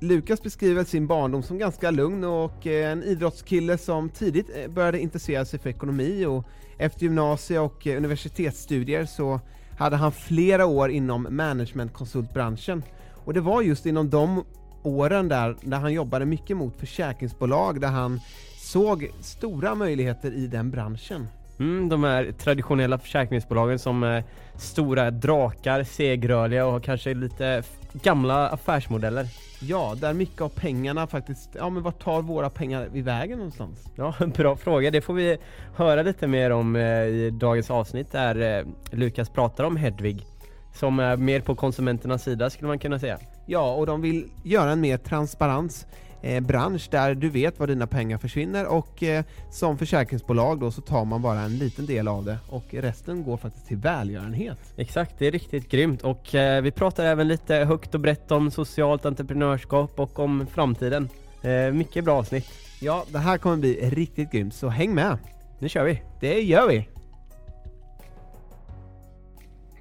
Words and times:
Lukas 0.00 0.42
beskriver 0.42 0.84
sin 0.84 1.06
barndom 1.06 1.42
som 1.42 1.58
ganska 1.58 1.90
lugn 1.90 2.24
och 2.24 2.66
eh, 2.66 2.92
en 2.92 3.02
idrottskille 3.02 3.78
som 3.78 4.08
tidigt 4.08 4.50
eh, 4.56 4.70
började 4.70 5.00
intressera 5.00 5.44
sig 5.44 5.58
för 5.58 5.70
ekonomi 5.70 6.26
och 6.26 6.44
efter 6.78 7.02
gymnasie 7.02 7.58
och 7.58 7.86
eh, 7.86 7.96
universitetsstudier 7.96 9.04
så 9.04 9.40
hade 9.78 9.96
han 9.96 10.12
flera 10.12 10.66
år 10.66 10.90
inom 10.90 11.26
managementkonsultbranschen. 11.30 12.82
Och 13.24 13.34
det 13.34 13.40
var 13.40 13.62
just 13.62 13.86
inom 13.86 14.10
de 14.10 14.44
åren 14.82 15.28
där, 15.28 15.56
där 15.60 15.78
han 15.78 15.92
jobbade 15.92 16.26
mycket 16.26 16.56
mot 16.56 16.76
försäkringsbolag 16.76 17.80
där 17.80 17.88
han 17.88 18.20
såg 18.56 19.10
stora 19.20 19.74
möjligheter 19.74 20.32
i 20.32 20.46
den 20.46 20.70
branschen. 20.70 21.28
Mm, 21.58 21.88
de 21.88 22.04
här 22.04 22.32
traditionella 22.32 22.98
försäkringsbolagen 22.98 23.78
som 23.78 24.02
är 24.02 24.24
stora 24.56 25.10
drakar, 25.10 25.84
segrörliga 25.84 26.66
och 26.66 26.82
kanske 26.82 27.14
lite 27.14 27.62
gamla 27.92 28.48
affärsmodeller. 28.48 29.26
Ja, 29.60 29.94
där 30.00 30.14
mycket 30.14 30.40
av 30.40 30.48
pengarna 30.48 31.06
faktiskt, 31.06 31.50
ja 31.58 31.70
men 31.70 31.82
vart 31.82 32.02
tar 32.02 32.22
våra 32.22 32.50
pengar 32.50 32.88
i 32.92 33.02
vägen 33.02 33.38
någonstans? 33.38 33.84
Ja, 33.96 34.14
en 34.18 34.30
bra 34.36 34.56
fråga. 34.56 34.90
Det 34.90 35.00
får 35.00 35.14
vi 35.14 35.38
höra 35.74 36.02
lite 36.02 36.26
mer 36.26 36.50
om 36.50 36.76
eh, 36.76 36.82
i 36.82 37.30
dagens 37.30 37.70
avsnitt 37.70 38.12
där 38.12 38.58
eh, 38.58 38.66
Lukas 38.90 39.30
pratar 39.30 39.64
om 39.64 39.76
Hedvig. 39.76 40.26
Som 40.74 40.98
är 41.00 41.16
mer 41.16 41.40
på 41.40 41.54
konsumenternas 41.54 42.22
sida 42.22 42.50
skulle 42.50 42.68
man 42.68 42.78
kunna 42.78 42.98
säga. 42.98 43.18
Ja, 43.46 43.74
och 43.74 43.86
de 43.86 44.00
vill 44.00 44.28
göra 44.44 44.70
en 44.70 44.80
mer 44.80 44.96
transparens 44.96 45.86
eh, 46.22 46.40
bransch 46.40 46.88
där 46.90 47.14
du 47.14 47.28
vet 47.28 47.58
var 47.58 47.66
dina 47.66 47.86
pengar 47.86 48.18
försvinner 48.18 48.66
och 48.66 49.02
eh, 49.02 49.24
som 49.50 49.78
försäkringsbolag 49.78 50.60
då 50.60 50.70
så 50.70 50.80
tar 50.80 51.04
man 51.04 51.22
bara 51.22 51.40
en 51.40 51.58
liten 51.58 51.86
del 51.86 52.08
av 52.08 52.24
det 52.24 52.38
och 52.48 52.64
resten 52.70 53.24
går 53.24 53.36
faktiskt 53.36 53.66
till 53.66 53.76
välgörenhet. 53.76 54.58
Exakt, 54.76 55.18
det 55.18 55.26
är 55.26 55.30
riktigt 55.30 55.68
grymt 55.68 56.02
och 56.02 56.34
eh, 56.34 56.62
vi 56.62 56.70
pratar 56.70 57.04
även 57.04 57.28
lite 57.28 57.54
högt 57.54 57.94
och 57.94 58.00
brett 58.00 58.30
om 58.30 58.50
socialt 58.50 59.06
entreprenörskap 59.06 60.00
och 60.00 60.18
om 60.18 60.46
framtiden. 60.46 61.08
Eh, 61.42 61.72
mycket 61.72 62.04
bra 62.04 62.18
avsnitt. 62.18 62.46
Ja, 62.80 63.04
det 63.08 63.18
här 63.18 63.38
kommer 63.38 63.56
bli 63.56 63.90
riktigt 63.90 64.32
grymt 64.32 64.54
så 64.54 64.68
häng 64.68 64.94
med! 64.94 65.18
Nu 65.58 65.68
kör 65.68 65.84
vi! 65.84 66.02
Det 66.20 66.40
gör 66.40 66.68
vi! 66.68 66.88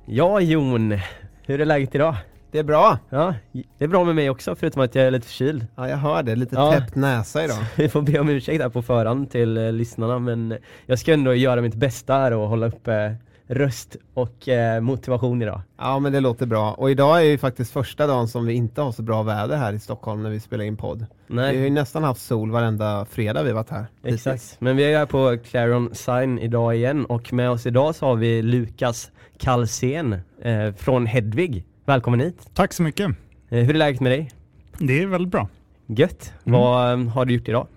Ja 0.05 0.39
Jon, 0.39 0.99
hur 1.45 1.61
är 1.61 1.65
läget 1.65 1.95
idag? 1.95 2.15
Det 2.51 2.59
är 2.59 2.63
bra! 2.63 2.97
Ja, 3.09 3.33
det 3.77 3.83
är 3.83 3.87
bra 3.87 4.03
med 4.03 4.15
mig 4.15 4.29
också 4.29 4.55
förutom 4.55 4.81
att 4.81 4.95
jag 4.95 5.05
är 5.05 5.11
lite 5.11 5.27
förkyld. 5.27 5.65
Ja, 5.75 5.89
jag 5.89 5.97
hör 5.97 6.23
det. 6.23 6.35
Lite 6.35 6.55
Ja. 6.55 6.71
täppt 6.71 6.95
näsa 6.95 7.43
idag. 7.45 7.57
Vi 7.77 7.89
får 7.89 8.01
be 8.01 8.19
om 8.19 8.29
ursäkt 8.29 8.61
här 8.61 8.69
på 8.69 8.81
förhand 8.81 9.31
till 9.31 9.57
eh, 9.57 9.71
lyssnarna 9.71 10.19
men 10.19 10.57
jag 10.85 10.99
ska 10.99 11.13
ändå 11.13 11.33
göra 11.33 11.61
mitt 11.61 11.75
bästa 11.75 12.13
här 12.13 12.33
och 12.33 12.49
hålla 12.49 12.67
uppe 12.67 13.15
röst 13.47 13.95
och 14.13 14.49
eh, 14.49 14.81
motivation 14.81 15.41
idag. 15.41 15.61
Ja, 15.77 15.99
men 15.99 16.11
det 16.11 16.19
låter 16.19 16.45
bra. 16.45 16.71
Och 16.73 16.91
idag 16.91 17.17
är 17.19 17.23
ju 17.25 17.37
faktiskt 17.37 17.71
första 17.71 18.07
dagen 18.07 18.27
som 18.27 18.45
vi 18.45 18.53
inte 18.53 18.81
har 18.81 18.91
så 18.91 19.01
bra 19.01 19.23
väder 19.23 19.57
här 19.57 19.73
i 19.73 19.79
Stockholm 19.79 20.23
när 20.23 20.29
vi 20.29 20.39
spelar 20.39 20.65
in 20.65 20.77
podd. 20.77 21.05
Vi 21.27 21.37
har 21.37 21.51
ju 21.51 21.59
Nej, 21.59 21.69
nästan 21.69 22.03
haft 22.03 22.21
sol 22.21 22.51
varenda 22.51 23.05
fredag 23.05 23.43
vi 23.43 23.51
varit 23.51 23.69
här. 23.69 23.85
exakt. 24.03 24.55
Men 24.59 24.75
vi 24.77 24.83
är 24.93 24.97
här 24.97 25.05
på 25.05 25.37
Clarion 25.49 25.89
Sign 25.95 26.39
idag 26.39 26.75
igen 26.75 27.05
och 27.05 27.33
med 27.33 27.49
oss 27.49 27.65
idag 27.65 27.95
så 27.95 28.05
har 28.05 28.15
vi 28.15 28.41
Lukas 28.41 29.11
Kalsén 29.37 30.13
eh, 30.41 30.73
från 30.77 31.05
Hedvig. 31.05 31.65
Välkommen 31.85 32.19
hit! 32.19 32.49
Tack 32.53 32.73
så 32.73 32.83
mycket. 32.83 33.07
Eh, 33.49 33.63
hur 33.63 33.69
är 33.69 33.77
läget 33.77 34.01
med 34.01 34.11
dig? 34.11 34.31
Det 34.79 35.01
är 35.01 35.07
väldigt 35.07 35.31
bra. 35.31 35.49
Gött! 35.85 36.33
Mm. 36.45 36.59
Vad 36.59 36.93
eh, 36.93 37.07
har 37.07 37.25
du 37.25 37.33
gjort 37.33 37.49
idag? 37.49 37.67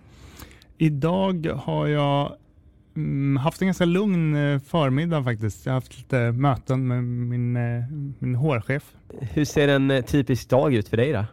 Idag 0.78 1.46
har 1.46 1.86
jag 1.86 2.36
mm, 2.96 3.36
haft 3.36 3.60
en 3.60 3.66
ganska 3.68 3.84
lugn 3.84 4.36
eh, 4.36 4.60
förmiddag 4.60 5.24
faktiskt. 5.24 5.66
Jag 5.66 5.72
har 5.72 5.80
haft 5.80 5.98
lite 5.98 6.32
möten 6.32 6.86
med 6.86 7.04
min, 7.04 7.56
eh, 7.56 7.84
min 8.18 8.34
hårchef. 8.34 8.82
Hur 9.20 9.44
ser 9.44 9.68
en 9.68 10.02
typisk 10.02 10.48
dag 10.48 10.74
ut 10.74 10.88
för 10.88 10.96
dig 10.96 11.12
då? 11.12 11.24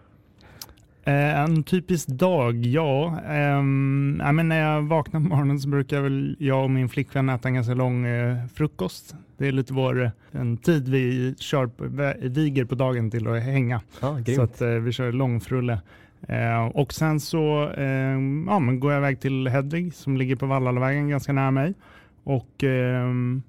Eh, 1.03 1.39
en 1.39 1.63
typisk 1.63 2.07
dag, 2.07 2.65
ja. 2.65 3.19
Ehm, 3.27 4.17
nej, 4.17 4.33
men 4.33 4.49
när 4.49 4.59
jag 4.59 4.81
vaknar 4.81 5.19
på 5.19 5.27
morgonen 5.27 5.59
så 5.59 5.69
brukar 5.69 6.01
väl 6.01 6.35
jag 6.39 6.63
och 6.63 6.69
min 6.69 6.89
flickvän 6.89 7.29
äta 7.29 7.47
en 7.47 7.53
ganska 7.53 7.73
lång 7.73 8.05
eh, 8.05 8.37
frukost. 8.53 9.15
Det 9.37 9.47
är 9.47 9.51
lite 9.51 9.73
vår, 9.73 10.03
eh, 10.03 10.09
en 10.31 10.57
tid 10.57 10.89
vi 10.89 11.35
kör 11.39 11.69
viger 12.29 12.65
på 12.65 12.75
dagen 12.75 13.11
till 13.11 13.27
att 13.27 13.43
hänga. 13.43 13.81
Grymt. 14.01 14.35
Så 14.35 14.41
att 14.41 14.61
eh, 14.61 14.69
vi 14.69 14.91
kör 14.91 15.11
långfrulle. 15.11 15.81
Eh, 16.27 16.65
och 16.65 16.93
sen 16.93 17.19
så 17.19 17.69
eh, 17.77 18.19
ja, 18.47 18.59
men 18.59 18.79
går 18.79 18.91
jag 18.91 18.99
iväg 18.99 19.19
till 19.19 19.47
Hedvig 19.47 19.93
som 19.93 20.17
ligger 20.17 20.35
på 20.35 20.45
Vallalavägen 20.45 21.09
ganska 21.09 21.33
nära 21.33 21.51
mig. 21.51 21.73
Och 22.23 22.63
ehm, 22.63 23.41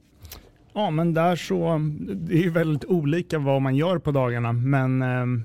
ja, 0.72 0.91
men 0.91 1.14
där 1.14 1.36
så, 1.36 1.80
det 2.14 2.44
är 2.44 2.50
väldigt 2.50 2.84
olika 2.84 3.38
vad 3.38 3.62
man 3.62 3.76
gör 3.76 3.98
på 3.98 4.10
dagarna, 4.10 4.52
men 4.52 5.02
ehm, 5.02 5.44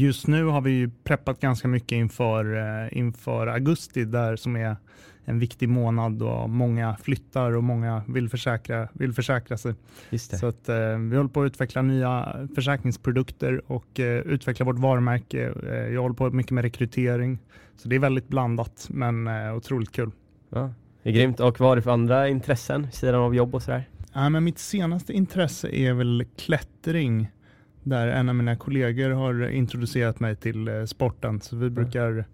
just 0.00 0.26
nu 0.26 0.44
har 0.44 0.60
vi 0.60 0.70
ju 0.70 0.90
preppat 1.04 1.40
ganska 1.40 1.68
mycket 1.68 1.92
inför, 1.92 2.56
eh, 2.56 2.98
inför 2.98 3.46
augusti 3.46 4.04
där 4.04 4.36
som 4.36 4.56
är 4.56 4.76
en 5.24 5.38
viktig 5.38 5.68
månad 5.68 6.22
och 6.22 6.50
många 6.50 6.96
flyttar 7.02 7.52
och 7.52 7.64
många 7.64 8.02
vill 8.08 8.28
försäkra, 8.28 8.88
vill 8.92 9.12
försäkra 9.12 9.56
sig. 9.56 9.74
Så 10.18 10.46
att, 10.46 10.68
eh, 10.68 10.98
vi 10.98 11.16
håller 11.16 11.28
på 11.28 11.42
att 11.42 11.46
utveckla 11.46 11.82
nya 11.82 12.36
försäkringsprodukter 12.54 13.62
och 13.66 14.00
eh, 14.00 14.20
utveckla 14.20 14.66
vårt 14.66 14.78
varumärke. 14.78 15.52
Eh, 15.68 15.94
jag 15.94 16.02
håller 16.02 16.14
på 16.14 16.30
mycket 16.30 16.52
med 16.52 16.62
rekrytering. 16.62 17.38
Så 17.76 17.88
det 17.88 17.96
är 17.96 18.00
väldigt 18.00 18.28
blandat 18.28 18.86
men 18.90 19.26
eh, 19.26 19.56
otroligt 19.56 19.92
kul. 19.92 20.10
Ja, 20.50 20.72
det 21.02 21.10
är 21.10 21.14
grymt. 21.14 21.40
Och 21.40 21.60
vad 21.60 21.68
har 21.68 21.76
du 21.76 21.82
för 21.82 21.90
andra 21.90 22.28
intressen 22.28 22.92
sidan 22.92 23.14
av 23.14 23.34
jobb 23.34 23.54
och 23.54 23.62
sådär? 23.62 23.88
Ja, 24.12 24.28
men 24.28 24.44
mitt 24.44 24.58
senaste 24.58 25.12
intresse 25.12 25.68
är 25.68 25.92
väl 25.92 26.24
klättring. 26.36 27.28
Där 27.86 28.08
en 28.08 28.28
av 28.28 28.34
mina 28.34 28.56
kollegor 28.56 29.10
har 29.10 29.48
introducerat 29.48 30.20
mig 30.20 30.36
till 30.36 30.68
eh, 30.68 30.84
sporten. 30.84 31.40
Så 31.40 31.56
vi 31.56 31.70
brukar 31.70 32.24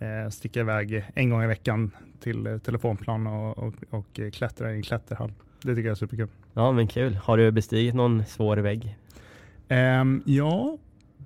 eh, 0.00 0.30
sticka 0.30 0.60
iväg 0.60 1.04
en 1.14 1.30
gång 1.30 1.42
i 1.42 1.46
veckan 1.46 1.90
till 2.20 2.46
eh, 2.46 2.58
telefonplan 2.58 3.26
och, 3.26 3.58
och, 3.58 3.74
och 3.90 4.20
eh, 4.20 4.30
klättra 4.30 4.72
i 4.72 4.76
en 4.76 4.82
klätterhall. 4.82 5.32
Det 5.62 5.74
tycker 5.74 5.88
jag 5.88 5.90
är 5.94 5.98
superkul. 5.98 6.28
Ja 6.54 6.72
men 6.72 6.86
kul. 6.86 7.14
Har 7.14 7.36
du 7.36 7.50
bestigit 7.50 7.94
någon 7.94 8.24
svår 8.24 8.56
vägg? 8.56 8.96
Ehm, 9.68 10.22
ja, 10.26 10.78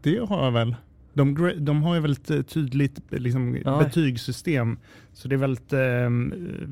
det 0.02 0.18
har 0.28 0.44
jag 0.44 0.52
väl. 0.52 0.76
De, 1.12 1.52
de 1.58 1.82
har 1.82 1.94
ju 1.94 2.00
väldigt 2.00 2.48
tydligt 2.48 3.00
liksom, 3.08 3.58
Ja. 3.64 3.78
betygssystem. 3.78 4.78
Så 5.12 5.28
det 5.28 5.34
är 5.34 5.38
väldigt, 5.38 5.72
eh, 5.72 6.10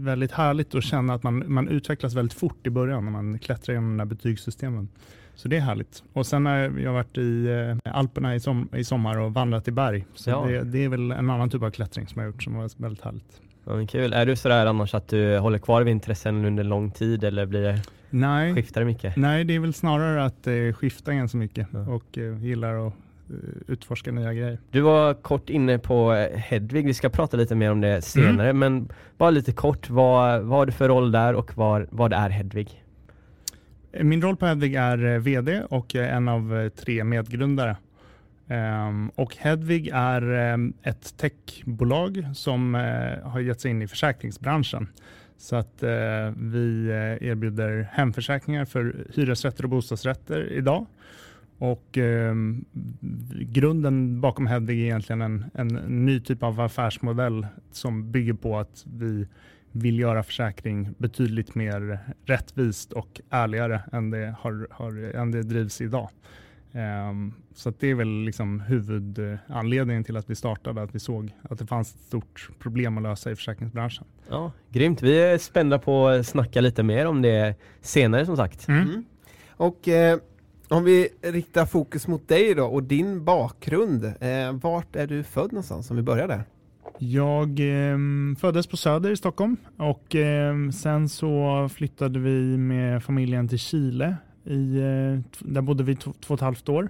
väldigt 0.05 0.33
härligt 0.33 0.75
att 0.75 0.85
känna 0.85 1.15
att 1.15 1.23
man, 1.23 1.45
man 1.47 1.69
utvecklas 1.69 2.15
väldigt 2.15 2.39
fort 2.39 2.67
i 2.67 2.71
början 2.71 3.05
när 3.05 3.13
man 3.13 3.39
klättrar 3.39 3.75
genom 3.75 3.91
de 3.91 3.97
där 3.97 4.15
betygssystemen. 4.15 4.89
Så 5.37 5.49
det 5.49 5.57
är 5.57 5.61
härligt. 5.61 6.03
Och 6.13 6.27
sen 6.27 6.47
har 6.47 6.57
jag 6.81 6.93
varit 6.93 7.19
i 7.19 7.47
eh, 7.85 7.93
Alperna 7.95 8.35
i, 8.35 8.41
som, 8.41 8.69
i 8.77 8.85
sommar 8.85 9.19
och 9.19 9.35
vandrat 9.35 9.69
i 9.69 9.71
berg. 9.73 10.05
Så 10.15 10.31
Ja. 10.31 10.45
det, 10.47 10.65
det 10.65 10.85
är 10.85 10.89
väl 10.89 11.11
en 11.13 11.31
annan 11.31 11.51
typ 11.51 11.63
av 11.63 11.71
klättring 11.71 12.07
som 12.07 12.21
jag 12.21 12.29
har 12.29 12.33
gjort 12.33 12.43
som 12.43 12.55
var 12.55 12.71
väldigt 12.83 13.05
härligt. 13.05 13.41
Ja, 13.65 13.87
kul. 13.89 14.13
Är 14.13 14.27
du 14.27 14.37
sådär 14.37 14.67
annars 14.67 14.95
att 14.95 15.09
du 15.09 15.39
håller 15.39 15.59
kvar 15.59 15.83
vid 15.83 15.93
intressen 15.93 16.45
under 16.45 16.65
lång 16.65 16.91
tid 16.91 17.25
eller 17.25 17.47
blir 17.47 17.63
det, 17.63 17.83
Nej, 18.11 18.55
skiftar 18.55 18.81
det 18.81 18.85
mycket? 18.87 19.17
nej, 19.17 19.45
det 19.45 19.55
är 19.55 19.61
väl 19.61 19.75
snarare 19.75 20.25
att 20.25 20.47
eh, 20.47 20.73
skifta 20.73 21.13
ganska 21.15 21.39
mycket 21.39 21.67
Ja. 21.73 21.79
och 21.79 22.19
eh, 22.19 22.45
gillar 22.45 22.87
att 22.87 22.93
eh, 23.31 23.37
utforska 23.67 24.13
nya 24.13 24.33
grejer. 24.35 24.59
Du 24.71 24.81
var 24.81 25.15
kort 25.15 25.51
inne 25.51 25.79
på 25.79 26.13
eh, 26.13 26.39
Hedvig, 26.39 26.87
vi 26.87 26.95
ska 26.95 27.09
prata 27.09 27.37
lite 27.37 27.55
mer 27.55 27.71
om 27.73 27.81
det 27.81 28.03
senare 28.03 28.53
men 28.53 28.89
bara 29.19 29.31
lite 29.31 29.53
kort, 29.53 29.91
vad, 29.91 30.43
vad 30.43 30.59
har 30.59 30.67
du 30.67 30.73
för 30.73 30.89
roll 30.89 31.13
där 31.13 31.35
och 31.35 31.57
var, 31.57 31.87
vad 31.91 32.13
är 32.13 32.31
Hedvig? 32.31 32.83
Min 34.01 34.23
roll 34.23 34.37
på 34.37 34.47
Hedvig 34.47 34.75
är 34.75 35.05
eh, 35.05 35.19
VD 35.19 35.63
och 35.71 35.95
jag 35.95 36.05
är 36.05 36.13
en 36.13 36.29
av 36.29 36.57
eh, 36.57 36.69
tre 36.69 37.05
medgrundare. 37.05 37.77
Ehm, 38.49 39.09
och 39.15 39.37
Hedvig 39.37 39.91
är 39.93 40.59
ett 40.83 41.17
techbolag 41.17 42.27
som 42.35 42.75
har 43.25 43.41
gett 43.41 43.61
sig 43.61 43.71
in 43.71 43.83
i 43.83 43.89
försäkringsbranschen. 43.89 44.89
Så 45.39 45.57
att 45.57 45.83
vi 46.37 46.89
erbjuder 47.21 47.89
hemförsäkringar 47.93 48.65
för 48.65 49.07
hyresrätter 49.15 49.65
och 49.65 49.71
bostadsrätter 49.71 50.53
idag. 50.53 50.87
Och 51.59 51.99
ehm, 51.99 52.65
grunden 53.31 54.21
bakom 54.21 54.47
Hedvig 54.47 54.81
är 54.81 54.85
egentligen 54.85 55.23
en, 55.23 55.45
en 55.55 55.69
ny 56.05 56.21
typ 56.21 56.43
av 56.43 56.61
affärsmodell 56.61 57.47
som 57.73 58.13
bygger 58.13 58.35
på 58.35 58.59
att 58.59 58.85
vi 58.99 59.27
vill 59.77 59.99
göra 59.99 60.23
försäkring 60.23 60.95
betydligt 60.99 61.55
mer 61.55 61.99
rättvist 62.25 62.93
och 62.93 63.21
ärligare 63.31 63.83
än 63.93 64.11
det, 64.11 64.35
har, 64.39 64.69
har, 64.71 65.15
än 65.15 65.31
det 65.31 65.43
drivs 65.43 65.81
idag. 65.81 66.11
Ehm, 66.73 67.33
så 67.55 67.69
att 67.69 67.81
det 67.81 67.91
är 67.91 67.95
väl 67.95 68.25
liksom 68.25 68.61
huvudanledningen 68.61 70.05
till 70.05 70.17
att 70.17 70.31
vi 70.31 70.35
startade, 70.35 70.83
att 70.83 70.95
vi 70.95 70.99
såg 70.99 71.35
att 71.43 71.59
det 71.59 71.67
fanns 71.67 71.95
ett 71.95 72.01
stort 72.01 72.51
problem 72.59 72.97
att 72.97 73.03
lösa 73.03 73.31
i 73.31 73.37
försäkringsbranschen. 73.37 74.05
Ja, 74.29 74.53
grymt. 74.71 75.03
Vi 75.03 75.21
är 75.21 75.39
spända 75.39 75.79
på 75.79 76.09
att 76.09 76.27
snacka 76.27 76.61
lite 76.61 76.83
mer 76.83 77.07
om 77.07 77.23
det 77.23 77.55
senare 77.81 78.27
som 78.27 78.37
sagt. 78.37 78.69
Mm. 78.69 79.05
Och 79.49 79.89
eh, 79.89 80.19
om 80.69 80.85
vi 80.85 81.09
riktar 81.23 81.67
fokus 81.67 82.07
mot 82.07 82.29
dig 82.29 82.55
då 82.55 82.65
och 82.65 82.83
din 82.83 83.25
bakgrund. 83.25 84.05
Eh, 84.05 84.53
vart 84.53 84.97
är 84.97 85.07
du 85.07 85.23
född 85.23 85.53
någonstans 85.53 85.91
om 85.91 85.97
vi 85.97 86.03
börjar 86.03 86.29
där? 86.29 86.45
Jag 86.99 87.61
ehm, 87.61 88.37
föddes 88.41 88.67
på 88.67 88.77
Söder 88.77 89.11
i 89.11 89.17
Stockholm 89.17 89.57
och 89.77 90.15
ehm, 90.15 90.73
sen 90.73 91.09
så 91.09 91.69
flyttade 91.75 92.19
vi 92.19 92.57
med 92.57 93.03
familjen 93.05 93.49
till 93.49 93.59
Chile. 93.59 94.17
I, 94.45 94.77
eh, 94.79 95.21
där 95.41 95.61
bodde 95.63 95.85
vi 95.85 95.97
två, 95.97 96.13
två 96.21 96.35
och 96.35 96.39
ett 96.39 96.45
halvt 96.45 96.69
år. 96.69 96.89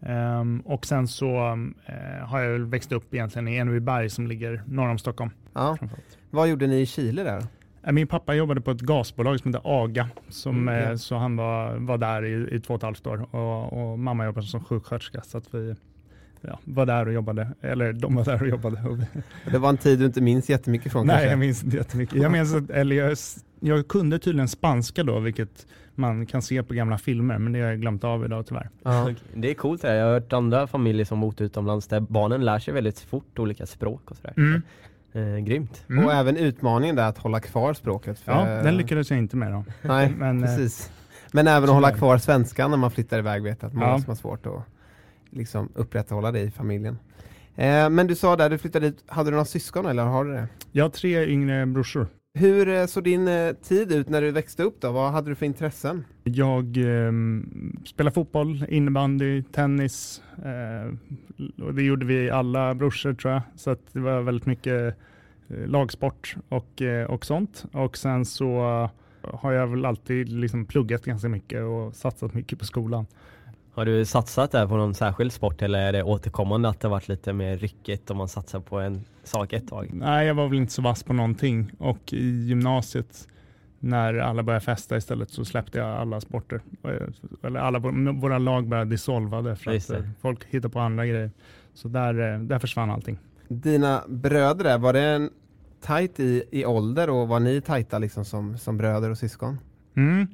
Ehm, 0.00 0.60
och 0.60 0.86
sen 0.86 1.08
så 1.08 1.36
eh, 1.86 2.26
har 2.26 2.40
jag 2.40 2.58
växt 2.58 2.92
upp 2.92 3.14
egentligen 3.14 3.48
i 3.48 3.56
Enebyberg 3.56 4.10
som 4.10 4.26
ligger 4.26 4.62
norr 4.66 4.88
om 4.88 4.98
Stockholm. 4.98 5.30
Ja. 5.54 5.76
Vad 6.30 6.48
gjorde 6.48 6.66
ni 6.66 6.80
i 6.80 6.86
Chile 6.86 7.22
där? 7.22 7.42
Eh, 7.82 7.92
Min 7.92 8.06
pappa 8.06 8.34
jobbade 8.34 8.60
på 8.60 8.70
ett 8.70 8.80
gasbolag 8.80 9.40
som 9.40 9.54
heter 9.54 9.82
AGA, 9.84 10.08
som, 10.28 10.56
Mm, 10.68 10.74
ja. 10.74 10.90
eh, 10.90 10.96
så 10.96 11.16
han 11.16 11.36
var, 11.36 11.76
var 11.76 11.98
där 11.98 12.24
i, 12.24 12.54
i 12.56 12.60
två 12.60 12.74
och 12.74 12.78
ett 12.80 12.82
halvt 12.84 13.06
år 13.06 13.34
och, 13.34 13.72
och 13.92 13.98
mamma 13.98 14.24
jobbade 14.24 14.46
som 14.46 14.64
sjuksköterska 14.64 15.20
så 15.22 15.38
att 15.38 15.54
vi 15.54 15.74
ja, 16.40 16.58
var 16.64 16.86
där 16.86 17.06
och 17.06 17.12
jobbade, 17.12 17.48
eller 17.60 17.92
de 17.92 18.14
var 18.14 18.24
där 18.24 18.42
och 18.42 18.48
jobbade. 18.48 19.06
Det 19.50 19.58
var 19.58 19.68
en 19.68 19.76
tid 19.76 19.98
du 19.98 20.06
inte 20.06 20.20
minns 20.20 20.48
jättemycket 20.50 20.92
från 20.92 21.06
nej, 21.06 21.14
kanske? 21.14 21.30
jag 21.30 21.38
minns 21.38 21.64
inte 21.64 21.76
jättemycket. 21.76 22.22
Jag, 22.22 22.32
minns 22.32 22.54
att, 22.54 22.70
eller 22.70 22.96
jag, 22.96 23.16
jag 23.60 23.88
kunde 23.88 24.18
tydligen 24.18 24.48
spanska 24.48 25.02
då, 25.04 25.18
vilket 25.18 25.66
man 25.94 26.26
kan 26.26 26.42
se 26.42 26.62
på 26.62 26.74
gamla 26.74 26.98
filmer, 26.98 27.38
men 27.38 27.52
det 27.52 27.60
har 27.60 27.68
jag 27.68 27.80
glömt 27.80 28.04
av 28.04 28.24
idag 28.24 28.46
tyvärr. 28.46 28.68
Ja. 28.82 29.10
Det 29.34 29.50
är 29.50 29.54
coolt 29.54 29.82
här. 29.82 29.94
Jag 29.94 30.06
har 30.06 30.12
hört 30.12 30.32
andra 30.32 30.66
familjer 30.66 31.04
som 31.04 31.20
bott 31.20 31.40
utomlands 31.40 31.86
där 31.86 32.00
barnen 32.00 32.44
lär 32.44 32.58
sig 32.58 32.74
väldigt 32.74 33.00
fort 33.00 33.38
olika 33.38 33.66
språk 33.66 34.10
och 34.10 34.16
sådär. 34.16 34.34
Mm. 34.36 34.62
Eh, 35.12 35.38
grymt. 35.44 35.84
Mm. 35.90 36.04
Och 36.04 36.12
även 36.12 36.36
utmaningen 36.36 36.96
där 36.96 37.08
att 37.08 37.18
hålla 37.18 37.40
kvar 37.40 37.74
språket. 37.74 38.18
för- 38.18 38.32
Ja, 38.32 38.62
den 38.62 38.76
lyckades 38.76 39.10
jag 39.10 39.18
inte 39.18 39.36
med 39.36 39.52
då. 39.52 39.64
Nej, 39.82 40.14
Men, 40.18 40.44
eh, 40.44 40.56
precis. 40.56 40.90
Men 41.32 41.46
även 41.46 41.64
att 41.68 41.74
hålla 41.74 41.90
kvar 41.92 42.18
svenskan 42.18 42.70
när 42.70 42.78
man 42.78 42.90
flyttar 42.90 43.18
iväg 43.18 43.42
vet 43.42 43.62
jag 43.62 43.68
att 43.68 43.74
många 43.74 43.86
Ja. 43.86 43.98
som 43.98 44.08
har 44.08 44.14
svårt 44.14 44.46
att 44.46 44.52
liksom 45.30 45.68
upprätthålla 45.74 46.32
det 46.32 46.40
i 46.40 46.50
familjen. 46.50 46.98
Eh, 47.56 47.90
men 47.90 48.06
du 48.06 48.14
sa 48.14 48.36
där, 48.36 48.50
du 48.50 48.58
flyttade 48.58 48.90
dit, 48.90 49.04
hade 49.06 49.30
du 49.30 49.30
några 49.30 49.44
syskon 49.44 49.86
eller 49.86 50.02
har 50.02 50.24
du 50.24 50.32
det? 50.32 50.48
Jag 50.72 50.84
har 50.84 50.90
tre 50.90 51.26
yngre 51.26 51.66
brorsor. 51.66 52.06
Hur 52.34 52.68
eh, 52.68 52.86
såg 52.86 53.04
din 53.04 53.28
eh, 53.28 53.52
tid 53.52 53.92
ut 53.92 54.08
när 54.08 54.22
du 54.22 54.30
växte 54.30 54.62
upp 54.62 54.80
då? 54.80 54.92
Vad 54.92 55.12
hade 55.12 55.30
du 55.30 55.34
för 55.34 55.46
intressen? 55.46 56.04
Jag 56.24 56.76
eh, 56.76 57.12
spelar 57.84 58.10
fotboll, 58.10 58.64
innebandy, 58.68 59.42
tennis. 59.42 60.22
Eh, 60.44 60.94
och 61.64 61.74
det 61.74 61.82
gjorde 61.82 62.06
vi 62.06 62.30
alla 62.30 62.74
brorsor 62.74 63.14
tror 63.14 63.32
jag. 63.32 63.42
Så 63.56 63.76
det 63.92 64.00
var 64.00 64.20
väldigt 64.20 64.46
mycket 64.46 64.96
lagsport 65.66 66.36
och, 66.48 66.82
och 67.08 67.26
sånt. 67.26 67.64
Och 67.72 67.96
sen 67.96 68.24
så 68.24 68.88
har 69.22 69.52
jag 69.52 69.66
väl 69.66 69.84
alltid 69.84 70.28
liksom 70.28 70.64
pluggat 70.66 71.04
ganska 71.04 71.28
mycket 71.28 71.62
och 71.62 71.94
satsat 71.94 72.34
mycket 72.34 72.58
på 72.58 72.64
skolan. 72.64 73.06
Har 73.78 73.84
du 73.84 74.04
satsat 74.04 74.50
där 74.52 74.66
på 74.66 74.76
någon 74.76 74.94
särskild 74.94 75.32
sport 75.32 75.62
eller 75.62 75.78
är 75.78 75.92
det 75.92 76.02
återkommande 76.02 76.68
att 76.68 76.80
det 76.80 76.88
varit 76.88 77.08
lite 77.08 77.32
mer 77.32 77.56
ryckigt 77.56 78.10
om 78.10 78.16
man 78.16 78.28
satsar 78.28 78.60
på 78.60 78.78
en 78.80 79.04
sak 79.24 79.52
ett 79.52 79.68
tag? 79.68 79.90
Nej, 79.92 80.26
jag 80.26 80.34
var 80.34 80.48
väl 80.48 80.58
inte 80.58 80.72
så 80.72 80.82
vass 80.82 81.02
på 81.02 81.12
någonting. 81.12 81.70
Och 81.78 82.12
i 82.12 82.28
gymnasiet 82.44 83.28
när 83.78 84.14
alla 84.14 84.42
började 84.42 84.64
festa 84.64 84.96
istället 84.96 85.30
så 85.30 85.44
släppte 85.44 85.78
jag 85.78 85.88
alla 85.88 86.20
sporter. 86.20 86.60
Eller 87.42 87.60
alla 87.60 87.78
vår- 87.78 88.20
våra 88.20 88.38
lag 88.38 88.68
började 88.68 88.90
dissolvade 88.90 89.56
för 89.56 89.72
Just 89.72 89.90
att 89.90 89.96
det. 89.98 90.04
eh, 90.04 90.10
folk 90.20 90.44
hittade 90.44 90.72
på 90.72 90.80
andra 90.80 91.06
grejer. 91.06 91.30
Så 91.74 91.88
där, 91.88 92.34
eh, 92.34 92.40
där 92.40 92.58
försvann 92.58 92.90
allting. 92.90 93.18
Dina 93.48 94.02
bröder 94.08 94.78
var 94.78 94.92
det 94.92 95.00
en 95.02 95.30
tajt 95.80 96.20
i, 96.20 96.42
i 96.50 96.64
ålder 96.66 97.10
och 97.10 97.28
var 97.28 97.40
ni 97.40 97.60
tajta 97.60 97.98
liksom 97.98 98.24
som, 98.24 98.58
som 98.58 98.76
bröder 98.78 99.10
och 99.10 99.18
syskon? 99.18 99.58
Mm. 99.96 100.26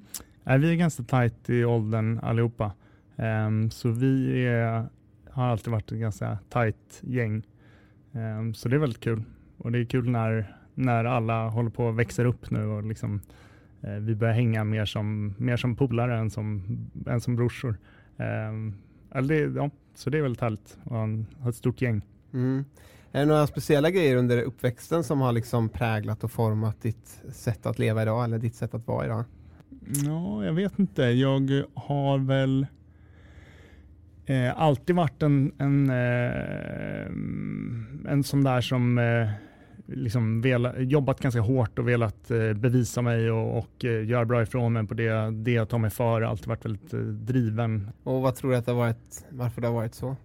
Vi 0.60 0.70
är 0.70 0.74
ganska 0.74 1.02
tajt 1.02 1.50
i 1.50 1.64
åldern 1.64 2.18
allihopa. 2.22 2.72
Ehm, 3.16 3.70
så 3.70 3.88
vi 3.88 4.46
är, 4.46 4.86
har 5.30 5.46
alltid 5.46 5.72
varit 5.72 5.92
ett 5.92 5.98
ganska 5.98 6.38
tajt 6.48 7.00
gäng. 7.00 7.42
Ehm, 8.12 8.54
så 8.54 8.68
det 8.68 8.76
är 8.76 8.80
väldigt 8.80 9.00
kul. 9.00 9.22
Och 9.58 9.72
det 9.72 9.78
är 9.78 9.84
kul 9.84 10.10
när, 10.10 10.56
när 10.74 11.04
alla 11.04 11.48
håller 11.48 11.70
på 11.70 11.84
och 11.84 11.98
växer 11.98 12.24
upp 12.24 12.50
nu 12.50 12.66
och 12.66 12.84
liksom, 12.84 13.20
eh, 13.82 13.94
vi 13.94 14.14
börjar 14.14 14.34
hänga 14.34 14.64
mer 14.64 14.84
som, 14.84 15.34
mer 15.38 15.56
som 15.56 15.76
polare 15.76 16.18
än 16.18 16.30
som, 16.30 16.62
än 17.06 17.20
som 17.20 17.36
brorsor. 17.36 17.76
Eller 19.14 19.28
det, 19.28 19.58
ja, 19.60 19.70
så 19.94 20.10
det 20.10 20.18
är 20.18 20.22
väldigt 20.22 20.40
härligt 20.40 20.78
att 20.84 21.42
ha 21.42 21.50
ett 21.50 21.56
stort 21.56 21.82
gäng. 21.82 22.02
Mm. 22.32 22.64
Är 23.12 23.20
det 23.20 23.26
några 23.26 23.46
speciella 23.46 23.90
grejer 23.90 24.16
under 24.16 24.42
uppväxten 24.42 25.04
som 25.04 25.20
har 25.20 25.32
liksom 25.32 25.68
präglat 25.68 26.24
och 26.24 26.30
format 26.30 26.82
ditt 26.82 27.22
sätt 27.32 27.66
att 27.66 27.78
leva 27.78 28.02
idag 28.02 28.24
eller 28.24 28.38
ditt 28.38 28.54
sätt 28.54 28.74
att 28.74 28.86
vara 28.86 29.04
idag? 29.06 29.24
Ja, 30.04 30.44
jag 30.44 30.52
vet 30.52 30.78
inte. 30.78 31.02
Jag 31.02 31.62
har 31.74 32.18
väl 32.18 32.66
eh, 34.26 34.60
alltid 34.60 34.96
varit 34.96 35.22
en, 35.22 35.52
en, 35.58 35.90
eh, 35.90 37.06
en 38.12 38.24
sån 38.24 38.44
där 38.44 38.60
som 38.60 38.98
eh, 38.98 39.28
liksom 39.86 40.40
vela, 40.40 40.78
jobbat 40.78 41.20
ganska 41.20 41.40
hårt 41.40 41.78
och 41.78 41.88
velat 41.88 42.30
eh, 42.30 42.52
bevisa 42.52 43.02
mig 43.02 43.30
och, 43.30 43.58
och 43.58 43.84
eh, 43.84 44.06
göra 44.06 44.24
bra 44.24 44.42
ifrån 44.42 44.72
mig 44.72 44.86
på 44.86 44.94
det, 44.94 45.30
det 45.30 45.52
jag 45.52 45.68
tar 45.68 45.78
mig 45.78 45.90
för. 45.90 46.22
Alltid 46.22 46.46
varit 46.46 46.64
väldigt 46.64 46.94
eh, 46.94 47.00
driven. 47.00 47.90
Och 48.02 48.22
vad 48.22 48.34
tror 48.34 48.50
du 48.50 48.56
att 48.56 48.66
det 48.66 48.72
har 48.72 48.78
varit, 48.78 49.24
varför 49.30 49.60
det 49.60 49.66
har 49.66 49.74
varit 49.74 49.94
så? 49.94 50.16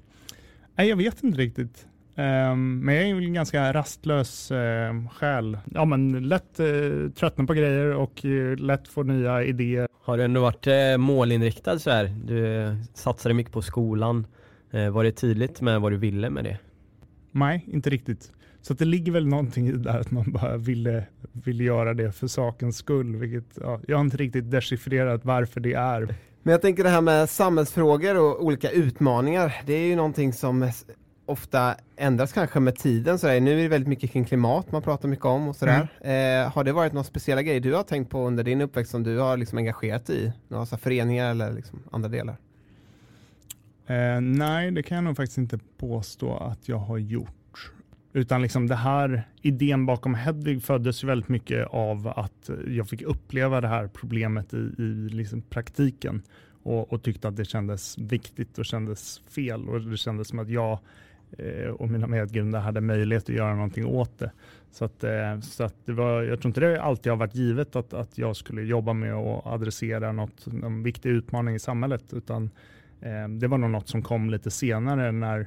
Nej, 0.75 0.89
jag 0.89 0.95
vet 0.95 1.23
inte 1.23 1.37
riktigt. 1.37 1.87
Ehm, 2.19 2.79
men 2.79 2.95
jag 2.95 3.03
är 3.03 3.07
ju 3.07 3.25
en 3.25 3.33
ganska 3.33 3.73
rastlös 3.73 4.51
uh, 4.51 5.09
själ. 5.09 5.57
Ja, 5.73 5.85
men 5.85 6.27
lätt 6.29 6.59
uh, 6.59 7.09
tröttna 7.09 7.45
på 7.45 7.53
grejer 7.53 7.95
och 7.95 8.25
eh, 8.25 8.57
lätt 8.57 8.87
få 8.87 9.03
nya 9.03 9.43
idéer. 9.43 9.87
Har 10.03 10.17
du 10.17 10.23
ändå 10.23 10.41
varit 10.41 10.67
eh, 10.67 10.97
målinriktad 10.97 11.79
så 11.79 11.89
här? 11.89 12.15
Du 12.25 12.63
eh, 12.63 12.75
satsade 12.93 13.33
mycket 13.33 13.53
på 13.53 13.61
skolan. 13.61 14.27
Eh, 14.71 14.89
var 14.89 15.03
det 15.03 15.11
tydligt 15.11 15.61
med 15.61 15.81
vad 15.81 15.91
du 15.91 15.97
ville 15.97 16.29
med 16.29 16.43
det? 16.43 16.57
Nej, 17.31 17.65
inte 17.67 17.89
riktigt. 17.89 18.31
Så 18.61 18.73
att 18.73 18.79
det 18.79 18.85
ligger 18.85 19.11
väl 19.11 19.27
någonting 19.27 19.67
i 19.67 19.71
det 19.71 19.83
där 19.83 19.99
att 19.99 20.11
man 20.11 20.31
bara 20.31 20.57
ville, 20.57 21.03
ville 21.33 21.63
göra 21.63 21.93
det 21.93 22.11
för 22.11 22.27
sakens 22.27 22.77
skull. 22.77 23.15
Vilket, 23.15 23.57
ja, 23.61 23.79
jag 23.87 23.97
har 23.97 24.03
inte 24.03 24.17
riktigt 24.17 24.51
dechiffrerat 24.51 25.25
varför 25.25 25.59
det 25.59 25.73
är. 25.73 26.15
Men 26.43 26.51
jag 26.51 26.61
tänker 26.61 26.83
det 26.83 26.89
här 26.89 27.01
med 27.01 27.29
samhällsfrågor 27.29 28.17
och 28.17 28.43
olika 28.43 28.69
utmaningar, 28.69 29.53
det 29.65 29.73
är 29.73 29.87
ju 29.87 29.95
någonting 29.95 30.33
som 30.33 30.71
ofta 31.29 31.75
ändras 31.95 32.33
kanske 32.33 32.59
med 32.59 32.75
tiden. 32.75 33.19
Sådär. 33.19 33.39
Nu 33.39 33.51
är 33.59 33.63
det 33.63 33.67
väldigt 33.67 33.87
mycket 33.87 34.11
kring 34.11 34.25
klimat 34.25 34.71
man 34.71 34.81
pratar 34.81 35.07
mycket 35.07 35.25
om 35.25 35.47
och 35.47 35.55
sådär. 35.55 35.87
Eh, 36.01 36.51
har 36.51 36.63
det 36.63 36.71
varit 36.71 36.93
några 36.93 37.03
speciella 37.03 37.41
grejer 37.41 37.59
du 37.59 37.73
har 37.73 37.83
tänkt 37.83 38.09
på 38.09 38.27
under 38.27 38.43
din 38.43 38.61
uppväxt 38.61 38.91
som 38.91 39.03
du 39.03 39.17
har 39.17 39.37
liksom 39.37 39.57
engagerat 39.57 40.05
dig 40.05 40.25
i? 40.25 40.33
Några 40.47 40.65
så 40.65 40.77
föreningar 40.77 41.31
eller 41.31 41.53
liksom 41.53 41.83
andra 41.91 42.09
delar? 42.09 42.37
Eh, 43.87 44.21
nej, 44.21 44.71
det 44.71 44.83
kan 44.83 44.95
jag 44.95 45.03
nog 45.03 45.15
faktiskt 45.15 45.37
inte 45.37 45.59
påstå 45.77 46.37
att 46.37 46.69
jag 46.69 46.77
har 46.77 46.97
gjort. 46.97 47.71
Utan 48.13 48.41
liksom 48.41 48.67
det 48.67 48.75
här, 48.75 49.27
idén 49.41 49.85
bakom 49.85 50.13
Hedvig 50.13 50.63
föddes 50.63 51.03
väldigt 51.03 51.29
mycket 51.29 51.67
av 51.67 52.07
att 52.07 52.49
jag 52.67 52.89
fick 52.89 53.01
uppleva 53.01 53.61
det 53.61 53.67
här 53.67 53.87
problemet 53.87 54.53
i, 54.53 54.57
i 54.57 55.09
liksom 55.09 55.41
praktiken 55.41 56.21
och, 56.63 56.93
och, 56.93 57.03
tyckte 57.03 57.27
att 57.27 57.35
det 57.35 57.45
kändes 57.45 57.97
viktigt 57.97 58.57
och 58.57 58.65
kändes 58.65 59.19
fel 59.19 59.69
och 59.69 59.81
det 59.81 59.97
kändes 59.97 60.27
som 60.27 60.39
att 60.39 60.49
jag 60.49 60.79
Eh, 61.37 61.69
och 61.69 61.89
mina 61.89 62.07
medgrundare 62.07 62.61
hade 62.61 62.81
möjlighet 62.81 63.23
att 63.23 63.35
göra 63.35 63.55
någonting 63.55 63.85
åt 63.85 64.19
det. 64.19 64.31
Så, 64.71 64.85
att, 64.85 65.03
eh, 65.03 65.39
så 65.39 65.63
att 65.63 65.75
det 65.85 65.93
var, 65.93 66.23
jag 66.23 66.41
tror 66.41 66.49
inte 66.49 66.59
det 66.59 66.81
alltid 66.81 67.11
har 67.11 67.17
varit 67.17 67.35
givet 67.35 67.75
att, 67.75 67.93
att 67.93 68.17
jag 68.17 68.35
skulle 68.35 68.61
jobba 68.61 68.93
med 68.93 69.13
att 69.13 69.45
adressera 69.45 70.11
något, 70.11 70.45
någon 70.45 70.83
viktig 70.83 71.09
utmaning 71.09 71.55
i 71.55 71.59
samhället, 71.59 72.13
utan 72.13 72.49
eh, 73.01 73.27
det 73.27 73.47
var 73.47 73.57
nog 73.57 73.69
något 73.69 73.87
som 73.87 74.01
kom 74.01 74.29
lite 74.29 74.51
senare 74.51 75.11
när, 75.11 75.39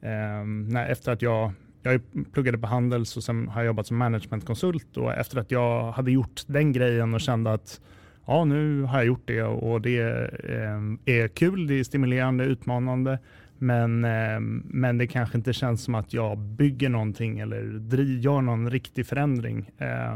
eh, 0.00 0.44
när 0.44 0.86
efter 0.88 1.12
att 1.12 1.22
jag 1.22 1.52
jag 1.82 2.00
pluggade 2.32 2.58
på 2.58 2.66
Handels 2.66 3.16
och 3.16 3.24
sen 3.24 3.48
har 3.48 3.60
jag 3.60 3.66
jobbat 3.66 3.86
som 3.86 3.96
managementkonsult 3.96 4.96
och 4.96 5.14
efter 5.14 5.38
att 5.38 5.50
jag 5.50 5.92
hade 5.92 6.10
gjort 6.10 6.42
den 6.46 6.72
grejen 6.72 7.14
och 7.14 7.20
kände 7.20 7.52
att 7.52 7.80
ja, 8.26 8.44
nu 8.44 8.82
har 8.82 8.98
jag 8.98 9.06
gjort 9.06 9.22
det 9.26 9.42
och 9.42 9.80
det 9.80 10.00
eh, 10.44 11.14
är 11.14 11.28
kul, 11.28 11.66
det 11.66 11.74
är 11.74 11.84
stimulerande, 11.84 12.44
utmanande 12.44 13.18
men, 13.60 14.04
ehm, 14.04 14.62
men 14.66 14.98
det 14.98 15.06
kanske 15.06 15.38
inte 15.38 15.52
känns 15.52 15.82
som 15.82 15.94
att 15.94 16.12
jag 16.12 16.38
bygger 16.38 16.88
någonting 16.88 17.38
eller 17.38 17.62
gör 18.02 18.40
någon 18.40 18.70
riktig 18.70 19.06
förändring. 19.06 19.70
Eh, 19.78 20.14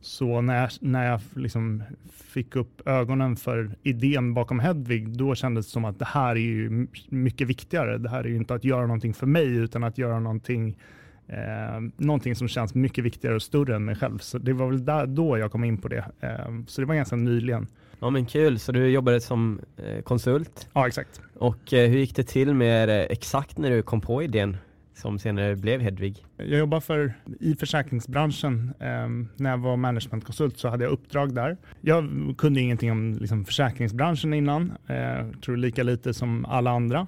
så 0.00 0.40
när 0.40 0.60
jag, 0.60 0.70
när 0.80 1.06
jag 1.06 1.20
liksom 1.34 1.82
fick 2.12 2.56
upp 2.56 2.88
ögonen 2.88 3.36
för 3.36 3.70
idén 3.82 4.34
bakom 4.34 4.60
Hedvig, 4.60 5.18
då 5.18 5.34
kändes 5.34 5.66
det 5.66 5.72
som 5.72 5.84
att 5.84 5.98
det 5.98 6.04
här 6.04 6.30
är 6.30 6.40
ju 6.40 6.86
mycket 7.08 7.48
viktigare. 7.48 7.98
Det 7.98 8.08
här 8.08 8.24
är 8.24 8.28
ju 8.28 8.36
inte 8.36 8.54
att 8.54 8.64
göra 8.64 8.86
någonting 8.86 9.14
för 9.14 9.26
mig, 9.26 9.56
utan 9.56 9.84
att 9.84 9.98
göra 9.98 10.20
någonting, 10.20 10.78
eh, 11.28 11.80
någonting 11.96 12.36
som 12.36 12.48
känns 12.48 12.74
mycket 12.74 13.04
viktigare 13.04 13.34
och 13.34 13.42
större 13.42 13.76
än 13.76 13.84
mig 13.84 13.96
själv. 13.96 14.18
Så 14.18 14.38
det 14.38 14.52
var 14.52 14.66
väl 14.66 14.84
där, 14.84 15.06
då 15.06 15.38
jag 15.38 15.52
kom 15.52 15.64
in 15.64 15.78
på 15.78 15.88
det. 15.88 16.04
Eh, 16.20 16.28
så 16.66 16.80
det 16.80 16.86
var 16.86 16.94
ganska 16.94 17.16
nyligen. 17.16 17.66
Ja 18.00 18.10
men 18.10 18.26
kul, 18.26 18.58
så 18.58 18.72
du 18.72 18.86
jobbade 18.88 19.20
som 19.20 19.60
eh, 19.76 20.02
konsult? 20.02 20.68
Ja 20.72 20.86
exakt. 20.86 21.20
Och 21.34 21.72
eh, 21.72 21.90
hur 21.90 21.98
gick 21.98 22.16
det 22.16 22.24
till 22.24 22.54
med 22.54 22.88
eh, 22.88 22.96
exakt 22.96 23.58
när 23.58 23.70
du 23.70 23.82
kom 23.82 24.00
på 24.00 24.22
idén 24.22 24.56
som 24.94 25.18
senare 25.18 25.56
blev 25.56 25.80
Hedvig? 25.80 26.24
Jag 26.36 26.58
jobbade 26.58 26.80
för, 26.80 27.14
i 27.40 27.54
försäkringsbranschen. 27.54 28.74
Eh, 28.78 29.08
när 29.36 29.50
jag 29.50 29.58
var 29.58 29.76
managementkonsult 29.76 30.58
så 30.58 30.68
hade 30.68 30.84
jag 30.84 30.92
uppdrag 30.92 31.34
där. 31.34 31.56
Jag 31.80 32.34
kunde 32.38 32.60
ingenting 32.60 32.92
om 32.92 33.18
liksom, 33.20 33.44
försäkringsbranschen 33.44 34.34
innan, 34.34 34.72
eh, 34.86 35.30
tror 35.44 35.56
lika 35.56 35.82
lite 35.82 36.14
som 36.14 36.44
alla 36.44 36.70
andra. 36.70 37.06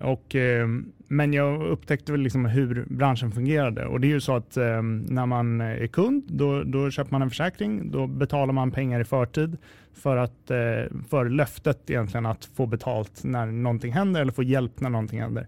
Och, 0.00 0.34
eh, 0.34 0.68
men 1.08 1.32
jag 1.32 1.62
upptäckte 1.62 2.12
väl 2.12 2.20
liksom 2.20 2.44
hur 2.44 2.84
branschen 2.88 3.32
fungerade 3.32 3.86
och 3.86 4.00
det 4.00 4.06
är 4.06 4.08
ju 4.08 4.20
så 4.20 4.36
att 4.36 4.56
eh, 4.56 4.82
när 4.82 5.26
man 5.26 5.60
är 5.60 5.86
kund 5.86 6.24
då, 6.26 6.62
då 6.62 6.90
köper 6.90 7.12
man 7.12 7.22
en 7.22 7.30
försäkring, 7.30 7.90
då 7.90 8.06
betalar 8.06 8.52
man 8.52 8.70
pengar 8.70 9.00
i 9.00 9.04
förtid 9.04 9.56
för, 9.94 10.16
att, 10.16 10.50
eh, 10.50 10.96
för 11.08 11.28
löftet 11.28 11.90
egentligen 11.90 12.26
att 12.26 12.44
få 12.44 12.66
betalt 12.66 13.24
när 13.24 13.46
någonting 13.46 13.92
händer 13.92 14.20
eller 14.20 14.32
få 14.32 14.42
hjälp 14.42 14.80
när 14.80 14.90
någonting 14.90 15.20
händer. 15.20 15.46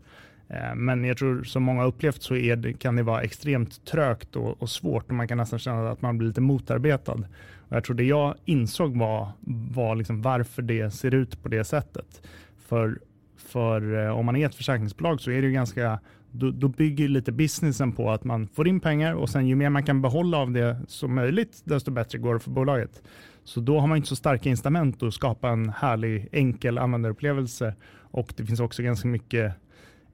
Eh, 0.48 0.74
men 0.74 1.04
jag 1.04 1.16
tror 1.16 1.44
som 1.44 1.62
många 1.62 1.84
upplevt 1.84 2.22
så 2.22 2.36
är 2.36 2.56
det, 2.56 2.72
kan 2.72 2.96
det 2.96 3.02
vara 3.02 3.22
extremt 3.22 3.84
trögt 3.84 4.36
och, 4.36 4.62
och, 4.62 4.70
svårt 4.70 5.08
och 5.08 5.14
man 5.14 5.28
kan 5.28 5.38
nästan 5.38 5.58
känna 5.58 5.90
att 5.90 6.02
man 6.02 6.18
blir 6.18 6.28
lite 6.28 6.40
motarbetad. 6.40 7.24
Och 7.68 7.76
jag 7.76 7.84
tror 7.84 7.96
det 7.96 8.04
jag 8.04 8.34
insåg 8.44 8.96
var, 8.96 9.28
var 9.74 9.96
liksom 9.96 10.22
varför 10.22 10.62
det 10.62 10.90
ser 10.90 11.14
ut 11.14 11.42
på 11.42 11.48
det 11.48 11.64
sättet. 11.64 12.22
För 12.68 12.98
för 13.46 14.06
eh, 14.06 14.18
om 14.18 14.26
man 14.26 14.36
är 14.36 14.46
ett 14.46 14.54
försäkringsbolag 14.54 15.20
så 15.20 15.30
är 15.30 15.40
det 15.40 15.46
ju 15.46 15.52
ganska 15.52 15.98
då, 16.30 16.50
då 16.50 16.68
bygger 16.68 17.08
lite 17.08 17.32
businessen 17.32 17.92
på 17.92 18.10
att 18.10 18.24
man 18.24 18.48
får 18.48 18.68
in 18.68 18.80
pengar 18.80 19.14
och 19.14 19.28
sen 19.28 19.46
ju 19.46 19.54
mer 19.54 19.70
man 19.70 19.82
kan 19.82 20.02
behålla 20.02 20.38
av 20.38 20.50
det 20.50 20.80
som 20.88 21.14
möjligt, 21.14 21.62
desto 21.64 21.90
bättre 21.90 22.18
går 22.18 22.34
det 22.34 22.40
för 22.40 22.50
bolaget. 22.50 23.02
Så 23.44 23.60
då 23.60 23.80
har 23.80 23.86
man 23.86 23.96
inte 23.96 24.08
så 24.08 24.16
starka 24.16 24.48
incitament 24.48 25.02
att 25.02 25.14
skapa 25.14 25.48
en 25.48 25.68
härlig, 25.68 26.28
enkel 26.32 26.78
användarupplevelse. 26.78 27.74
Och 28.10 28.34
det 28.36 28.44
finns 28.44 28.60
också 28.60 28.82
ganska 28.82 29.08
mycket, 29.08 29.54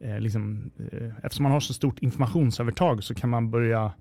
eh, 0.00 0.20
liksom, 0.20 0.70
eh, 0.92 1.10
eftersom 1.22 1.42
man 1.42 1.52
har 1.52 1.60
så 1.60 1.74
stort 1.74 1.98
informationsövertag 1.98 3.04
så 3.04 3.14
kan 3.14 3.30
man 3.30 3.50
börja 3.50 3.92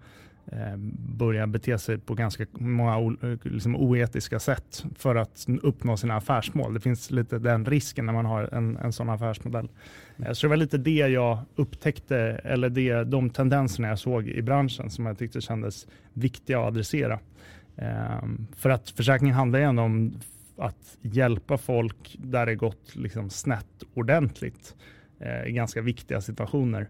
Eh, 0.51 0.77
börja 1.17 1.47
bete 1.47 1.77
sig 1.77 1.97
på 1.97 2.13
ganska 2.13 2.45
många 2.51 3.17
liksom 3.43 3.75
oetiska 3.75 4.39
sätt 4.39 4.85
för 4.95 5.15
att 5.15 5.45
uppnå 5.61 5.97
sina 5.97 6.15
affärsmål. 6.15 6.73
Det 6.73 6.79
finns 6.79 7.11
lite 7.11 7.39
den 7.39 7.65
risken 7.65 8.05
när 8.05 8.13
man 8.13 8.25
har 8.25 8.53
en, 8.53 8.77
en 8.77 8.93
sån 8.93 9.09
affärsmodell. 9.09 9.69
Mm. 10.17 10.35
Så 10.35 10.47
det 10.47 10.49
var 10.49 10.57
lite 10.57 10.77
det 10.77 10.91
jag 10.91 11.39
upptäckte, 11.55 12.17
eller 12.43 12.69
det, 12.69 13.03
de 13.03 13.29
tendenserna 13.29 13.87
jag 13.87 13.99
såg 13.99 14.27
i 14.27 14.41
branschen 14.41 14.89
som 14.89 15.05
jag 15.05 15.17
tyckte 15.17 15.41
kändes 15.41 15.87
viktiga 16.13 16.59
att 16.59 16.67
adressera. 16.67 17.19
För 18.55 18.69
att 18.69 18.89
försäkringen 18.89 19.35
handlar 19.35 19.59
ju 19.59 19.65
ändå 19.65 19.83
om 19.83 20.13
att 20.57 20.97
hjälpa 21.01 21.57
folk 21.57 22.15
där 22.19 22.45
det 22.45 22.55
gått 22.55 22.95
liksom 22.95 23.29
snett 23.29 23.83
ordentligt 23.93 24.75
eh, 25.19 25.45
i 25.45 25.51
ganska 25.51 25.81
viktiga 25.81 26.21
situationer. 26.21 26.89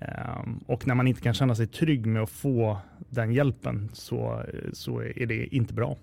Um, 0.00 0.64
och 0.66 0.86
när 0.86 0.94
man 0.94 1.06
inte 1.06 1.20
kan 1.20 1.34
känna 1.34 1.54
sig 1.54 1.66
trygg 1.66 2.06
med 2.06 2.22
att 2.22 2.30
få 2.30 2.78
den 2.98 3.32
hjälpen 3.32 3.90
så, 3.92 4.42
så 4.72 5.00
är 5.00 5.26
det 5.26 5.54
inte 5.54 5.74
bra. 5.74 5.96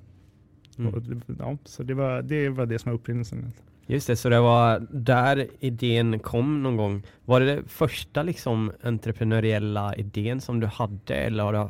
Mm. 0.77 1.21
ja, 1.39 1.57
så 1.65 1.83
det 1.83 1.93
var, 1.93 2.21
det 2.21 2.49
var 2.49 2.65
det 2.65 2.79
som 2.79 2.91
var 2.91 2.97
upprinnelsen. 2.97 3.51
Just 3.87 4.07
det, 4.07 4.15
så 4.15 4.29
det 4.29 4.39
var 4.39 4.87
där 4.91 5.47
idén 5.59 6.19
kom 6.19 6.63
någon 6.63 6.77
gång. 6.77 7.03
Var 7.25 7.39
det, 7.39 7.55
det 7.55 7.63
första 7.67 8.23
liksom 8.23 8.71
entreprenöriella 8.83 9.95
idén 9.95 10.41
som 10.41 10.59
du 10.59 10.67
hade 10.67 11.15
eller 11.15 11.43
har 11.43 11.53
du 11.53 11.69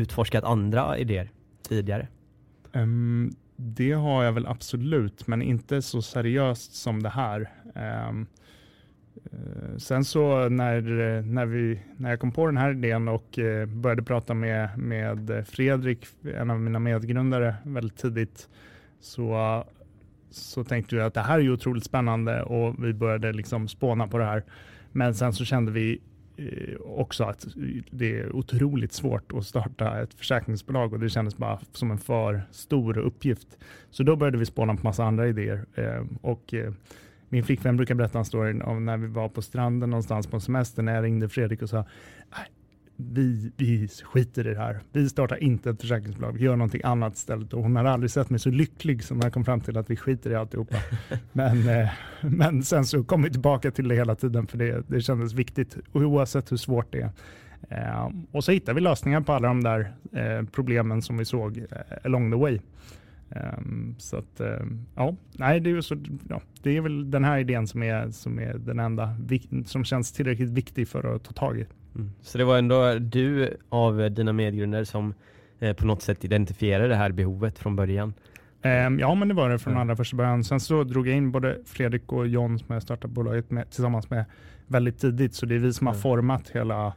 utforskat 0.00 0.44
andra 0.44 0.98
idéer 0.98 1.30
tidigare? 1.68 2.08
Um, 2.72 3.36
det 3.56 3.92
har 3.92 4.24
jag 4.24 4.32
väl 4.32 4.46
absolut, 4.46 5.26
men 5.26 5.42
inte 5.42 5.82
så 5.82 6.02
seriöst 6.02 6.74
som 6.74 7.02
det 7.02 7.08
här. 7.08 7.50
Um, 8.08 8.26
Eh, 9.24 9.76
sen 9.76 10.04
så 10.04 10.48
när, 10.48 10.76
eh, 11.00 11.24
när, 11.24 11.46
vi, 11.46 11.80
när 11.96 12.10
jag 12.10 12.20
kom 12.20 12.32
på 12.32 12.46
den 12.46 12.56
här 12.56 12.70
idén 12.70 13.08
och 13.08 13.38
eh, 13.38 13.66
började 13.66 14.02
prata 14.02 14.34
med, 14.34 14.78
med 14.78 15.46
Fredrik, 15.48 16.06
en 16.34 16.50
av 16.50 16.60
mina 16.60 16.78
medgrundare, 16.78 17.54
väldigt 17.62 17.96
tidigt, 17.96 18.48
så, 19.00 19.64
så 20.30 20.64
tänkte 20.64 20.96
vi 20.96 21.02
att 21.02 21.14
det 21.14 21.20
här 21.20 21.38
är 21.38 21.42
ju 21.42 21.52
otroligt 21.52 21.84
spännande 21.84 22.42
och 22.42 22.84
vi 22.84 22.92
började 22.92 23.32
liksom 23.32 23.68
spåna 23.68 24.08
på 24.08 24.18
det 24.18 24.24
här. 24.24 24.44
Men 24.92 25.14
sen 25.14 25.32
så 25.32 25.44
kände 25.44 25.72
vi 25.72 26.00
också 26.84 27.24
att 27.24 27.46
det 27.90 28.18
är 28.20 28.36
otroligt 28.36 28.92
svårt 28.92 29.32
att 29.32 29.46
starta 29.46 30.02
ett 30.02 30.14
försäkringsbolag 30.14 30.92
och 30.92 31.00
det 31.00 31.08
kändes 31.08 31.36
bara 31.36 31.60
som 31.72 31.90
en 31.90 31.98
för 31.98 32.42
stor 32.50 32.98
uppgift. 32.98 33.58
Så 33.90 34.02
då 34.02 34.16
började 34.16 34.38
vi 34.38 34.46
spåna 34.46 34.76
på 34.76 34.82
massa 34.82 35.04
andra 35.04 35.28
idéer 35.28 35.64
och 36.20 36.54
min 37.28 37.44
flickvän 37.44 37.76
brukar 37.76 37.94
berätta 37.94 38.18
en 38.18 38.24
story 38.24 38.60
om 38.60 38.84
när 38.84 38.96
vi 38.96 39.06
var 39.06 39.28
på 39.28 39.42
stranden 39.42 39.90
någonstans 39.90 40.26
på 40.26 40.40
semester 40.40 40.82
när 40.82 40.94
jag 40.94 41.04
ringde 41.04 41.28
Fredrik 41.28 41.62
och 41.62 41.68
sa 41.68 41.84
vi, 43.00 43.52
vi 43.56 43.88
skiter 43.88 44.46
i 44.46 44.54
det 44.54 44.60
här. 44.60 44.80
Vi 44.92 45.08
startar 45.08 45.42
inte 45.42 45.70
ett 45.70 45.80
försäkringsbolag. 45.80 46.32
Vi 46.32 46.44
gör 46.44 46.56
någonting 46.56 46.80
annat 46.84 47.16
istället. 47.16 47.52
Och 47.52 47.62
hon 47.62 47.76
har 47.76 47.84
aldrig 47.84 48.10
sett 48.10 48.30
mig 48.30 48.40
så 48.40 48.50
lycklig 48.50 49.04
som 49.04 49.18
när 49.18 49.26
jag 49.26 49.32
kom 49.32 49.44
fram 49.44 49.60
till 49.60 49.76
att 49.76 49.90
vi 49.90 49.96
skiter 49.96 50.30
i 50.30 50.34
alltihopa. 50.34 50.76
men, 51.32 51.68
eh, 51.68 51.88
men 52.20 52.62
sen 52.62 52.86
så 52.86 53.04
kom 53.04 53.22
vi 53.22 53.30
tillbaka 53.30 53.70
till 53.70 53.88
det 53.88 53.94
hela 53.94 54.14
tiden 54.14 54.46
för 54.46 54.58
det, 54.58 54.84
det 54.88 55.00
kändes 55.00 55.32
viktigt 55.32 55.76
oavsett 55.92 56.52
hur 56.52 56.56
svårt 56.56 56.92
det 56.92 57.00
är. 57.00 57.10
Eh, 57.70 58.10
och 58.30 58.44
så 58.44 58.52
hittade 58.52 58.74
vi 58.74 58.80
lösningar 58.80 59.20
på 59.20 59.32
alla 59.32 59.48
de 59.48 59.62
där 59.62 59.92
eh, 60.12 60.42
problemen 60.52 61.02
som 61.02 61.18
vi 61.18 61.24
såg 61.24 61.64
along 62.04 62.30
the 62.30 62.38
way. 62.38 62.60
Um, 63.30 63.94
så 63.98 64.16
att, 64.16 64.40
um, 64.40 64.86
ja, 64.94 65.14
nej, 65.32 65.60
det 65.60 65.70
är, 65.70 65.80
så, 65.80 65.96
ja, 66.28 66.40
det 66.62 66.76
är 66.76 66.80
väl 66.80 67.10
den 67.10 67.24
här 67.24 67.38
idén 67.38 67.66
som 67.66 67.82
är, 67.82 68.10
som 68.10 68.38
är 68.38 68.54
den 68.54 68.78
enda 68.78 69.16
som 69.66 69.84
känns 69.84 70.12
tillräckligt 70.12 70.50
viktig 70.50 70.88
för 70.88 71.14
att 71.14 71.24
ta 71.24 71.32
tag 71.32 71.58
i. 71.58 71.66
Mm. 71.94 72.10
Så 72.22 72.38
det 72.38 72.44
var 72.44 72.58
ändå 72.58 72.94
du 72.94 73.56
av 73.68 74.10
dina 74.10 74.32
medgrundare 74.32 74.84
som 74.84 75.14
eh, 75.60 75.76
på 75.76 75.86
något 75.86 76.02
sätt 76.02 76.24
identifierade 76.24 76.88
det 76.88 76.96
här 76.96 77.12
behovet 77.12 77.58
från 77.58 77.76
början? 77.76 78.14
Um, 78.62 78.98
ja, 78.98 79.14
men 79.14 79.28
det 79.28 79.34
var 79.34 79.50
det 79.50 79.58
från 79.58 79.72
mm. 79.72 79.82
allra 79.82 79.96
första 79.96 80.16
början. 80.16 80.44
Sen 80.44 80.60
så 80.60 80.84
drog 80.84 81.08
jag 81.08 81.16
in 81.16 81.32
både 81.32 81.58
Fredrik 81.64 82.12
och 82.12 82.26
John 82.26 82.58
som 82.58 82.74
jag 82.74 82.82
startade 82.82 83.14
bolaget 83.14 83.50
med 83.50 83.70
tillsammans 83.70 84.10
med 84.10 84.24
väldigt 84.66 84.98
tidigt, 84.98 85.34
så 85.34 85.46
det 85.46 85.54
är 85.54 85.58
vi 85.58 85.72
som 85.72 85.86
har 85.86 85.94
format 85.94 86.48
hela 86.48 86.94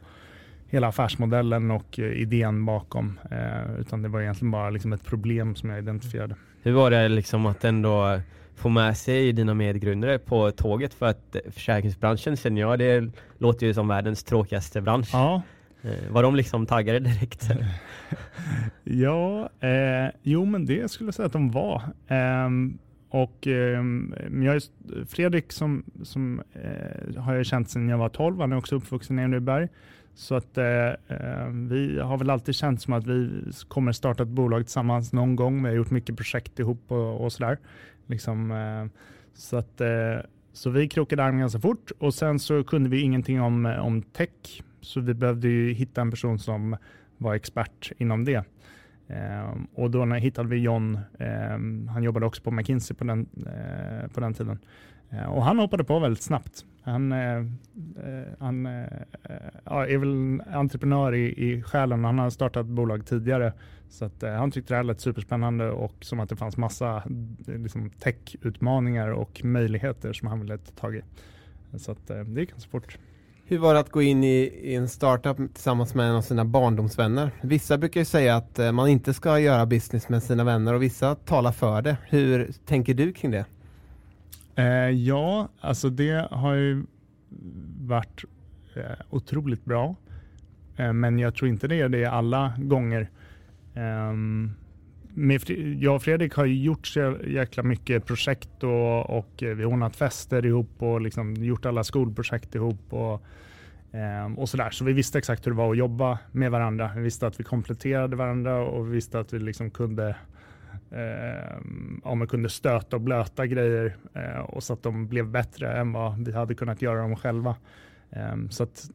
hela 0.72 0.88
affärsmodellen 0.88 1.70
och 1.70 1.98
eh, 1.98 2.12
idén 2.12 2.64
bakom. 2.64 3.18
Eh, 3.30 3.80
utan 3.80 4.02
det 4.02 4.08
var 4.08 4.20
egentligen 4.20 4.50
bara 4.50 4.70
liksom 4.70 4.92
ett 4.92 5.04
problem 5.04 5.54
som 5.54 5.70
jag 5.70 5.78
identifierade. 5.78 6.34
Hur 6.62 6.72
var 6.72 6.90
det 6.90 7.08
liksom 7.08 7.46
att 7.46 7.64
ändå 7.64 8.20
få 8.56 8.68
med 8.68 8.96
sig 8.96 9.32
dina 9.32 9.54
medgrundare 9.54 10.18
på 10.18 10.50
tåget? 10.50 10.94
För 10.94 11.06
att 11.06 11.36
försäkringsbranschen 11.50 12.36
känner 12.36 12.60
jag, 12.60 12.78
det 12.78 13.12
låter 13.38 13.66
ju 13.66 13.74
som 13.74 13.88
världens 13.88 14.24
tråkigaste 14.24 14.80
bransch. 14.80 15.10
Ja. 15.12 15.42
Eh, 15.82 16.12
var 16.12 16.22
de 16.22 16.36
liksom 16.36 16.66
taggade 16.66 16.98
direkt? 16.98 17.48
ja, 18.84 19.50
eh, 19.60 20.10
jo 20.22 20.44
men 20.44 20.66
det 20.66 20.90
skulle 20.90 21.08
jag 21.08 21.14
säga 21.14 21.26
att 21.26 21.32
de 21.32 21.50
var. 21.50 21.82
Eh, 22.06 22.48
och 23.08 23.46
eh, 23.46 23.84
jag 24.42 24.62
Fredrik 25.08 25.52
som, 25.52 25.84
som 26.02 26.42
eh, 26.52 27.22
har 27.22 27.34
jag 27.34 27.46
känt 27.46 27.70
sedan 27.70 27.88
jag 27.88 27.98
var 27.98 28.08
12, 28.08 28.40
han 28.40 28.52
är 28.52 28.56
också 28.56 28.76
uppvuxen 28.76 29.18
i 29.18 29.22
Enebyberg. 29.22 29.68
Så 30.14 30.34
att 30.34 30.58
eh, 30.58 30.88
eh, 31.08 31.48
vi 31.48 32.00
har 32.00 32.18
väl 32.18 32.30
alltid 32.30 32.54
känt 32.54 32.82
som 32.82 32.92
att 32.92 33.06
vi 33.06 33.42
kommer 33.68 33.92
starta 33.92 34.22
ett 34.22 34.28
bolag 34.28 34.62
tillsammans 34.62 35.12
någon 35.12 35.36
gång. 35.36 35.62
Vi 35.62 35.68
har 35.68 35.76
gjort 35.76 35.90
mycket 35.90 36.16
projekt 36.16 36.58
ihop 36.58 36.82
och, 36.88 37.24
och 37.24 37.32
sådär. 37.32 37.58
Liksom, 38.06 38.50
eh, 38.50 39.00
så, 39.34 39.56
att, 39.56 39.80
eh, 39.80 40.16
så 40.52 40.70
vi 40.70 40.88
krokade 40.88 41.24
arm 41.24 41.38
ganska 41.38 41.60
fort 41.60 41.90
och 41.98 42.14
sen 42.14 42.38
så 42.38 42.64
kunde 42.64 42.90
vi 42.90 43.00
ingenting 43.00 43.40
om, 43.40 43.66
eh, 43.66 43.86
om 43.86 44.02
tech. 44.02 44.62
Så 44.80 45.00
vi 45.00 45.14
behövde 45.14 45.48
ju 45.48 45.72
hitta 45.72 46.00
en 46.00 46.10
person 46.10 46.38
som 46.38 46.76
var 47.18 47.34
expert 47.34 47.92
inom 47.98 48.24
det. 48.24 48.44
Eh, 49.08 49.54
och 49.74 49.90
då 49.90 50.04
hittade 50.04 50.48
vi 50.48 50.56
John, 50.56 50.98
han 51.88 52.02
jobbade 52.02 52.26
också 52.26 52.42
på 52.42 52.50
McKinsey 52.50 52.96
på 52.96 53.04
den, 53.04 53.26
på 54.14 54.20
den 54.20 54.34
tiden. 54.34 54.58
Och 55.28 55.44
han 55.44 55.58
hoppade 55.58 55.84
på 55.84 55.98
väldigt 55.98 56.22
snabbt. 56.22 56.64
Han, 56.82 57.14
uh, 58.04 58.22
han 58.38 58.66
är 58.66 59.98
väl 59.98 60.42
entreprenör 60.54 61.14
i, 61.14 61.50
i 61.50 61.62
själen. 61.62 62.04
Han 62.04 62.18
har 62.18 62.30
startat 62.30 62.66
bolag 62.66 63.06
tidigare. 63.06 63.52
Så 63.88 64.04
att, 64.04 64.22
han 64.22 64.50
tyckte 64.50 64.74
det 64.74 64.76
här 64.76 64.84
lät 64.84 65.00
superspännande 65.00 65.70
och 65.70 65.94
som 66.00 66.20
att 66.20 66.28
det 66.28 66.36
fanns 66.36 66.56
massa 66.56 67.02
liksom, 67.46 67.90
tech-utmaningar 67.90 69.08
och 69.08 69.44
möjligheter 69.44 70.12
som 70.12 70.28
han 70.28 70.40
ville 70.40 70.58
ta 70.58 70.72
tag 70.72 70.96
i. 70.96 71.02
Så 71.78 71.92
att, 71.92 72.06
det 72.06 72.40
gick 72.40 72.50
ganska 72.50 72.70
fort. 72.70 72.98
Hur 73.52 73.58
var 73.58 73.74
det 73.74 73.80
att 73.80 73.90
gå 73.90 74.02
in 74.02 74.24
i, 74.24 74.36
i, 74.62 74.74
en 74.74 74.88
startup 74.88 75.36
tillsammans 75.36 75.94
med 75.94 76.08
en 76.08 76.14
av 76.14 76.22
sina 76.22 76.44
barndomsvänner? 76.44 77.30
Vissa 77.40 77.78
brukar 77.78 78.00
ju 78.00 78.04
säga 78.04 78.36
att 78.36 78.58
eh, 78.58 78.72
man 78.72 78.88
inte 78.88 79.14
ska 79.14 79.38
göra 79.38 79.66
business 79.66 80.08
med 80.08 80.22
sina 80.22 80.44
vänner 80.44 80.74
och 80.74 80.82
vissa 80.82 81.14
talar 81.14 81.52
för 81.52 81.82
det. 81.82 81.96
Hur 82.08 82.52
tänker 82.66 82.94
du 82.94 83.12
kring 83.12 83.30
det? 83.30 83.44
Eh, 84.54 84.90
ja, 84.90 85.48
alltså 85.60 85.90
det 85.90 86.28
har 86.30 86.54
ju 86.54 86.84
varit 87.80 88.24
eh, 88.74 88.82
otroligt 89.10 89.64
bra. 89.64 89.96
Eh, 90.76 90.92
men 90.92 91.18
jag 91.18 91.34
tror 91.34 91.48
inte 91.48 91.68
det 91.68 91.80
är 91.80 91.88
det 91.88 92.04
alla 92.04 92.54
gånger. 92.58 93.10
Ehm, 93.74 94.50
med, 95.14 95.50
jag 95.80 95.94
och 95.94 96.02
Fredrik 96.02 96.34
har 96.34 96.46
gjort 96.46 96.86
så 96.86 97.18
jäkla 97.26 97.62
mycket 97.62 98.06
projekt 98.06 98.62
och, 98.62 99.18
och 99.18 99.42
eh, 99.42 99.54
vi 99.54 99.62
har 99.62 99.72
ordnat 99.72 99.96
fester 99.96 100.46
ihop 100.46 100.82
och 100.82 101.00
liksom 101.00 101.34
gjort 101.34 101.66
alla 101.66 101.84
skolprojekt 101.84 102.54
ihop. 102.54 102.92
Och, 102.92 103.24
eh, 103.96 104.32
och 104.36 104.48
sådär. 104.48 104.70
Så 104.70 104.84
vi 104.84 104.92
visste 104.92 105.18
exakt 105.18 105.46
hur 105.46 105.50
det 105.50 105.56
var 105.56 105.70
att 105.70 105.78
jobba 105.78 106.18
med 106.32 106.50
varandra. 106.50 106.90
Vi 106.96 107.02
visste 107.02 107.26
att 107.26 107.40
vi 107.40 107.44
kompletterade 107.44 108.16
varandra 108.16 108.62
och 108.64 108.86
vi 108.86 108.90
visste 108.90 109.20
att 109.20 109.32
vi 109.32 109.38
liksom 109.38 109.70
kunde 109.70 110.16
eh, 110.92 111.56
ja, 112.04 112.14
man 112.14 112.28
kunde 112.28 112.48
stöta 112.48 112.96
och 112.96 113.02
blöta 113.02 113.46
grejer 113.46 113.96
eh, 114.14 114.40
och 114.40 114.62
så 114.62 114.72
att 114.72 114.82
de 114.82 115.08
blev 115.08 115.26
bättre 115.26 115.72
än 115.72 115.92
vad 115.92 116.26
vi 116.26 116.32
hade 116.32 116.54
kunnat 116.54 116.82
göra 116.82 117.00
dem 117.00 117.16
själva. 117.16 117.56
Eh, 118.10 118.36
så 118.50 118.62
att 118.62 118.90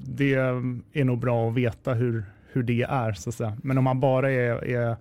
det 0.00 0.34
är 0.92 1.04
nog 1.04 1.18
bra 1.18 1.48
att 1.48 1.54
veta 1.54 1.94
hur, 1.94 2.24
hur 2.52 2.62
det 2.62 2.82
är. 2.82 3.12
Så 3.12 3.28
att 3.28 3.34
säga. 3.34 3.56
Men 3.62 3.78
om 3.78 3.84
man 3.84 4.00
bara 4.00 4.30
är, 4.30 4.64
är 4.64 4.96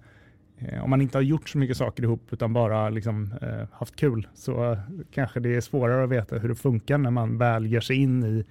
eh, 0.57 0.83
om 0.83 0.89
man 0.89 1.01
inte 1.01 1.17
har 1.17 1.23
gjort 1.23 1.49
så 1.49 1.57
mycket 1.57 1.77
saker 1.77 2.03
ihop 2.03 2.27
utan 2.31 2.53
bara 2.53 2.89
liksom, 2.89 3.33
eh, 3.41 3.67
haft 3.71 3.95
kul 3.95 4.27
så 4.33 4.77
kanske 5.11 5.39
det 5.39 5.55
är 5.55 5.61
svårare 5.61 6.03
att 6.03 6.09
veta 6.09 6.37
hur 6.37 6.49
det 6.49 6.55
funkar 6.55 6.97
när 6.97 7.11
man 7.11 7.37
väl 7.37 7.65
ger 7.67 7.81
sig 7.81 7.95
in 7.95 8.23
i, 8.23 8.45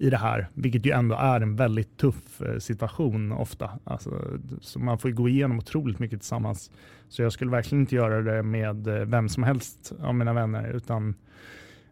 i 0.00 0.10
det 0.10 0.16
här, 0.16 0.48
vilket 0.54 0.86
ju 0.86 0.90
ändå 0.90 1.14
är 1.14 1.40
en 1.40 1.56
väldigt 1.56 1.96
tuff 1.96 2.42
eh, 2.42 2.58
situation 2.58 3.32
ofta. 3.32 3.70
Alltså, 3.84 4.38
så 4.60 4.78
man 4.78 4.98
får 4.98 5.10
gå 5.10 5.28
igenom 5.28 5.58
otroligt 5.58 5.98
mycket 5.98 6.20
tillsammans. 6.20 6.70
Så 7.08 7.22
jag 7.22 7.32
skulle 7.32 7.50
verkligen 7.50 7.82
inte 7.82 7.94
göra 7.94 8.22
det 8.22 8.42
med 8.42 8.86
eh, 8.86 8.94
vem 8.94 9.28
som 9.28 9.42
helst 9.42 9.92
av 10.00 10.14
mina 10.14 10.32
vänner 10.32 10.72
utan 10.72 11.14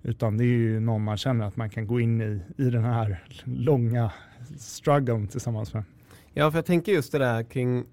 utan 0.03 0.37
det 0.37 0.45
är 0.45 0.47
ju 0.47 0.81
någon 0.81 1.05
man 1.05 1.17
känner 1.17 1.47
att 1.47 1.57
man 1.57 1.71
kan 1.71 1.87
gå 1.87 2.01
in 2.01 2.21
i, 2.21 2.63
i 2.63 2.71
den 2.71 2.85
här 2.85 3.25
långa 3.45 4.13
strugglen 4.59 5.29
tillsammans 5.29 5.75
med. 5.75 5.85
Ja, 6.33 6.51
för 6.51 6.59
jag 6.59 6.67
tänker 6.67 6.93
just 6.93 7.13
det 7.13 7.19
där 7.19 7.43
kring 7.43 7.85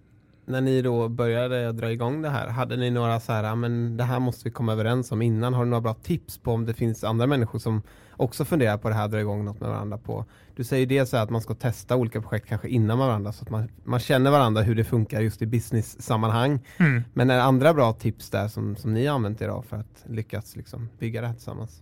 när 0.45 0.61
ni 0.61 0.81
då 0.81 1.09
började 1.09 1.71
dra 1.71 1.91
igång 1.91 2.21
det 2.21 2.29
här, 2.29 2.47
hade 2.47 2.77
ni 2.77 2.89
några 2.89 3.19
så 3.19 3.31
här, 3.33 3.55
men 3.55 3.97
det 3.97 4.03
här 4.03 4.19
måste 4.19 4.43
vi 4.43 4.51
komma 4.51 4.73
överens 4.73 5.11
om 5.11 5.21
innan? 5.21 5.53
Har 5.53 5.63
du 5.63 5.69
några 5.69 5.81
bra 5.81 5.93
tips 5.93 6.37
på 6.37 6.51
om 6.51 6.65
det 6.65 6.73
finns 6.73 7.03
andra 7.03 7.27
människor 7.27 7.59
som 7.59 7.81
också 8.11 8.45
funderar 8.45 8.77
på 8.77 8.89
det 8.89 8.95
här, 8.95 9.07
dra 9.07 9.19
igång 9.19 9.45
något 9.45 9.59
med 9.59 9.69
varandra 9.69 9.97
på? 9.97 10.25
Du 10.55 10.63
säger 10.63 10.85
det 10.85 11.05
så 11.05 11.17
att 11.17 11.29
man 11.29 11.41
ska 11.41 11.53
testa 11.53 11.95
olika 11.95 12.21
projekt 12.21 12.47
kanske 12.47 12.67
innan 12.67 12.99
varandra 12.99 13.31
så 13.31 13.43
att 13.43 13.49
man, 13.49 13.69
man 13.83 13.99
känner 13.99 14.31
varandra 14.31 14.61
hur 14.61 14.75
det 14.75 14.83
funkar 14.83 15.21
just 15.21 15.41
i 15.41 15.45
business-sammanhang. 15.45 16.59
Mm. 16.77 17.03
Men 17.13 17.29
är 17.29 17.35
det 17.35 17.43
andra 17.43 17.73
bra 17.73 17.93
tips 17.93 18.29
där 18.29 18.47
som, 18.47 18.75
som 18.75 18.93
ni 18.93 19.05
har 19.05 19.15
använt 19.15 19.41
idag 19.41 19.65
för 19.65 19.77
att 19.77 20.03
lyckas 20.05 20.55
liksom 20.55 20.89
bygga 20.99 21.21
det 21.21 21.27
här 21.27 21.33
tillsammans? 21.33 21.81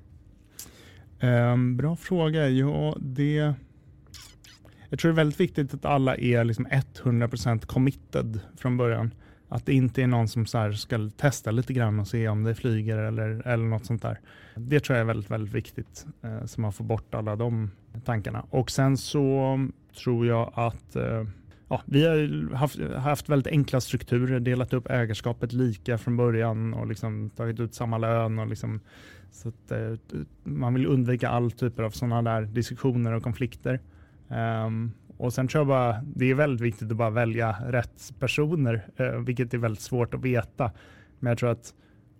Um, 1.21 1.77
bra 1.77 1.95
fråga. 1.95 2.49
Ja, 2.49 2.95
det 2.99 3.53
jag 4.93 4.99
tror 4.99 5.11
det 5.11 5.13
är 5.13 5.23
väldigt 5.23 5.39
viktigt 5.39 5.73
att 5.73 5.85
alla 5.85 6.15
är 6.15 6.43
liksom 6.43 6.67
100% 6.67 7.65
committed 7.65 8.39
från 8.57 8.77
början. 8.77 9.13
Att 9.49 9.65
det 9.65 9.73
inte 9.73 10.03
är 10.03 10.07
någon 10.07 10.27
som 10.27 10.45
så 10.45 10.73
ska 10.73 11.09
testa 11.17 11.51
lite 11.51 11.73
grann 11.73 11.99
och 11.99 12.07
se 12.07 12.27
om 12.27 12.43
det 12.43 12.55
flyger 12.55 12.97
eller, 12.97 13.47
eller 13.47 13.65
något 13.65 13.85
sånt 13.85 14.01
där. 14.01 14.19
Det 14.55 14.79
tror 14.79 14.97
jag 14.97 15.01
är 15.01 15.07
väldigt, 15.07 15.31
väldigt 15.31 15.53
viktigt 15.53 16.05
eh, 16.21 16.45
så 16.45 16.61
man 16.61 16.73
får 16.73 16.83
bort 16.83 17.15
alla 17.15 17.35
de 17.35 17.71
tankarna. 18.05 18.45
Och 18.49 18.71
sen 18.71 18.97
så 18.97 19.67
tror 20.03 20.27
jag 20.27 20.51
att 20.55 20.95
eh, 20.95 21.23
ja, 21.67 21.81
vi 21.85 22.05
har 22.05 22.55
haft, 22.55 22.79
haft 22.97 23.29
väldigt 23.29 23.53
enkla 23.53 23.81
strukturer, 23.81 24.39
delat 24.39 24.73
upp 24.73 24.89
ägarskapet 24.89 25.53
lika 25.53 25.97
från 25.97 26.17
början 26.17 26.73
och 26.73 26.87
liksom 26.87 27.29
tagit 27.29 27.59
ut 27.59 27.73
samma 27.73 27.97
lön. 27.97 28.39
Och 28.39 28.47
liksom, 28.47 28.79
så 29.31 29.49
att, 29.49 29.71
eh, 29.71 29.93
man 30.43 30.73
vill 30.73 30.87
undvika 30.87 31.29
all 31.29 31.51
typer 31.51 31.83
av 31.83 31.89
sådana 31.89 32.21
där 32.21 32.41
diskussioner 32.41 33.11
och 33.11 33.23
konflikter. 33.23 33.79
Um, 34.35 34.91
och 35.17 35.33
sen 35.33 35.47
tror 35.47 35.59
jag 35.59 35.67
bara 35.67 36.01
det 36.15 36.25
är 36.25 36.35
väldigt 36.35 36.61
viktigt 36.61 36.91
att 36.91 36.97
bara 36.97 37.09
välja 37.09 37.55
rätt 37.67 38.13
personer, 38.19 38.87
uh, 38.99 39.19
vilket 39.19 39.53
är 39.53 39.57
väldigt 39.57 39.81
svårt 39.81 40.13
att 40.13 40.21
veta. 40.21 40.71
Men 41.19 41.29
jag 41.31 41.37
tror 41.37 41.51
att 41.51 41.73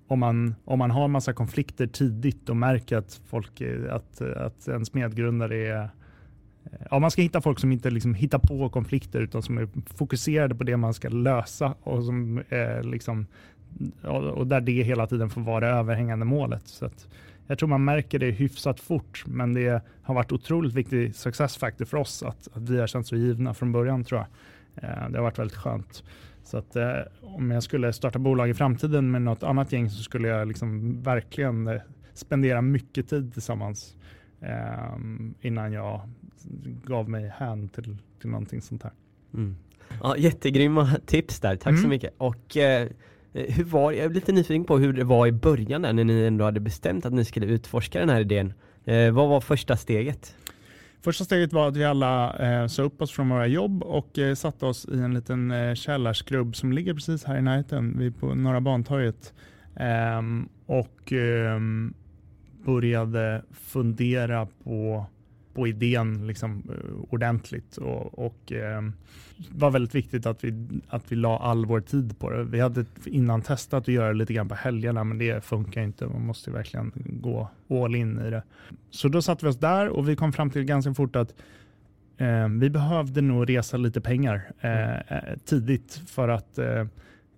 om 0.08 0.20
man, 0.20 0.56
om 0.66 0.80
man 0.80 0.92
har 0.92 1.08
massa 1.08 1.34
konflikter 1.34 1.88
tidigt 1.88 2.50
och 2.50 2.58
märker 2.58 2.98
att, 2.98 3.22
folk, 3.30 3.62
eh, 3.62 3.94
att, 3.94 4.22
eh, 4.22 4.46
att 4.46 4.68
ens 4.68 4.94
medgrundare 4.94 5.58
är 5.68 5.90
Ja, 6.92 7.00
man 7.00 7.12
ska 7.12 7.22
hitta 7.22 7.42
folk 7.42 7.60
som 7.60 7.72
inte 7.72 7.90
liksom 7.90 8.14
hittar 8.14 8.40
på 8.40 8.70
konflikter 8.70 9.22
utan 9.22 9.44
som 9.44 9.58
är 9.58 9.68
fokuserade 9.86 10.56
på 10.56 10.64
det 10.64 10.78
man 10.78 10.94
ska 10.94 11.10
lösa 11.10 11.76
och, 11.84 12.04
som, 12.04 12.44
eh, 12.50 12.84
liksom, 12.84 13.28
och 14.36 14.48
där 14.48 14.62
det 14.62 14.84
hela 14.84 15.08
tiden 15.08 15.30
får 15.30 15.42
vara 15.42 15.60
det 15.60 15.72
överhängande 15.72 16.26
målet. 16.26 16.68
Så 16.68 16.86
att, 16.86 17.08
jag 17.48 17.60
tror 17.60 17.70
man 17.70 17.86
märker 17.86 18.20
det 18.20 18.32
hyfsat 18.32 18.80
fort, 18.80 19.24
men 19.28 19.54
det 19.54 19.82
har 20.02 20.16
varit 20.16 20.32
otroligt 20.32 20.74
viktig 20.74 21.16
success 21.16 21.58
factor 21.58 21.86
för 21.86 21.98
oss 21.98 22.24
att, 22.24 22.48
att 22.54 22.70
vi 22.70 22.80
har 22.80 22.88
känt 22.88 23.08
så 23.08 23.16
givna 23.16 23.54
från 23.54 23.72
början 23.72 24.04
tror 24.04 24.20
jag. 24.22 24.28
Eh, 24.84 25.10
det 25.10 25.18
har 25.18 25.24
varit 25.24 25.40
väldigt 25.40 25.58
skönt. 25.58 26.04
Så 26.44 26.58
att 26.58 26.76
eh, 26.76 26.98
om 27.22 27.52
jag 27.52 27.64
skulle 27.64 27.94
starta 27.94 28.20
bolag 28.20 28.50
i 28.50 28.54
framtiden 28.54 29.12
med 29.12 29.22
något 29.22 29.44
annat 29.44 29.72
gäng 29.72 29.90
så 29.90 30.04
skulle 30.04 30.28
jag 30.28 30.48
liksom 30.48 31.02
verkligen 31.02 31.68
eh, 31.68 31.82
spendera 32.14 32.62
mycket 32.62 33.10
tid 33.10 33.34
tillsammans 33.34 33.96
eh, 34.42 34.98
innan 35.42 35.74
jag 35.74 36.02
gav 36.86 37.10
mig 37.10 37.34
hän 37.38 37.70
till, 37.70 37.98
till 38.22 38.30
någonting 38.30 38.62
sånt 38.62 38.84
här. 38.84 38.92
Mm. 39.34 39.56
Ja, 40.02 40.18
jättegrymma 40.18 40.90
tips 41.06 41.40
där, 41.40 41.56
tack 41.56 41.72
mm. 41.72 41.82
så 41.82 41.88
mycket. 41.88 42.14
Och 42.18 42.58
Eh, 43.34 43.54
hur 43.56 43.64
var, 43.64 43.92
jag 43.92 44.06
är 44.06 44.10
lite 44.10 44.32
nyfiken 44.32 44.64
på 44.64 44.78
hur 44.78 44.94
det 44.94 45.04
var 45.04 45.28
i 45.28 45.32
början 45.32 45.82
där, 45.82 45.94
när 45.94 46.04
ni 46.04 46.24
ändå 46.24 46.46
hade 46.46 46.60
bestämt 46.60 47.06
att 47.06 47.14
ni 47.14 47.26
skulle 47.26 47.46
utforska 47.46 48.00
den 48.00 48.10
här 48.10 48.22
idén. 48.22 48.54
Eh, 48.86 49.12
vad 49.12 49.30
var 49.30 49.42
första 49.42 49.78
steget? 49.78 50.36
Första 51.02 51.24
steget 51.24 51.54
var 51.54 51.68
att 51.68 51.78
vi 51.78 51.84
alla 51.86 52.38
eh, 52.38 52.68
sa 52.68 52.84
upp 52.84 53.02
oss 53.02 53.12
från 53.12 53.30
våra 53.30 53.48
jobb 53.48 53.84
och 53.84 54.20
eh, 54.20 54.36
satte 54.36 54.66
oss 54.66 54.86
i 54.86 55.00
en 55.00 55.14
liten 55.14 55.52
eh, 55.52 55.74
källarskrubb 55.74 56.56
som 56.56 56.74
ligger 56.74 56.94
precis 56.94 57.24
här 57.24 57.38
i 57.38 57.42
närheten, 57.42 58.00
vid 58.00 58.20
på 58.20 58.36
Norra 58.36 58.62
Bantorget. 58.62 59.34
Eh, 59.76 60.22
och 60.66 61.14
eh, 61.14 61.60
började 62.66 63.44
fundera 63.52 64.48
på 64.64 65.06
på 65.54 65.68
idén 65.68 66.28
liksom, 66.28 66.64
eh, 66.70 67.14
ordentligt. 67.14 67.78
Och, 67.78 68.20
och 68.20 68.52
eh, 68.52 68.82
var 69.50 69.72
väldigt 69.72 69.96
viktigt 69.96 70.26
att 70.26 70.44
vi, 70.44 70.68
att 70.88 71.12
vi 71.12 71.16
la 71.16 71.40
all 71.40 71.66
vår 71.66 71.82
tid 71.82 72.20
på 72.20 72.30
det. 72.30 72.44
Vi 72.44 72.60
hade 72.60 72.86
innan 73.06 73.42
testat 73.42 73.84
att 73.84 73.88
göra 73.88 74.08
det 74.08 74.14
lite 74.14 74.34
grann 74.34 74.50
på 74.50 74.56
helgerna, 74.56 75.04
men 75.04 75.18
det 75.18 75.46
funkar 75.46 75.82
inte. 75.82 76.06
Man 76.06 76.26
måste 76.26 76.52
verkligen 76.52 76.92
gå 77.06 77.50
all 77.70 77.96
in 77.96 78.20
i 78.20 78.30
det. 78.30 78.44
Så 78.90 79.08
då 79.08 79.22
satte 79.22 79.46
vi 79.46 79.52
oss 79.52 79.60
där 79.60 79.90
och 79.90 80.10
vi 80.10 80.16
kom 80.16 80.34
fram 80.34 80.50
till 80.50 80.64
ganska 80.64 80.94
fort 80.94 81.16
att 81.16 81.36
eh, 82.18 82.48
vi 82.48 82.70
behövde 82.70 83.22
nog 83.22 83.50
resa 83.50 83.78
lite 83.78 84.02
pengar 84.02 84.52
eh, 84.60 84.94
eh 84.94 85.38
tidigt 85.46 86.02
för 86.08 86.30
att 86.30 86.58
eh, 86.58 86.86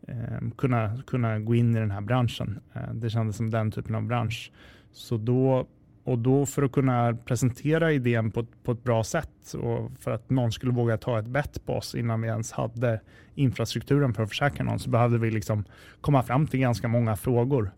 eh, 0.08 0.50
kunna, 0.58 1.02
kunna 1.08 1.40
gå 1.40 1.56
in 1.56 1.76
i 1.76 1.80
den 1.80 1.92
här 1.92 2.02
branschen. 2.02 2.60
Eh, 2.74 2.94
det 2.94 3.10
kändes 3.10 3.38
som 3.38 3.52
den 3.52 3.72
typen 3.72 3.96
av 3.96 4.04
bransch. 4.04 4.52
Så 4.92 5.18
då 5.18 5.68
och 6.06 6.20
då 6.20 6.46
för 6.46 6.64
att 6.64 6.72
kunna 6.72 7.18
presentera 7.26 7.92
idén 7.92 8.32
på, 8.32 8.46
på 8.64 8.72
ett 8.72 8.84
bra 8.84 9.04
sätt 9.04 9.54
och 9.54 9.92
för 10.00 10.12
att 10.12 10.30
någon 10.30 10.52
skulle 10.52 10.72
våga 10.72 10.98
ta 10.98 11.20
ett 11.20 11.26
bett 11.26 11.66
på 11.66 11.74
oss 11.74 11.96
innan 11.96 12.22
vi 12.22 12.28
ens 12.28 12.52
hade 12.52 13.00
infrastrukturen 13.36 14.14
för 14.14 14.24
att 14.24 14.30
försäkra 14.30 14.66
någon 14.66 14.80
så 14.80 14.90
behövde 14.90 15.18
vi 15.18 15.32
liksom 15.32 15.64
komma 16.02 16.24
fram 16.24 16.48
till 16.48 16.60
ganska 16.60 16.88
många 16.88 17.16
frågor. 17.16 17.72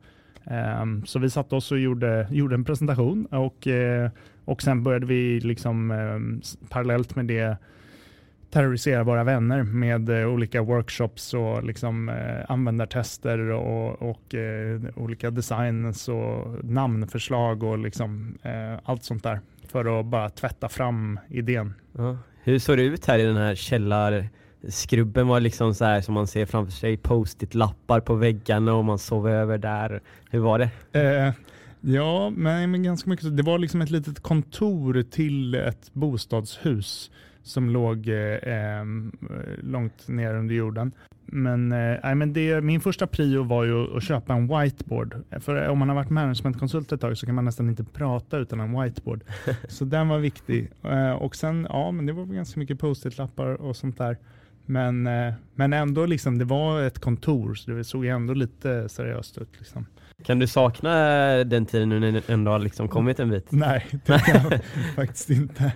Um, 0.81 1.05
så 1.05 1.19
vi 1.19 1.29
satte 1.29 1.55
oss 1.55 1.71
och 1.71 1.79
gjorde, 1.79 2.27
gjorde 2.31 2.55
en 2.55 2.65
presentation 2.65 3.25
och, 3.25 3.67
uh, 3.67 4.09
och 4.45 4.61
sen 4.61 4.83
började 4.83 5.05
vi 5.05 5.39
liksom 5.39 5.91
um, 5.91 6.41
parallellt 6.69 7.15
med 7.15 7.25
det 7.25 7.57
terrorisera 8.49 9.03
våra 9.03 9.23
vänner 9.23 9.63
med 9.63 10.09
uh, 10.09 10.27
olika 10.27 10.61
workshops 10.61 11.33
och 11.33 11.63
liksom, 11.63 12.09
uh, 12.09 12.15
användartester 12.51 13.39
och, 13.39 14.01
och 14.01 14.33
uh, 14.33 14.81
olika 14.95 15.31
designs 15.31 16.09
och 16.09 16.65
namnförslag 16.65 17.63
och 17.63 17.77
liksom, 17.77 18.37
allt 18.83 19.03
sånt 19.03 19.23
där 19.23 19.39
för 19.67 19.99
att 19.99 20.05
bara 20.05 20.29
tvätta 20.29 20.69
fram 20.69 21.19
idén. 21.29 21.73
Ja. 21.97 22.17
Hur 22.43 22.59
såg 22.59 22.77
det 22.77 22.83
ut 22.83 23.05
här 23.05 23.19
i 23.19 23.23
den 23.23 23.37
här 23.37 23.55
källarskrubben? 23.55 25.27
Var 25.27 25.39
liksom 25.39 25.75
så 25.75 25.85
här 25.85 26.01
som 26.01 26.13
man 26.13 26.27
ser 26.27 26.45
framför 26.45 26.71
sig 26.71 26.97
post-it 26.97 27.55
lappar 27.55 27.99
på 27.99 28.15
väggarna 28.15 28.73
och 28.73 28.85
man 28.85 28.99
sov 28.99 29.29
över 29.29 29.57
där. 29.57 30.01
Hur 30.29 30.39
var 30.39 30.59
det? 30.59 30.69
ja, 31.81 32.29
men, 32.29 32.71
men 32.71 32.83
ganska 32.83 33.09
mycket. 33.09 33.37
Det 33.37 33.43
var 33.43 33.59
liksom 33.59 33.81
ett 33.81 33.89
litet 33.89 34.19
kontor 34.19 35.03
till 35.11 35.55
ett 35.55 35.93
bostadshus 35.93 37.11
som 37.47 37.69
låg 37.69 38.07
eh, 38.07 38.85
långt 39.61 40.07
ner 40.07 40.33
under 40.33 40.55
jorden. 40.55 40.91
Men, 41.31 41.71
eh, 41.71 42.15
men 42.15 42.33
det, 42.33 42.61
min 42.61 42.81
första 42.81 43.07
prio 43.07 43.43
var 43.43 43.63
ju 43.63 43.97
att 43.97 44.03
köpa 44.03 44.33
en 44.33 44.47
whiteboard. 44.47 45.15
För 45.39 45.67
om 45.67 45.79
man 45.79 45.89
har 45.89 45.95
varit 45.95 46.09
managementkonsult 46.09 46.91
ett 46.91 47.01
tag 47.01 47.17
så 47.17 47.25
kan 47.25 47.35
man 47.35 47.45
nästan 47.45 47.69
inte 47.69 47.83
prata 47.83 48.37
utan 48.37 48.59
en 48.59 48.81
whiteboard. 48.81 49.23
så 49.67 49.85
den 49.85 50.07
var 50.07 50.19
viktig. 50.19 50.71
Eh, 50.83 51.11
och 51.11 51.35
sen, 51.35 51.67
ja 51.69 51.91
men 51.91 52.05
det 52.05 52.13
var 52.13 52.25
ganska 52.25 52.59
mycket 52.59 52.79
post-it-lappar 52.79 53.45
och 53.45 53.75
sånt 53.75 53.97
där. 53.97 54.17
Men, 54.65 55.07
eh, 55.07 55.33
men 55.55 55.73
ändå, 55.73 56.05
liksom, 56.05 56.37
det 56.37 56.45
var 56.45 56.81
ett 56.81 56.99
kontor 56.99 57.55
så 57.55 57.71
det 57.71 57.83
såg 57.83 58.05
ändå 58.05 58.33
lite 58.33 58.89
seriöst 58.89 59.37
ut. 59.37 59.49
Liksom. 59.57 59.85
Kan 60.23 60.39
du 60.39 60.47
sakna 60.47 60.93
den 61.43 61.65
tiden 61.65 61.89
nu 61.89 61.99
när 61.99 62.11
du 62.11 62.21
ändå 62.27 62.51
har 62.51 62.59
liksom 62.59 62.87
kommit 62.87 63.19
en 63.19 63.29
bit? 63.29 63.51
Nej, 63.51 63.85
det 64.05 64.19
kan 64.19 64.51
jag 64.51 64.59
faktiskt 64.95 65.29
inte. 65.29 65.73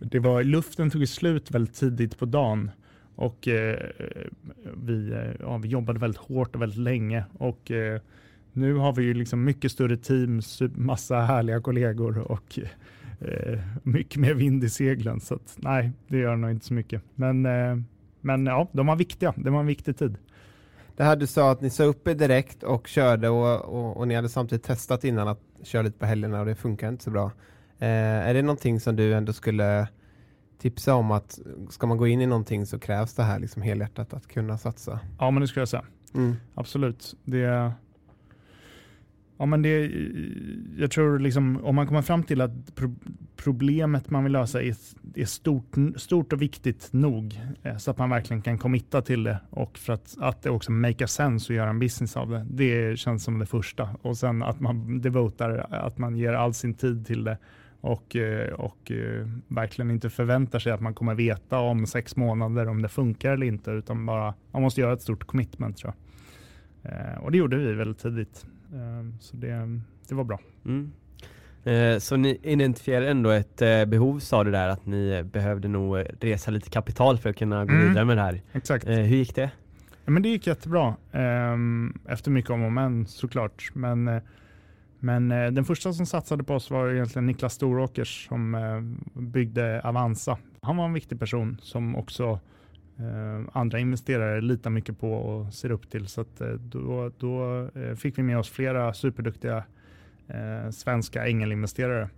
Det 0.00 0.18
var, 0.18 0.42
luften 0.42 0.90
tog 0.90 1.08
slut 1.08 1.50
väldigt 1.50 1.74
tidigt 1.74 2.18
på 2.18 2.26
dagen 2.26 2.70
och 3.14 3.48
eh, 3.48 3.78
vi, 4.74 5.12
eh, 5.12 5.32
ja, 5.40 5.58
vi 5.58 5.68
jobbade 5.68 5.98
väldigt 5.98 6.20
hårt 6.20 6.54
och 6.54 6.62
väldigt 6.62 6.78
länge. 6.78 7.24
Och 7.38 7.70
eh, 7.70 8.00
nu 8.52 8.74
har 8.74 8.92
vi 8.92 9.02
ju 9.02 9.14
liksom 9.14 9.44
mycket 9.44 9.72
större 9.72 9.96
team, 9.96 10.40
massa 10.74 11.20
härliga 11.20 11.60
kollegor 11.60 12.18
och 12.18 12.58
eh, 13.20 13.58
mycket 13.82 14.16
mer 14.16 14.34
vind 14.34 14.64
i 14.64 14.70
seglen. 14.70 15.20
Så 15.20 15.34
att, 15.34 15.56
nej, 15.56 15.92
det 16.08 16.18
gör 16.18 16.36
nog 16.36 16.50
inte 16.50 16.66
så 16.66 16.74
mycket. 16.74 17.02
Men, 17.14 17.46
eh, 17.46 17.76
men 18.20 18.46
ja, 18.46 18.68
de 18.72 18.86
var 18.86 18.96
viktiga. 18.96 19.34
Det 19.36 19.50
var 19.50 19.60
en 19.60 19.66
viktig 19.66 19.98
tid. 19.98 20.16
Det 20.96 21.04
här 21.04 21.16
du 21.16 21.26
sa 21.26 21.50
att 21.50 21.60
ni 21.60 21.70
sa 21.70 21.84
upp 21.84 22.08
er 22.08 22.14
direkt 22.14 22.62
och 22.62 22.86
körde 22.86 23.28
och, 23.28 23.64
och, 23.64 23.96
och 23.96 24.08
ni 24.08 24.14
hade 24.14 24.28
samtidigt 24.28 24.64
testat 24.64 25.04
innan 25.04 25.28
att 25.28 25.40
köra 25.62 25.82
lite 25.82 25.98
på 25.98 26.06
helgerna 26.06 26.40
och 26.40 26.46
det 26.46 26.54
funkar 26.54 26.88
inte 26.88 27.04
så 27.04 27.10
bra. 27.10 27.32
Eh, 27.80 28.28
är 28.28 28.34
det 28.34 28.42
någonting 28.42 28.80
som 28.80 28.96
du 28.96 29.14
ändå 29.14 29.32
skulle 29.32 29.88
tipsa 30.58 30.94
om 30.94 31.10
att 31.10 31.38
ska 31.70 31.86
man 31.86 31.96
gå 31.96 32.06
in 32.06 32.20
i 32.20 32.26
någonting 32.26 32.66
så 32.66 32.78
krävs 32.78 33.14
det 33.14 33.22
här 33.22 33.38
liksom 33.38 33.62
helhjärtat 33.62 34.14
att 34.14 34.26
kunna 34.26 34.58
satsa? 34.58 35.00
Ja, 35.18 35.30
men 35.30 35.40
det 35.40 35.48
skulle 35.48 35.60
jag 35.60 35.68
säga. 35.68 35.84
Mm. 36.14 36.36
Absolut. 36.54 37.16
Det, 37.24 37.72
ja, 39.38 39.46
men 39.46 39.62
det, 39.62 39.90
jag 40.78 40.90
tror 40.90 41.18
liksom, 41.18 41.64
om 41.64 41.74
man 41.74 41.86
kommer 41.86 42.02
fram 42.02 42.22
till 42.22 42.40
att 42.40 42.74
pro 42.74 42.94
problemet 43.36 44.10
man 44.10 44.24
vill 44.24 44.32
lösa 44.32 44.62
är, 44.62 44.76
är 45.14 45.24
stort, 45.24 45.76
stort 45.96 46.32
och 46.32 46.42
viktigt 46.42 46.88
nog 46.90 47.40
eh, 47.62 47.76
så 47.76 47.90
att 47.90 47.98
man 47.98 48.10
verkligen 48.10 48.42
kan 48.42 48.58
committa 48.58 49.02
till 49.02 49.22
det 49.22 49.38
och 49.50 49.78
för 49.78 49.92
att, 49.92 50.16
att 50.20 50.42
det 50.42 50.50
också 50.50 50.72
make 50.72 51.06
sense 51.06 51.52
att 51.52 51.56
göra 51.56 51.70
en 51.70 51.78
business 51.78 52.16
av 52.16 52.30
det. 52.30 52.46
Det 52.50 52.98
känns 52.98 53.24
som 53.24 53.38
det 53.38 53.46
första 53.46 53.90
och 54.02 54.16
sen 54.16 54.42
att 54.42 54.60
man 54.60 55.00
devotar, 55.00 55.66
att 55.70 55.98
man 55.98 56.16
ger 56.16 56.32
all 56.32 56.54
sin 56.54 56.74
tid 56.74 57.06
till 57.06 57.24
det 57.24 57.38
och, 57.80 58.16
eh, 58.16 58.52
och 58.52 58.90
eh, 58.90 59.26
verkligen 59.48 59.90
inte 59.90 60.10
förväntar 60.10 60.58
sig 60.58 60.72
att 60.72 60.80
man 60.80 60.94
kommer 60.94 61.14
veta 61.14 61.58
om 61.58 61.86
sex 61.86 62.16
månader 62.16 62.68
om 62.68 62.82
det 62.82 62.88
funkar 62.88 63.32
eller 63.32 63.46
inte, 63.46 63.70
utan 63.70 64.06
bara 64.06 64.34
man 64.52 64.62
måste 64.62 64.80
göra 64.80 64.92
ett 64.92 65.02
stort 65.02 65.24
commitment 65.26 65.76
tror 65.76 65.92
jag. 66.82 66.92
Eh, 66.92 67.18
och 67.18 67.32
det 67.32 67.38
gjorde 67.38 67.56
vi 67.56 67.72
väldigt 67.72 67.98
tidigt, 67.98 68.46
så 69.20 69.36
det, 69.36 69.80
det 70.08 70.14
var 70.14 70.24
bra. 70.24 70.38
Mm. 70.64 70.92
Så 72.00 72.16
ni 72.16 72.38
identifierade 72.42 73.10
ändå 73.10 73.30
ett 73.30 73.56
behov 73.86 74.18
sa 74.18 74.44
du 74.44 74.50
där 74.50 74.68
att 74.68 74.86
ni 74.86 75.22
behövde 75.22 75.68
nog 75.68 76.04
resa 76.20 76.50
lite 76.50 76.70
kapital 76.70 77.18
för 77.18 77.30
att 77.30 77.36
kunna 77.36 77.64
gå 77.64 77.72
mm. 77.72 77.88
vidare 77.88 78.04
med 78.04 78.16
det 78.16 78.22
här. 78.22 78.42
Exakt. 78.52 78.88
Hur 78.88 79.04
gick 79.04 79.34
det? 79.34 79.50
Ja, 80.04 80.10
men 80.10 80.22
det 80.22 80.28
gick 80.28 80.46
jättebra. 80.46 80.94
Efter 82.08 82.30
mycket 82.30 82.50
om 82.50 82.62
och 82.62 82.72
men 82.72 83.06
såklart. 83.06 83.70
Men 83.74 84.20
men 85.00 85.32
eh, 85.32 85.50
den 85.50 85.64
första 85.64 85.92
som 85.92 86.06
satsade 86.06 86.44
på 86.44 86.54
oss 86.54 86.70
var 86.70 86.88
egentligen 86.90 87.26
Niklas 87.26 87.54
Storåkers 87.54 88.26
som 88.28 88.54
eh, 88.54 88.80
byggde 89.20 89.80
Avanza. 89.84 90.38
Han 90.62 90.76
var 90.76 90.84
en 90.84 90.92
viktig 90.92 91.18
person 91.18 91.58
som 91.62 91.96
också 91.96 92.40
eh, 92.98 93.48
andra 93.52 93.78
investerare 93.78 94.40
litar 94.40 94.70
mycket 94.70 94.98
på 94.98 95.12
och 95.12 95.54
ser 95.54 95.70
upp 95.70 95.90
till. 95.90 96.06
Så 96.06 96.20
att, 96.20 96.40
eh, 96.40 96.48
då, 96.48 97.10
då 97.18 97.64
eh, 97.74 97.94
fick 97.94 98.18
vi 98.18 98.22
med 98.22 98.38
oss 98.38 98.50
flera 98.50 98.94
superduktiga 98.94 99.64
eh, 100.28 100.70
svenska 100.70 101.26
ängelinvesterare 101.26 102.10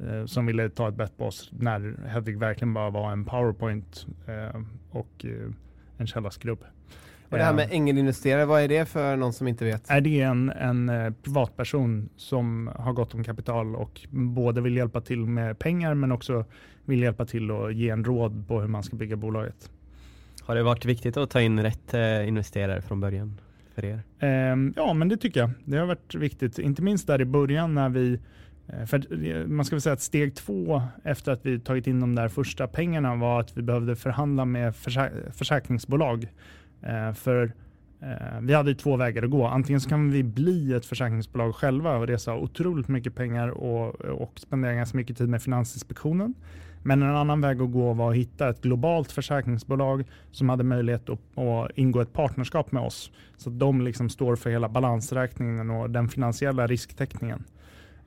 eh, 0.00 0.24
som 0.24 0.46
ville 0.46 0.68
ta 0.68 0.88
ett 0.88 0.94
bett 0.94 1.16
på 1.18 1.24
oss 1.24 1.50
när 1.52 2.06
Hedvig 2.08 2.38
verkligen 2.38 2.74
bara 2.74 2.90
var 2.90 3.12
en 3.12 3.24
powerpoint 3.24 4.06
eh, 4.26 4.60
och 4.90 5.24
eh, 5.24 5.50
en 5.96 6.06
källarskrubb. 6.06 6.64
Och 7.30 7.38
det 7.38 7.44
här 7.44 7.52
med 7.52 7.68
ängelinvesterare, 7.70 8.44
vad 8.44 8.62
är 8.62 8.68
det 8.68 8.86
för 8.86 9.16
någon 9.16 9.32
som 9.32 9.48
inte 9.48 9.64
vet? 9.64 9.90
Är 9.90 10.00
det 10.00 10.20
en, 10.20 10.50
en 10.50 10.88
eh, 10.88 11.12
privatperson 11.22 12.08
som 12.16 12.70
har 12.76 12.92
gott 12.92 13.14
om 13.14 13.24
kapital 13.24 13.76
och 13.76 14.00
både 14.10 14.60
vill 14.60 14.76
hjälpa 14.76 15.00
till 15.00 15.18
med 15.18 15.58
pengar 15.58 15.94
men 15.94 16.12
också 16.12 16.44
vill 16.84 17.02
hjälpa 17.02 17.26
till 17.26 17.50
och 17.50 17.72
ge 17.72 17.90
en 17.90 18.04
råd 18.04 18.48
på 18.48 18.60
hur 18.60 18.68
man 18.68 18.82
ska 18.82 18.96
bygga 18.96 19.16
bolaget. 19.16 19.70
Har 20.42 20.54
det 20.54 20.62
varit 20.62 20.84
viktigt 20.84 21.16
att 21.16 21.30
ta 21.30 21.40
in 21.40 21.62
rätt 21.62 21.94
eh, 21.94 22.28
investerare 22.28 22.82
från 22.82 23.00
början 23.00 23.40
för 23.74 23.84
er? 23.84 24.02
Ehm, 24.18 24.74
ja, 24.76 24.94
men 24.94 25.08
det 25.08 25.16
tycker 25.16 25.40
jag. 25.40 25.50
Det 25.64 25.76
har 25.76 25.86
varit 25.86 26.14
viktigt, 26.14 26.58
inte 26.58 26.82
minst 26.82 27.06
där 27.06 27.20
i 27.20 27.24
början 27.24 27.74
när 27.74 27.88
vi 27.88 28.18
eh, 28.68 28.86
för 28.86 29.46
man 29.46 29.64
ska 29.64 29.76
väl 29.76 29.80
säga 29.80 29.92
att 29.92 30.00
steg 30.00 30.34
två 30.34 30.82
efter 31.04 31.32
att 31.32 31.46
vi 31.46 31.60
tagit 31.60 31.86
in 31.86 32.00
de 32.00 32.14
där 32.14 32.28
första 32.28 32.66
pengarna 32.66 33.14
var 33.14 33.40
att 33.40 33.56
vi 33.56 33.62
behövde 33.62 33.96
förhandla 33.96 34.44
med 34.44 34.76
försäkringsbolag 35.32 36.22
Eh, 36.22 36.28
Eh, 36.82 37.12
för 37.12 37.52
eh, 38.00 38.40
vi 38.40 38.54
hade 38.54 38.74
två 38.74 38.96
vägar 38.96 39.22
att 39.22 39.30
gå. 39.30 39.46
Antingen 39.46 39.80
så 39.80 39.88
kan 39.88 40.10
vi 40.10 40.22
bli 40.22 40.72
ett 40.72 40.86
försäkringsbolag 40.86 41.54
själva 41.54 41.96
och 41.96 42.06
resa 42.06 42.34
otroligt 42.34 42.88
mycket 42.88 43.14
pengar 43.14 43.48
och, 43.48 43.94
och 44.00 44.32
spendera 44.40 44.74
ganska 44.74 44.96
mycket 44.96 45.18
tid 45.18 45.28
med 45.28 45.42
Finansinspektionen. 45.42 46.34
Men 46.82 47.02
en 47.02 47.16
annan 47.16 47.40
väg 47.40 47.62
att 47.62 47.72
gå 47.72 47.92
var 47.92 48.10
att 48.10 48.16
hitta 48.16 48.48
ett 48.48 48.62
globalt 48.62 49.12
försäkringsbolag 49.12 50.04
som 50.30 50.48
hade 50.48 50.64
möjlighet 50.64 51.08
att, 51.08 51.38
att 51.38 51.70
ingå 51.74 52.00
ett 52.00 52.12
partnerskap 52.12 52.72
med 52.72 52.82
oss. 52.82 53.10
Så 53.36 53.50
att 53.50 53.58
de 53.58 53.80
liksom 53.80 54.08
står 54.08 54.36
för 54.36 54.50
hela 54.50 54.68
balansräkningen 54.68 55.70
och 55.70 55.90
den 55.90 56.08
finansiella 56.08 56.66
risktäckningen. 56.66 57.44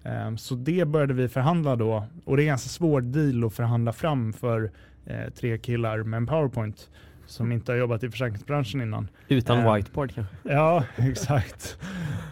Eh, 0.04 0.36
så 0.36 0.56
det 0.56 0.86
började 0.86 1.14
vi 1.14 1.28
förhandla 1.28 1.76
då 1.76 2.06
och 2.26 2.38
det 2.38 2.42
är 2.42 2.44
en 2.44 2.48
ganska 2.48 2.70
svår 2.70 3.02
deal 3.02 3.44
att 3.44 3.54
förhandla 3.54 3.94
fram 3.94 4.34
för 4.34 4.72
eh, 5.06 5.34
tre 5.36 5.58
killar 5.58 6.04
med 6.04 6.18
en 6.18 6.28
powerpoint 6.28 6.90
som 7.34 7.52
inte 7.52 7.72
har 7.72 7.80
jobbat 7.80 8.04
i 8.04 8.10
försäkringsbranschen 8.10 8.82
innan. 8.82 9.08
Utan 9.28 9.60
eh, 9.60 9.74
whiteboard 9.74 10.14
kanske? 10.14 10.36
Ja, 10.44 10.84
exakt. 10.96 11.78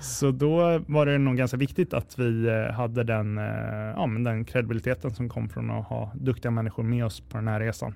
Så 0.02 0.32
då 0.32 0.82
var 0.88 1.06
det 1.06 1.18
nog 1.18 1.38
ganska 1.38 1.58
viktigt 1.58 1.94
att 1.94 2.20
vi 2.20 2.48
eh, 2.48 2.74
hade 2.74 3.04
den, 3.04 3.38
eh, 3.38 3.44
ja, 3.96 4.06
men 4.06 4.24
den 4.24 4.46
kredibiliteten 4.46 5.12
som 5.12 5.30
kom 5.30 5.50
från 5.50 5.72
att 5.72 5.86
ha 5.86 6.12
duktiga 6.16 6.52
människor 6.52 6.84
med 6.84 7.06
oss 7.06 7.20
på 7.20 7.38
den 7.38 7.48
här 7.48 7.60
resan. 7.60 7.96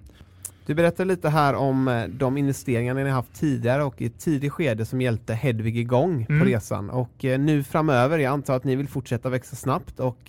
Du 0.65 0.75
berättade 0.75 1.07
lite 1.07 1.29
här 1.29 1.55
om 1.55 1.87
eh, 1.87 2.03
de 2.07 2.37
investeringar 2.37 2.93
ni 2.93 3.09
haft 3.09 3.33
tidigare 3.33 3.83
och 3.83 4.01
i 4.01 4.05
ett 4.05 4.19
tidigt 4.19 4.51
skede 4.51 4.85
som 4.85 5.01
hjälpte 5.01 5.33
Hedvig 5.33 5.77
igång 5.77 6.25
mm. 6.29 6.41
på 6.41 6.45
resan. 6.45 6.89
Och 6.89 7.23
nu 7.23 7.63
framöver, 7.63 8.19
jag 8.19 8.31
antar 8.33 8.55
att 8.55 8.63
ni 8.63 8.75
vill 8.75 8.87
fortsätta 8.87 9.29
växa 9.29 9.55
snabbt 9.55 9.99
och 9.99 10.19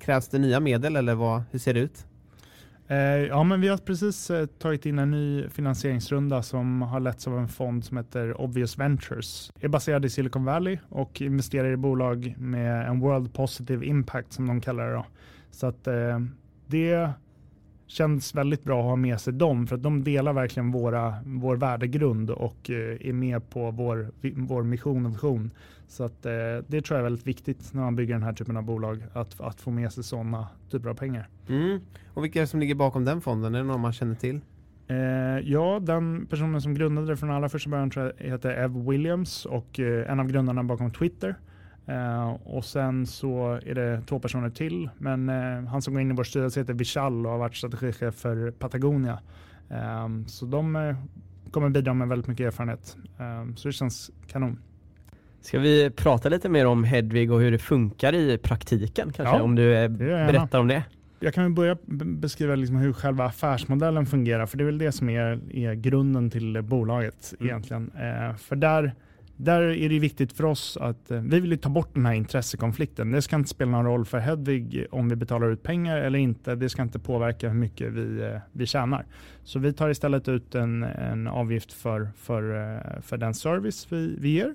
krävs 0.00 0.28
det 0.28 0.38
nya 0.38 0.60
medel 0.60 0.96
eller 0.96 1.14
vad, 1.14 1.42
hur 1.50 1.58
ser 1.58 1.74
det 1.74 1.80
ut? 1.80 2.06
Eh, 2.88 2.96
ja, 2.98 3.44
men 3.44 3.60
vi 3.60 3.68
har 3.68 3.76
precis 3.76 4.30
eh, 4.30 4.46
tagit 4.46 4.86
in 4.86 4.98
en 4.98 5.10
ny 5.10 5.48
finansieringsrunda 5.48 6.42
som 6.42 6.82
har 6.82 7.00
letts 7.00 7.26
av 7.26 7.38
en 7.38 7.48
fond 7.48 7.84
som 7.84 7.96
heter 7.96 8.40
Obvious 8.40 8.78
Ventures. 8.78 9.52
är 9.60 9.68
baserad 9.68 10.04
i 10.04 10.10
Silicon 10.10 10.44
Valley 10.44 10.78
och 10.88 11.22
investerar 11.22 11.72
i 11.72 11.76
bolag 11.76 12.34
med 12.38 12.88
en 12.88 13.00
World 13.00 13.34
Positive 13.34 13.86
Impact 13.86 14.32
som 14.32 14.46
de 14.46 14.60
kallar 14.60 14.86
det. 14.86 14.94
Då. 14.94 15.06
Så 15.50 15.66
att 15.66 15.86
eh, 15.86 16.20
det 16.66 17.10
känns 17.86 18.34
väldigt 18.34 18.64
bra 18.64 18.80
att 18.80 18.84
ha 18.84 18.96
med 18.96 19.20
sig 19.20 19.32
dem 19.32 19.66
för 19.66 19.76
att 19.76 19.82
de 19.82 20.04
delar 20.04 20.32
verkligen 20.32 20.72
våra, 20.72 21.14
vår 21.24 21.56
värdegrund 21.56 22.30
och 22.30 22.70
eh, 22.70 23.08
är 23.08 23.12
med 23.12 23.50
på 23.50 23.70
vår, 23.70 24.10
vår 24.36 24.62
mission 24.62 25.06
och 25.06 25.12
vision. 25.12 25.50
Så 25.94 26.04
att, 26.04 26.26
eh, 26.26 26.32
det 26.66 26.82
tror 26.82 26.96
jag 26.96 26.98
är 26.98 27.02
väldigt 27.02 27.26
viktigt 27.26 27.74
när 27.74 27.82
man 27.82 27.96
bygger 27.96 28.14
den 28.14 28.22
här 28.22 28.32
typen 28.32 28.56
av 28.56 28.62
bolag 28.62 29.02
att, 29.12 29.40
att 29.40 29.60
få 29.60 29.70
med 29.70 29.92
sig 29.92 30.04
sådana 30.04 30.48
typer 30.70 30.88
av 30.88 30.94
pengar. 30.94 31.28
Mm. 31.48 31.80
Och 32.14 32.24
vilka 32.24 32.38
är 32.38 32.40
det 32.40 32.46
som 32.46 32.60
ligger 32.60 32.74
bakom 32.74 33.04
den 33.04 33.20
fonden? 33.20 33.54
Är 33.54 33.58
det 33.58 33.64
någon 33.64 33.80
man 33.80 33.92
känner 33.92 34.14
till? 34.14 34.40
Eh, 34.88 34.96
ja, 35.44 35.80
den 35.82 36.26
personen 36.26 36.62
som 36.62 36.74
grundade 36.74 37.06
det 37.06 37.16
från 37.16 37.30
allra 37.30 37.48
första 37.48 37.70
början 37.70 37.90
tror 37.90 38.12
jag 38.18 38.30
heter 38.30 38.50
Ev 38.50 38.88
Williams 38.88 39.46
och 39.46 39.80
eh, 39.80 40.10
en 40.10 40.20
av 40.20 40.26
grundarna 40.26 40.64
bakom 40.64 40.90
Twitter. 40.90 41.34
Uh, 41.88 42.28
och 42.44 42.64
sen 42.64 43.06
så 43.06 43.60
är 43.66 43.74
det 43.74 44.02
två 44.06 44.18
personer 44.18 44.50
till, 44.50 44.90
men 44.98 45.28
uh, 45.28 45.66
han 45.66 45.82
som 45.82 45.94
går 45.94 46.00
in 46.00 46.10
i 46.10 46.14
vår 46.14 46.24
styrelse 46.24 46.60
heter 46.60 46.74
Vishal 46.74 47.26
och 47.26 47.32
har 47.32 47.38
varit 47.38 47.56
strategichef 47.56 48.14
för 48.14 48.50
Patagonia. 48.50 49.18
Um, 50.04 50.28
så 50.28 50.46
de 50.46 50.94
kommer 51.50 51.68
bidra 51.68 51.94
med 51.94 52.08
väldigt 52.08 52.28
mycket 52.28 52.46
erfarenhet. 52.46 52.96
Så 53.56 53.68
det 53.68 53.72
känns 53.72 54.10
kanon. 54.26 54.58
Ska 55.44 55.58
vi 55.58 55.90
prata 55.90 56.28
lite 56.28 56.48
mer 56.48 56.66
om 56.66 56.84
Hedvig 56.84 57.32
och 57.32 57.40
hur 57.40 57.50
det 57.50 57.58
funkar 57.58 58.14
i 58.14 58.38
praktiken 58.38 59.12
kanske? 59.12 59.36
Ja, 59.36 59.42
om 59.42 59.54
du 59.54 59.88
berättar 59.88 60.60
om 60.60 60.68
det. 60.68 60.84
Jag 61.20 61.34
kan 61.34 61.54
börja 61.54 61.76
beskriva 61.86 62.54
liksom 62.54 62.76
hur 62.76 62.92
själva 62.92 63.24
affärsmodellen 63.24 64.06
fungerar, 64.06 64.46
för 64.46 64.58
det 64.58 64.64
är 64.64 64.66
väl 64.66 64.78
det 64.78 64.92
som 64.92 65.08
är, 65.08 65.40
är 65.52 65.74
grunden 65.74 66.30
till 66.30 66.62
bolaget 66.62 67.34
mm. 67.38 67.50
egentligen. 67.50 67.90
för 68.38 68.56
där 68.56 68.92
där 69.36 69.62
är 69.62 69.88
det 69.88 69.98
viktigt 69.98 70.32
för 70.32 70.44
oss 70.44 70.76
att 70.80 71.10
eh, 71.10 71.20
vi 71.20 71.40
vill 71.40 71.58
ta 71.58 71.68
bort 71.68 71.94
den 71.94 72.06
här 72.06 72.12
intressekonflikten. 72.12 73.12
Det 73.12 73.22
ska 73.22 73.36
inte 73.36 73.48
spela 73.48 73.70
någon 73.70 73.84
roll 73.84 74.04
för 74.04 74.18
Hedvig 74.18 74.86
om 74.90 75.08
vi 75.08 75.16
betalar 75.16 75.50
ut 75.50 75.62
pengar 75.62 75.96
eller 75.96 76.18
inte. 76.18 76.54
Det 76.54 76.68
ska 76.68 76.82
inte 76.82 76.98
påverka 76.98 77.48
hur 77.48 77.54
mycket 77.54 77.92
vi, 77.92 78.22
eh, 78.22 78.38
vi 78.52 78.66
tjänar. 78.66 79.06
Så 79.44 79.58
vi 79.58 79.72
tar 79.72 79.88
istället 79.88 80.28
ut 80.28 80.54
en, 80.54 80.82
en 80.82 81.28
avgift 81.28 81.72
för, 81.72 82.08
för, 82.16 82.72
eh, 82.74 83.00
för 83.00 83.16
den 83.16 83.34
service 83.34 83.86
vi, 83.90 84.16
vi 84.18 84.28
ger. 84.28 84.54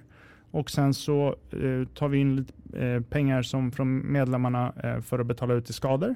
Och 0.52 0.72
sen 0.72 0.94
så 0.94 1.36
eh, 1.52 1.88
tar 1.94 2.08
vi 2.08 2.18
in 2.18 2.36
lite 2.36 2.54
eh, 2.80 3.02
pengar 3.02 3.42
som 3.42 3.72
från 3.72 4.12
medlemmarna 4.12 4.74
eh, 4.84 5.02
för 5.02 5.20
att 5.20 5.28
betala 5.28 5.54
ut 5.54 5.70
i 5.70 5.74
skador. 5.74 6.16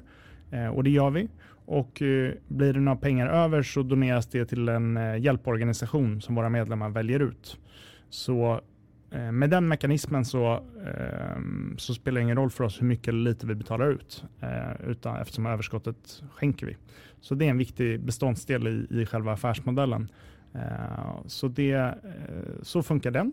Eh, 0.50 0.66
och 0.66 0.84
det 0.84 0.90
gör 0.90 1.10
vi. 1.10 1.28
Och 1.66 2.02
eh, 2.02 2.32
blir 2.48 2.72
det 2.72 2.80
några 2.80 2.98
pengar 2.98 3.26
över 3.26 3.62
så 3.62 3.82
doneras 3.82 4.26
det 4.26 4.46
till 4.46 4.68
en 4.68 4.96
eh, 4.96 5.16
hjälporganisation 5.16 6.20
som 6.20 6.34
våra 6.34 6.48
medlemmar 6.48 6.88
väljer 6.88 7.20
ut. 7.20 7.58
Så 8.10 8.60
eh, 9.10 9.32
med 9.32 9.50
den 9.50 9.68
mekanismen 9.68 10.24
så, 10.24 10.52
eh, 10.86 11.40
så 11.76 11.94
spelar 11.94 12.20
det 12.20 12.22
ingen 12.22 12.36
roll 12.36 12.50
för 12.50 12.64
oss 12.64 12.80
hur 12.80 12.86
mycket 12.86 13.08
eller 13.08 13.30
lite 13.30 13.46
vi 13.46 13.54
betalar 13.54 13.90
ut, 13.90 14.24
eh, 14.40 14.88
utan 14.90 15.16
eftersom 15.16 15.46
överskottet 15.46 16.22
skänker 16.32 16.66
vi. 16.66 16.76
Så 17.20 17.34
det 17.34 17.46
är 17.46 17.50
en 17.50 17.58
viktig 17.58 18.00
beståndsdel 18.00 18.68
i, 18.68 18.86
i 19.00 19.06
själva 19.06 19.32
affärsmodellen. 19.32 20.08
så, 21.26 21.48
det, 21.48 21.94
så 22.62 22.82
funkar 22.82 23.10
den. 23.10 23.32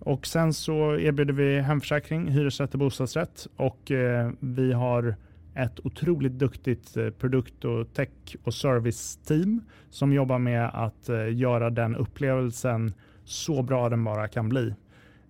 Och 0.00 0.26
sen 0.26 0.52
så 0.52 0.96
erbjuder 0.96 1.34
vi 1.34 1.60
hemförsäkring, 1.60 2.28
hyresrätt 2.28 2.72
och 2.72 2.78
bostadsrätt. 2.78 3.46
Och 3.56 3.90
eh, 3.90 4.30
vi 4.40 4.72
har 4.72 5.14
ett 5.54 5.86
otroligt 5.86 6.32
duktigt 6.32 6.96
eh, 6.96 7.10
produkt 7.10 7.64
och 7.64 7.94
tech 7.94 8.36
och 8.44 8.54
service-team 8.54 9.60
som 9.90 10.12
jobbar 10.12 10.38
med 10.38 10.70
att 10.74 11.08
eh, 11.08 11.34
göra 11.34 11.70
den 11.70 11.96
upplevelsen 11.96 12.94
så 13.24 13.62
bra 13.62 13.88
den 13.88 14.04
bara 14.04 14.28
kan 14.28 14.48
bli. 14.48 14.74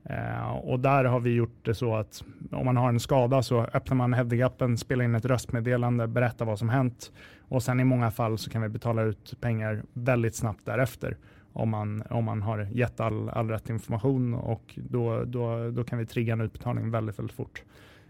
Eh, 0.05 0.51
och 0.51 0.81
där 0.81 1.05
har 1.05 1.21
vi 1.21 1.35
gjort 1.35 1.65
det 1.65 1.75
så 1.75 1.95
att 1.95 2.25
om 2.51 2.65
man 2.65 2.77
har 2.77 2.89
en 2.89 3.01
skada 3.01 3.43
så 3.43 3.61
öppnar 3.65 3.97
man 3.97 4.15
Hedvig-appen, 4.15 4.77
spelar 4.77 5.05
in 5.05 5.15
ett 5.15 5.25
röstmeddelande, 5.25 6.07
berättar 6.07 6.45
vad 6.45 6.59
som 6.59 6.69
hänt. 6.69 7.13
Och 7.49 7.63
sen 7.63 7.81
i 7.81 7.85
många 7.85 8.11
fall 8.11 8.39
så 8.39 8.51
kan 8.51 8.63
vi 8.63 8.69
betala 8.69 9.03
ut 9.03 9.35
pengar 9.41 9.83
väldigt 9.93 10.35
snabbt 10.35 10.65
därefter 10.65 11.17
om 11.53 11.71
man, 11.71 12.03
om 12.11 12.25
man 12.25 12.43
har 12.43 12.69
gett 12.73 13.01
all, 13.01 13.29
all 13.29 13.49
rätt 13.49 13.71
information 13.71 14.35
och 14.35 14.79
då, 14.89 15.25
då, 15.25 15.71
då 15.71 15.85
kan 15.85 15.99
vi 15.99 16.07
trigga 16.07 16.33
en 16.33 16.41
utbetalning 16.41 16.91
väldigt, 16.91 17.19
väldigt 17.19 17.37
fort. 17.37 17.63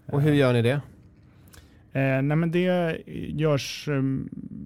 Och 0.07 0.23
hur 0.23 0.33
gör 0.33 0.53
ni 0.53 0.63
det? 0.63 0.81
Eh, 1.93 2.23
nej 2.23 2.37
men 2.37 2.51
det 2.51 2.99
görs 3.29 3.89
eh, 3.89 4.03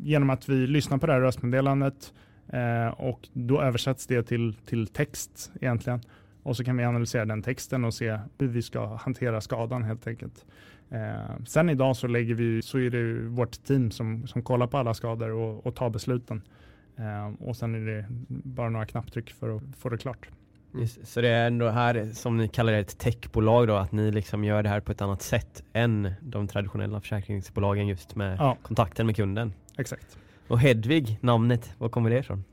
genom 0.03 0.31
att 0.31 0.49
vi 0.49 0.67
lyssnar 0.67 0.99
på 0.99 1.07
det 1.07 1.13
här 1.13 1.21
röstmeddelandet, 1.21 2.13
Eh, 2.49 2.89
och 2.89 3.29
då 3.33 3.63
översätts 3.63 4.07
det 4.07 4.23
till, 4.23 4.55
till 4.55 4.87
text 4.87 5.53
egentligen. 5.61 6.01
Och 6.43 6.57
så 6.57 6.65
kan 6.65 6.77
vi 6.77 6.85
analysera 6.85 7.25
den 7.25 7.43
texten 7.43 7.85
och 7.85 7.95
se 7.95 8.19
hur 8.39 8.49
vi 8.49 8.63
ska 8.63 8.97
hantera 8.97 9.41
skadan 9.41 9.83
helt 9.83 10.07
enkelt. 10.07 10.47
Eh, 10.91 11.45
sen 11.47 11.71
idag 11.71 11.97
så, 11.97 12.07
lägger 12.07 12.35
vi, 12.35 12.63
så 12.63 12.79
är 12.79 12.91
det 12.91 13.29
vårt 13.29 13.65
team 13.65 13.91
som, 13.91 14.27
som 14.27 14.43
kollar 14.43 14.67
på 14.67 14.79
alla 14.79 14.95
skador 14.95 15.31
och, 15.31 15.67
och 15.67 15.75
tar 15.75 15.91
besluten. 15.91 16.43
Eh, 16.97 17.49
och 17.49 17.57
sen 17.57 17.75
är 17.75 17.95
det 17.95 18.07
bara 18.29 18.71
några 18.71 18.87
knapptryck 18.87 19.31
för 19.31 19.57
att 19.57 19.63
få 19.79 19.89
det 19.89 19.99
klart. 19.99 20.29
Mm. 20.75 20.89
Så 20.89 21.21
det 21.21 21.29
är 21.29 21.47
ändå 21.47 21.69
här 21.69 22.11
som 22.13 22.37
ni 22.37 22.49
kallar 22.49 22.73
det 22.73 22.79
ett 22.79 22.99
techbolag 22.99 23.69
då, 23.69 23.77
att 23.77 23.93
ni 23.93 24.11
liksom 24.11 24.45
gör 24.45 24.63
det 24.63 24.69
här 24.69 24.81
på 24.81 24.93
ett 24.93 25.03
annat 25.03 25.23
sätt 25.23 25.63
än 25.73 26.13
de 26.21 26.49
traditionella 26.49 27.01
försäkringsbolagen 27.01 27.87
just 27.87 28.17
med 28.17 28.37
ja. 28.39 28.57
kontakten 28.63 29.07
med 29.07 29.17
kunden. 29.17 29.53
Exakt. 29.79 30.19
Och 30.49 30.61
Hedvig, 30.61 31.19
namnet, 31.21 31.75
var 31.79 31.89
kommer 31.89 32.11
det 32.11 32.19
ifrån? 32.19 32.45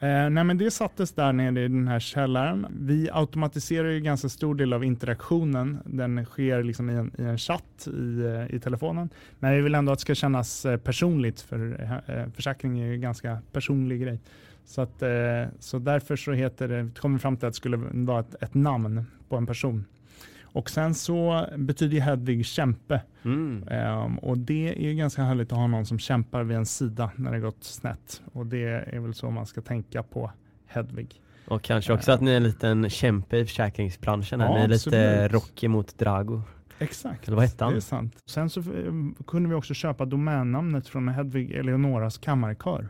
Eh, 0.00 0.30
nej 0.30 0.44
men 0.44 0.58
det 0.58 0.70
sattes 0.70 1.12
där 1.12 1.32
nere 1.32 1.64
i 1.64 1.68
den 1.68 1.88
här 1.88 2.00
källaren. 2.00 2.66
Vi 2.80 3.08
automatiserar 3.12 3.88
ju 3.88 4.00
ganska 4.00 4.28
stor 4.28 4.54
del 4.54 4.72
av 4.72 4.84
interaktionen. 4.84 5.78
Den 5.84 6.24
sker 6.24 6.62
liksom 6.62 6.90
i, 6.90 6.94
en, 6.94 7.12
i 7.18 7.22
en 7.22 7.38
chatt 7.38 7.88
i, 7.88 8.24
eh, 8.24 8.56
i 8.56 8.60
telefonen. 8.60 9.08
Men 9.38 9.54
vi 9.54 9.60
vill 9.60 9.74
ändå 9.74 9.92
att 9.92 9.98
det 9.98 10.02
ska 10.02 10.14
kännas 10.14 10.66
eh, 10.66 10.76
personligt 10.76 11.40
för 11.40 11.80
eh, 11.80 12.16
eh, 12.16 12.28
försäkring 12.34 12.80
är 12.80 12.86
ju 12.86 12.94
en 12.94 13.00
ganska 13.00 13.38
personlig 13.52 14.02
grej. 14.02 14.20
Så, 14.64 14.80
att, 14.80 15.02
eh, 15.02 15.44
så 15.58 15.78
därför 15.78 16.16
så 16.16 16.32
heter 16.32 16.68
det, 16.68 16.90
kom 17.00 17.12
vi 17.12 17.18
fram 17.18 17.36
till 17.36 17.46
att 17.46 17.52
det 17.52 17.56
skulle 17.56 17.76
vara 17.76 18.20
ett, 18.20 18.42
ett 18.42 18.54
namn 18.54 19.04
på 19.28 19.36
en 19.36 19.46
person. 19.46 19.84
Och 20.56 20.70
sen 20.70 20.94
så 20.94 21.46
betyder 21.56 22.00
Hedvig 22.00 22.46
kämpe. 22.46 23.00
Mm. 23.24 23.68
Um, 23.68 24.18
och 24.18 24.38
det 24.38 24.88
är 24.90 24.92
ganska 24.92 25.22
härligt 25.22 25.52
att 25.52 25.58
ha 25.58 25.66
någon 25.66 25.86
som 25.86 25.98
kämpar 25.98 26.44
vid 26.44 26.56
en 26.56 26.66
sida 26.66 27.10
när 27.16 27.32
det 27.32 27.40
gått 27.40 27.64
snett. 27.64 28.22
Och 28.32 28.46
det 28.46 28.64
är 28.64 29.00
väl 29.00 29.14
så 29.14 29.30
man 29.30 29.46
ska 29.46 29.60
tänka 29.60 30.02
på 30.02 30.32
Hedvig. 30.66 31.20
Och 31.48 31.62
kanske 31.62 31.92
också 31.92 32.10
uh, 32.10 32.14
att 32.14 32.20
ni 32.20 32.30
är 32.30 32.36
en 32.36 32.42
liten 32.42 32.90
kämpe 32.90 33.36
i 33.36 33.44
försäkringsbranschen. 33.44 34.40
Ja, 34.40 34.54
ni 34.54 34.60
är 34.60 34.68
lite. 34.68 35.28
Rocky 35.28 35.68
mot 35.68 35.98
Drago. 35.98 36.42
Exakt, 36.78 37.26
Eller 37.26 37.36
vad 37.36 37.44
hette 37.44 37.64
han? 37.64 37.72
det 37.72 37.78
är 37.78 37.80
sant. 37.80 38.16
Sen 38.26 38.50
så 38.50 38.60
ehm, 38.60 39.14
kunde 39.26 39.48
vi 39.48 39.54
också 39.54 39.74
köpa 39.74 40.04
domännamnet 40.04 40.88
från 40.88 41.08
Hedvig 41.08 41.52
Eleonoras 41.52 42.18
kammarkör. 42.18 42.88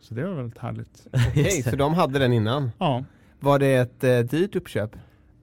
Så 0.00 0.14
det 0.14 0.26
var 0.26 0.34
väldigt 0.34 0.58
härligt. 0.58 1.06
Okej, 1.12 1.30
okay, 1.30 1.62
så 1.62 1.76
de 1.76 1.94
hade 1.94 2.18
den 2.18 2.32
innan? 2.32 2.70
Ja. 2.78 3.04
Var 3.40 3.58
det 3.58 3.74
ett 3.74 4.04
eh, 4.04 4.18
dyrt 4.18 4.56
uppköp? 4.56 4.96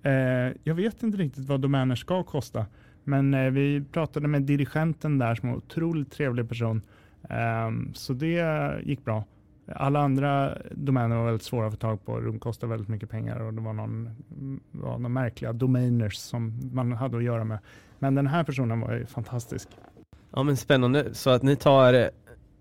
Eh, 0.06 0.54
jag 0.64 0.76
vet 0.76 1.04
inte 1.04 1.18
riktigt 1.18 1.46
vad 1.46 1.62
domäner 1.62 1.96
ska 1.96 2.24
kosta. 2.24 2.66
Men 3.04 3.34
eh, 3.34 3.52
vi 3.52 3.84
pratade 3.92 4.28
med 4.28 4.42
dirigenten 4.42 5.18
där 5.18 5.36
som 5.36 5.50
var 5.50 5.56
en 5.56 5.62
otroligt 5.62 6.12
trevlig 6.12 6.50
person. 6.50 6.82
Eh, 7.30 7.94
så 7.94 8.14
det 8.14 8.80
gick 8.84 9.06
bra. 9.06 9.24
Alla 9.68 10.00
andra 10.00 10.58
domäner 10.72 11.16
var 11.16 11.26
väldigt 11.26 11.44
svåra 11.44 11.68
att 11.68 11.74
få 11.74 11.78
tag 11.78 12.06
på. 12.06 12.20
De 12.20 12.40
kostade 12.40 12.70
väldigt 12.70 12.90
mycket 12.90 13.10
pengar 13.10 13.40
och 13.40 13.54
det 13.54 13.62
var 13.62 13.74
någon, 13.74 14.10
var 14.72 14.98
någon 14.98 15.14
märkliga 15.14 15.54
domainers 15.54 16.16
som 16.16 16.70
man 16.74 16.92
hade 16.92 17.18
att 17.18 17.24
göra 17.24 17.44
med. 17.44 17.60
Men 18.00 18.16
den 18.16 18.28
här 18.28 18.44
personen 18.44 18.80
var 18.80 18.94
ju 18.94 19.06
fantastisk. 19.06 19.70
Ja 20.32 20.44
men 20.44 20.58
spännande. 20.58 21.14
Så 21.14 21.30
att 21.30 21.44
ni 21.44 21.56
tar 21.56 22.10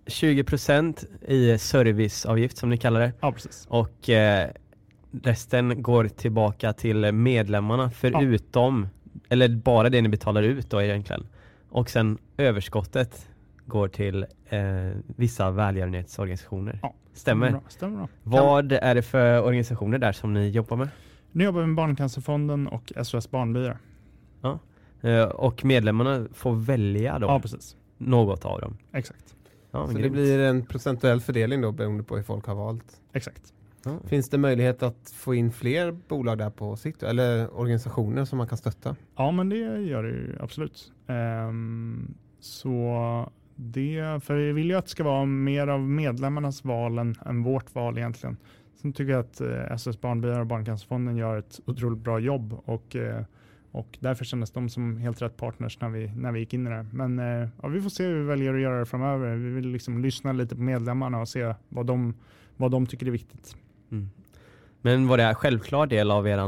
20% 0.07 1.07
i 1.29 1.59
serviceavgift 1.59 2.57
som 2.57 2.71
ni 2.71 2.79
kallar 2.79 3.01
det. 3.01 3.13
Ja 3.21 3.33
precis. 3.33 3.67
Och 3.69 4.11
eh, 4.11 4.51
resten 5.23 5.83
går 5.83 6.09
tillbaka 6.09 6.73
till 6.73 7.13
medlemmarna 7.13 7.91
förutom, 7.91 8.89
ja. 9.13 9.21
eller 9.29 9.49
bara 9.49 9.91
det 9.91 10.03
ni 10.03 10.09
betalar 10.09 10.43
ut 10.43 10.71
då 10.71 10.83
egentligen. 10.83 11.27
Och 11.69 11.91
sen 11.91 12.19
överskottet 12.37 13.29
går 13.67 13.89
till 13.89 14.27
eh, 14.49 14.61
vissa 15.07 15.51
välgörenhetsorganisationer. 15.51 16.79
Ja, 16.83 16.95
stämmer? 17.13 17.47
Stämmer 17.47 17.61
bra, 17.61 17.71
stämmer 17.71 17.97
bra. 17.97 18.09
Vad 18.23 18.73
är 18.73 18.95
det 18.95 19.03
för 19.03 19.43
organisationer 19.43 19.99
där 19.99 20.13
som 20.13 20.35
ni 20.35 20.49
jobbar 20.49 20.77
med? 20.77 20.89
Nu 21.33 21.45
jobbar 21.45 21.61
vi 21.61 21.67
med 21.67 21.77
Barncancerfonden 21.77 22.69
och 22.69 22.93
SOS 23.03 23.31
Barnbyar. 23.31 23.79
Ja. 24.41 24.59
Eh, 25.01 25.25
och 25.25 25.65
medlemmarna 25.65 26.27
får 26.33 26.55
välja 26.55 27.19
då? 27.19 27.27
Ja, 27.27 27.41
precis. 27.41 27.77
Något 27.99 28.45
av 28.45 28.61
dem? 28.61 28.77
Exakt. 28.93 29.35
Ja, 29.71 29.87
Så 29.87 29.99
det 29.99 30.11
blir 30.11 30.39
en 30.39 30.67
procentuell 30.67 31.21
fördelning 31.21 31.61
då 31.61 31.73
beroende 31.73 32.03
på 32.03 32.17
hur 32.17 32.23
folk 32.23 32.47
har 32.47 32.55
valt? 32.55 33.01
Exakt. 33.13 33.54
Ja. 33.87 33.99
Finns 34.09 34.29
det 34.29 34.39
möjlighet 34.39 34.83
att 34.83 35.13
få 35.17 35.35
in 35.35 35.53
fler 35.53 35.93
bolag 35.93 36.39
där 36.39 36.51
på 36.51 36.77
sikt? 36.77 37.03
Eller 37.03 37.59
organisationer 37.59 38.25
som 38.25 38.39
man 38.39 38.49
kan 38.49 38.59
stötta? 38.59 38.97
Ja, 39.17 39.31
men 39.31 39.49
det 39.49 39.57
gör 39.81 40.03
det 40.03 40.09
ju 40.09 40.37
absolut. 40.41 40.93
Um, 41.07 42.15
så 42.41 43.33
det, 43.57 44.25
för 44.25 44.35
vi 44.35 44.53
vill 44.53 44.71
ju 44.71 44.77
att 44.77 44.85
det 44.85 44.91
ska 44.91 45.05
vara 45.05 45.25
mer 45.25 45.67
av 45.67 45.81
medlemmarnas 45.81 46.65
val 46.65 46.99
än, 46.99 47.15
än 47.27 47.43
vårt 47.43 47.75
val 47.75 47.99
egentligen. 47.99 48.37
Sen 48.83 48.93
tycker 48.93 49.13
jag 49.13 49.21
att 49.21 49.41
eh, 49.41 49.73
SS 49.73 50.01
Barnbyar 50.01 50.41
och 50.41 50.47
Barncancerfonden 50.47 51.17
gör 51.17 51.39
ett 51.39 51.61
otroligt 51.67 51.99
bra 51.99 52.19
jobb 52.19 52.61
och, 52.65 52.97
eh, 52.97 53.25
Och 53.71 53.99
därför 54.01 54.25
kändes 54.25 54.51
de 54.51 54.69
som 54.69 54.97
helt 54.97 55.23
rätt 55.23 55.37
partners 55.37 55.81
när 55.81 55.89
vi, 55.89 56.13
när 56.17 56.33
vi 56.33 56.41
gick 56.41 56.55
in 56.55 56.67
i 56.67 56.71
det. 56.71 56.87
Men 56.93 57.19
eh, 57.19 57.49
ja, 57.63 57.69
vi 57.69 57.81
får 57.81 57.91
se 57.91 58.05
hur 58.05 58.19
vi 58.19 58.25
väljer 58.25 58.55
att 58.55 58.61
göra 58.61 58.79
det 58.79 58.87
framöver. 58.87 59.37
Vi 59.37 59.51
vill 59.51 59.69
liksom 59.69 59.99
lyssna 60.03 60.33
lite 60.33 60.57
på 60.57 60.63
medlemmarna 60.63 61.21
och 61.21 61.29
se 61.29 61.55
vad 61.69 61.87
de, 61.87 62.15
vad 62.57 62.71
de 62.71 62.87
tycker 62.87 63.07
är 63.07 63.11
viktigt. 63.11 63.57
Mm. 63.91 64.11
Men 64.83 65.09
var 65.09 65.17
det 65.17 65.25
en 65.25 65.35
självklar 65.35 65.87
del 65.87 66.11
av 66.11 66.29
er 66.29 66.39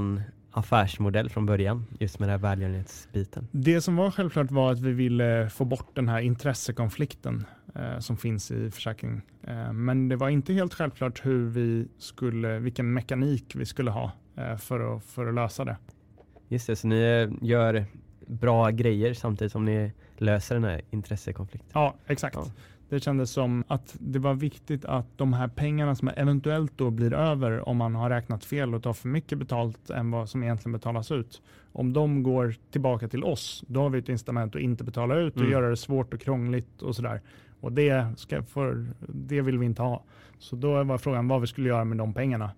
affärsmodell 0.50 1.30
från 1.30 1.46
början, 1.46 1.86
just 1.98 2.18
med 2.18 2.28
den 2.28 2.40
här 2.40 2.50
välgörenhetsbiten? 2.50 3.48
Det 3.50 3.80
som 3.80 3.96
var 3.96 4.10
självklart 4.10 4.50
var 4.50 4.72
att 4.72 4.80
vi 4.80 4.92
ville 4.92 5.50
få 5.50 5.64
bort 5.64 5.90
den 5.94 6.08
här 6.08 6.20
intressekonflikten 6.20 7.46
eh, 7.74 7.98
som 7.98 8.16
finns 8.16 8.50
i 8.50 8.70
försäkring. 8.70 9.22
Eh, 9.42 9.72
men 9.72 10.08
det 10.08 10.16
var 10.16 10.28
inte 10.28 10.52
helt 10.52 10.74
självklart 10.74 11.26
hur 11.26 11.48
vi 11.48 11.88
skulle, 11.98 12.58
vilken 12.58 12.92
mekanik 12.92 13.56
vi 13.56 13.66
skulle 13.66 13.90
ha 13.90 14.12
eh, 14.36 14.56
för, 14.56 14.96
att, 14.96 15.04
för 15.04 15.26
att 15.26 15.34
lösa 15.34 15.64
det. 15.64 15.76
Just 16.48 16.66
det, 16.66 16.76
så 16.76 16.86
ni 16.86 17.28
gör 17.42 17.84
bra 18.26 18.70
grejer 18.70 19.14
samtidigt 19.14 19.52
som 19.52 19.64
ni 19.64 19.92
löser 20.16 20.54
den 20.54 20.64
här 20.64 20.82
intressekonflikten? 20.90 21.70
Ja, 21.74 21.94
exakt. 22.06 22.36
Ja. 22.36 22.46
Det 22.88 23.00
kändes 23.00 23.30
som 23.30 23.64
att 23.68 23.96
det 24.00 24.18
var 24.18 24.34
viktigt 24.34 24.84
att 24.84 25.06
de 25.16 25.32
här 25.32 25.48
pengarna 25.48 25.94
som 25.94 26.08
eventuellt 26.16 26.72
då 26.76 26.90
blir 26.90 27.12
över 27.12 27.68
om 27.68 27.76
man 27.76 27.94
har 27.94 28.10
räknat 28.10 28.44
fel 28.44 28.74
och 28.74 28.82
tar 28.82 28.92
för 28.92 29.08
mycket 29.08 29.38
betalt 29.38 29.90
än 29.90 30.10
vad 30.10 30.28
som 30.28 30.42
egentligen 30.42 30.72
betalas 30.72 31.10
ut. 31.10 31.42
Om 31.72 31.92
de 31.92 32.22
går 32.22 32.54
tillbaka 32.70 33.08
till 33.08 33.24
oss, 33.24 33.64
då 33.66 33.80
har 33.80 33.90
vi 33.90 33.98
ett 33.98 34.08
incitament 34.08 34.54
att 34.54 34.60
inte 34.60 34.84
betala 34.84 35.16
ut 35.16 35.34
och 35.34 35.40
mm. 35.40 35.52
göra 35.52 35.70
det 35.70 35.76
svårt 35.76 36.14
och 36.14 36.20
krångligt 36.20 36.82
och 36.82 36.96
sådär. 36.96 37.20
Och 37.60 37.72
det, 37.72 38.06
ska 38.16 38.42
för, 38.42 38.86
det 39.08 39.40
vill 39.40 39.58
vi 39.58 39.66
inte 39.66 39.82
ha. 39.82 40.04
Så 40.38 40.56
då 40.56 40.84
var 40.84 40.98
frågan 40.98 41.28
vad 41.28 41.40
vi 41.40 41.46
skulle 41.46 41.68
göra 41.68 41.84
med 41.84 41.98
de 41.98 42.14
pengarna. 42.14 42.50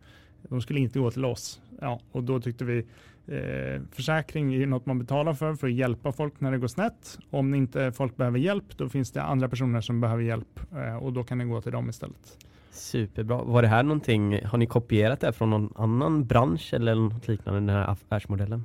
De 0.42 0.60
skulle 0.60 0.80
inte 0.80 0.98
gå 0.98 1.10
till 1.10 1.24
oss. 1.24 1.60
Ja, 1.80 2.00
och 2.12 2.22
då 2.22 2.40
tyckte 2.40 2.64
vi 2.64 2.86
Eh, 3.28 3.82
försäkring 3.92 4.54
är 4.54 4.66
något 4.66 4.86
man 4.86 4.98
betalar 4.98 5.34
för 5.34 5.54
för 5.54 5.66
att 5.66 5.72
hjälpa 5.72 6.12
folk 6.12 6.40
när 6.40 6.52
det 6.52 6.58
går 6.58 6.68
snett. 6.68 7.18
Om 7.30 7.54
inte 7.54 7.92
folk 7.92 8.16
behöver 8.16 8.38
hjälp, 8.38 8.76
då 8.76 8.88
finns 8.88 9.12
det 9.12 9.22
andra 9.22 9.48
personer 9.48 9.80
som 9.80 10.00
behöver 10.00 10.22
hjälp 10.22 10.60
eh, 10.72 10.96
och 10.96 11.12
då 11.12 11.24
kan 11.24 11.38
det 11.38 11.44
gå 11.44 11.60
till 11.60 11.72
dem 11.72 11.88
istället. 11.88 12.38
Superbra. 12.70 13.42
Var 13.42 13.62
det 13.62 13.68
här 13.68 13.82
någonting, 13.82 14.44
har 14.44 14.58
ni 14.58 14.66
kopierat 14.66 15.20
det 15.20 15.32
från 15.32 15.50
någon 15.50 15.72
annan 15.76 16.26
bransch 16.26 16.74
eller 16.74 16.94
något 16.94 17.28
liknande, 17.28 17.60
den 17.60 17.68
här 17.68 17.90
affärsmodellen? 17.90 18.64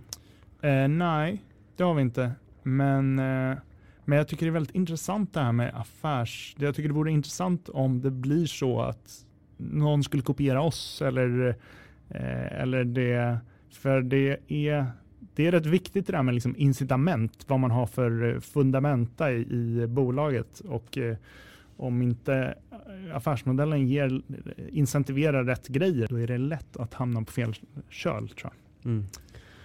Eh, 0.61 0.87
nej, 0.87 1.43
det 1.77 1.83
har 1.83 1.93
vi 1.93 2.01
inte. 2.01 2.31
Men, 2.63 3.19
eh, 3.19 3.57
men 4.05 4.17
jag 4.17 4.27
tycker 4.27 4.45
det 4.45 4.49
är 4.49 4.53
väldigt 4.53 4.75
intressant 4.75 5.33
det 5.33 5.39
här 5.39 5.51
med 5.51 5.71
affärs... 5.75 6.55
Jag 6.59 6.75
tycker 6.75 6.89
det 6.89 6.95
vore 6.95 7.11
intressant 7.11 7.69
om 7.69 8.01
det 8.01 8.11
blir 8.11 8.45
så 8.45 8.81
att 8.81 9.25
någon 9.57 10.03
skulle 10.03 10.23
kopiera 10.23 10.61
oss 10.61 11.01
eller, 11.01 11.55
eh, 12.09 12.61
eller 12.61 12.83
det 12.83 13.39
för 13.75 14.01
det 14.01 14.37
är, 14.47 14.85
det 15.35 15.47
är 15.47 15.51
rätt 15.51 15.65
viktigt 15.65 16.07
det 16.07 16.13
där 16.13 16.23
med 16.23 16.33
liksom 16.33 16.55
incitament, 16.57 17.45
vad 17.47 17.59
man 17.59 17.71
har 17.71 17.85
för 17.85 18.39
fundamenta 18.39 19.31
i, 19.31 19.41
i 19.41 19.87
bolaget. 19.87 20.59
Och 20.59 20.97
eh, 20.97 21.15
om 21.77 22.01
inte 22.01 22.55
affärsmodellen 23.13 23.87
ger, 23.87 24.21
incentiverar 24.71 25.43
rätt 25.43 25.67
grejer, 25.67 26.07
då 26.09 26.19
är 26.19 26.27
det 26.27 26.37
lätt 26.37 26.77
att 26.77 26.93
hamna 26.93 27.23
på 27.23 27.31
fel 27.31 27.53
köl 27.89 28.29
tror 28.29 28.51
jag. 28.53 28.91
Mm. 28.91 29.05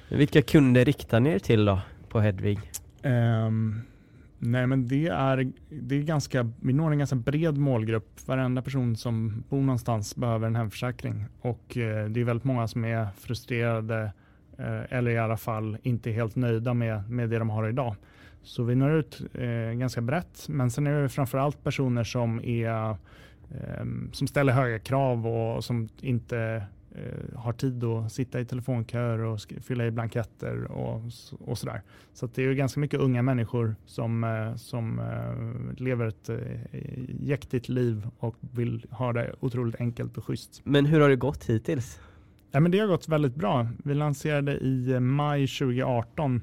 Vilka 0.08 0.42
kunder 0.42 0.84
riktar 0.84 1.20
ni 1.20 1.30
er 1.30 1.38
till 1.38 1.64
då 1.64 1.80
på 2.08 2.20
Hedvig? 2.20 2.58
Um, 3.02 3.80
nej 4.38 4.66
men 4.66 4.88
det 4.88 5.06
är, 5.06 5.52
det 5.68 5.94
är 5.94 6.02
ganska, 6.02 6.50
vi 6.60 6.72
når 6.72 6.90
en 6.90 6.98
ganska 6.98 7.16
bred 7.16 7.58
målgrupp. 7.58 8.26
Varenda 8.26 8.62
person 8.62 8.96
som 8.96 9.44
bor 9.48 9.60
någonstans 9.60 10.16
behöver 10.16 10.46
en 10.46 10.56
hemförsäkring. 10.56 11.24
Och 11.40 11.76
eh, 11.76 12.08
det 12.08 12.20
är 12.20 12.24
väldigt 12.24 12.44
många 12.44 12.68
som 12.68 12.84
är 12.84 13.08
frustrerade 13.18 14.12
eh, 14.58 14.82
eller 14.88 15.10
i 15.10 15.18
alla 15.18 15.36
fall 15.36 15.78
inte 15.82 16.10
helt 16.10 16.36
nöjda 16.36 16.74
med, 16.74 17.10
med 17.10 17.30
det 17.30 17.38
de 17.38 17.50
har 17.50 17.68
idag. 17.68 17.96
Så 18.42 18.62
vi 18.62 18.74
når 18.74 18.90
ut 18.90 19.20
eh, 19.34 19.78
ganska 19.78 20.00
brett. 20.00 20.48
Men 20.48 20.70
sen 20.70 20.86
är 20.86 21.02
det 21.02 21.08
framförallt 21.08 21.64
personer 21.64 22.04
som, 22.04 22.40
är, 22.44 22.90
eh, 23.50 23.84
som 24.12 24.26
ställer 24.26 24.52
höga 24.52 24.78
krav 24.78 25.26
och 25.26 25.64
som 25.64 25.88
inte 26.00 26.62
har 27.34 27.52
tid 27.52 27.84
att 27.84 28.12
sitta 28.12 28.40
i 28.40 28.44
telefonköer 28.44 29.18
och 29.18 29.40
fylla 29.60 29.86
i 29.86 29.90
blanketter 29.90 30.64
och, 30.64 31.02
och 31.40 31.58
sådär. 31.58 31.82
Så 32.12 32.26
det 32.26 32.44
är 32.44 32.52
ganska 32.52 32.80
mycket 32.80 33.00
unga 33.00 33.22
människor 33.22 33.76
som, 33.86 34.24
eh, 34.24 34.56
som 34.56 34.98
eh, 34.98 35.82
lever 35.82 36.06
ett 36.06 36.28
eh, 36.28 36.38
jäktigt 37.20 37.68
liv 37.68 38.08
och 38.18 38.36
vill 38.40 38.86
ha 38.90 39.12
det 39.12 39.34
otroligt 39.40 39.80
enkelt 39.80 40.18
och 40.18 40.24
schysst. 40.24 40.60
Men 40.64 40.86
hur 40.86 41.00
har 41.00 41.08
det 41.08 41.16
gått 41.16 41.44
hittills? 41.44 42.00
Ja, 42.50 42.60
men 42.60 42.70
det 42.70 42.78
har 42.78 42.86
gått 42.86 43.08
väldigt 43.08 43.34
bra. 43.34 43.68
Vi 43.84 43.94
lanserade 43.94 44.58
i 44.58 45.00
maj 45.00 45.46
2018 45.46 46.42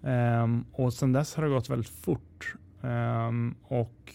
um, 0.00 0.64
och 0.72 0.92
sedan 0.92 1.12
dess 1.12 1.34
har 1.34 1.44
det 1.44 1.50
gått 1.50 1.70
väldigt 1.70 1.88
fort. 1.88 2.54
Um, 2.80 3.54
och 3.62 4.14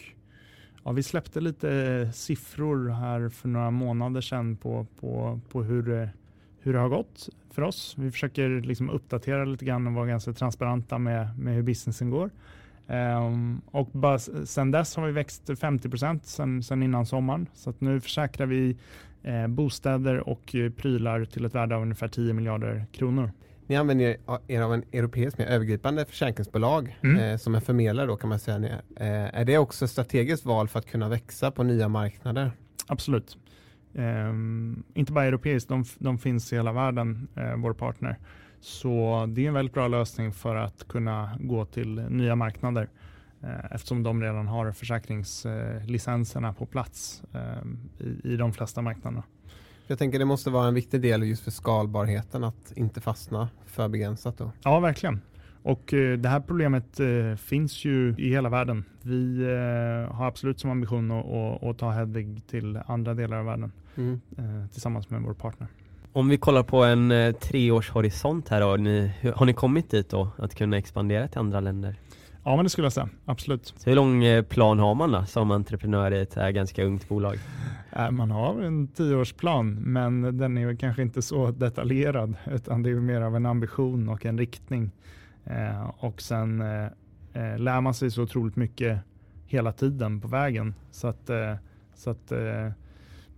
Ja, 0.84 0.92
vi 0.92 1.04
släppte 1.04 1.42
lite 1.42 1.72
eh, 1.72 2.12
siffror 2.12 2.90
här 2.90 3.30
för 3.30 3.48
några 3.48 3.72
månader 3.72 4.22
sedan 4.22 4.56
på, 4.56 4.88
på, 5.00 5.40
på 5.50 5.64
hur, 5.64 5.84
det, 5.84 6.10
hur 6.60 6.74
det 6.74 6.80
har 6.80 6.90
gått 6.90 7.30
för 7.50 7.62
oss. 7.62 7.96
Vi 7.98 8.12
försöker 8.12 8.50
liksom 8.50 8.90
uppdatera 8.90 9.46
lite 9.46 9.66
grann 9.66 9.88
och 9.88 9.94
vara 9.94 10.06
ganska 10.06 10.34
transparenta 10.34 10.98
med, 10.98 11.40
med 11.40 11.56
hur 11.56 11.62
businessen 11.62 12.10
går. 12.10 12.30
Um, 12.88 13.62
och 13.72 13.90
bara, 13.92 14.20
sen 14.20 14.72
dess 14.72 14.96
har 14.96 15.06
vi 15.06 15.12
växt 15.12 15.60
50 15.60 15.90
procent 15.90 16.26
sen, 16.26 16.64
sen 16.64 16.84
innan 16.84 17.06
sommaren. 17.06 17.48
Så 17.54 17.70
att 17.70 17.82
nu 17.82 18.02
försäkrar 18.02 18.46
vi 18.46 18.78
eh, 19.24 19.48
bostäder 19.48 20.30
och 20.30 20.56
eh, 20.56 20.72
prylar 20.72 21.26
till 21.26 21.46
ett 21.46 21.56
värde 21.56 21.76
av 21.76 21.82
ungefär 21.82 22.08
10 22.08 22.34
miljarder 22.34 22.86
kronor. 22.92 23.32
Ni 23.72 23.78
använder 23.78 24.18
er 24.48 24.62
av 24.62 24.74
en 24.74 24.84
europeisk 24.92 25.38
mer 25.38 25.46
övergripande 25.46 26.06
försäkringsbolag 26.06 26.98
mm. 27.04 27.20
eh, 27.20 27.38
som 27.38 27.56
en 27.56 27.62
förmedlare 27.62 28.08
då 28.08 28.16
kan 28.16 28.30
man 28.30 28.40
säga. 28.40 28.58
Eh, 28.96 29.40
är 29.40 29.46
det 29.46 29.58
också 29.58 29.88
strategiskt 29.88 30.46
val 30.46 30.68
för 30.68 30.80
att 30.80 30.86
kunna 30.86 31.10
växa 31.10 31.52
på 31.52 31.64
nya 31.64 31.88
marknader? 31.88 32.52
Absolut. 32.88 33.38
Eh, 33.94 34.30
inte 34.94 35.12
bara 35.12 35.26
europeiskt, 35.26 35.70
de, 35.70 35.86
de, 36.00 36.18
finns 36.18 36.54
i 36.54 36.56
hela 36.56 36.74
världen, 36.74 37.28
eh, 37.36 37.56
vår 37.56 37.74
partner. 37.74 38.18
Så 38.60 39.26
det 39.30 39.44
är 39.44 39.48
en 39.48 39.54
väldigt 39.54 39.74
bra 39.74 39.88
lösning 39.88 40.32
för 40.32 40.56
att 40.56 40.88
kunna 40.88 41.38
gå 41.40 41.66
till 41.66 41.96
nya 42.10 42.36
marknader 42.36 42.90
eh, 43.44 43.66
eftersom 43.72 44.04
de 44.04 44.22
redan 44.22 44.48
har 44.48 44.72
försäkringslicenserna 44.72 46.54
på 46.54 46.66
plats 46.66 47.24
eh, 47.34 47.64
i, 48.08 48.34
i 48.34 48.38
de 48.38 48.54
flesta 48.54 48.82
marknaderna. 48.82 49.24
Jag 49.92 50.00
tänker 50.00 50.20
det 50.20 50.26
måste 50.26 50.50
vara 50.50 50.68
en 50.68 50.74
viktig 50.74 51.02
del 51.02 51.24
just 51.24 51.44
för 51.44 51.52
skalbarheten 51.52 52.44
att 52.44 52.74
inte 52.76 53.02
fastna 53.02 53.50
för 53.66 53.88
begränsat 53.88 54.38
då. 54.38 54.52
Ja, 54.64 54.80
verkligen. 54.80 55.22
Och 55.64 55.94
eh, 55.94 56.18
det 56.18 56.30
här 56.30 56.40
problemet 56.40 57.00
eh, 57.00 57.36
finns 57.36 57.86
ju 57.86 58.16
i 58.18 58.30
hela 58.30 58.50
världen. 58.50 58.86
Vi 59.02 59.42
eh, 59.42 60.16
har 60.16 60.28
absolut 60.28 60.60
som 60.60 60.72
ambition 60.72 61.12
att, 61.12 61.64
att, 61.64 61.78
ta 61.78 61.92
Hedvig 61.92 62.48
till 62.48 62.80
andra 62.86 63.14
delar 63.14 63.38
av 63.38 63.46
världen 63.46 63.72
mm. 63.96 64.22
Tillsammans 64.72 65.10
med 65.10 65.22
vår 65.22 65.34
partner. 65.34 65.68
Om 66.14 66.30
vi 66.30 66.38
kollar 66.38 66.64
på 66.64 66.84
en 66.84 67.34
treårshorisont 67.40 68.50
här 68.50 68.62
då, 68.62 68.76
ni, 68.76 69.12
har 69.36 69.46
ni 69.46 69.54
kommit 69.54 69.90
dit 69.90 70.10
då 70.10 70.32
att 70.38 70.56
kunna 70.56 70.78
expandera 70.78 71.28
till 71.28 71.40
andra 71.40 71.60
länder? 71.60 71.96
Ja, 72.44 72.56
men 72.56 72.66
det 72.66 72.70
skulle 72.70 72.86
jag 72.86 72.94
säga. 72.94 73.10
Absolut. 73.26 73.74
Så 73.78 73.90
hur 73.90 73.96
lång 73.96 74.24
eh, 74.24 74.44
plan 74.44 74.80
har 74.80 74.96
man 74.96 75.12
då 75.12 75.26
som 75.26 75.52
entreprenör 75.52 76.14
i 76.14 76.22
ett 76.22 76.38
äh, 76.38 76.50
ganska 76.50 76.84
ungt 76.84 77.10
bolag? 77.10 77.40
Äh, 77.92 78.12
man 78.12 78.32
har 78.32 78.62
en 78.62 78.88
tioårsplan, 78.88 79.74
men 79.74 80.38
den 80.38 80.58
är 80.58 80.76
kanske 80.76 81.02
inte 81.02 81.22
så 81.22 81.52
detaljerad, 81.52 82.36
utan 82.52 82.84
det 82.84 82.90
är 82.90 82.96
mer 82.96 83.22
av 83.22 83.36
en 83.36 83.46
ambition 83.46 84.10
och 84.10 84.26
en 84.26 84.38
riktning. 84.38 84.92
Eh, 85.46 85.90
och 85.98 86.22
sen 86.22 86.62
eh, 86.62 86.86
eh, 87.34 87.60
lär 87.60 87.82
man 87.82 87.94
sig 87.94 88.12
så 88.12 88.24
otroligt 88.24 88.56
mycket 88.56 89.00
hela 89.46 89.72
tiden 89.72 90.22
på 90.22 90.28
vägen. 90.28 90.76
Så 90.92 91.08
att, 91.08 91.30
eh, 91.30 91.56
så 91.96 92.10
att 92.10 92.32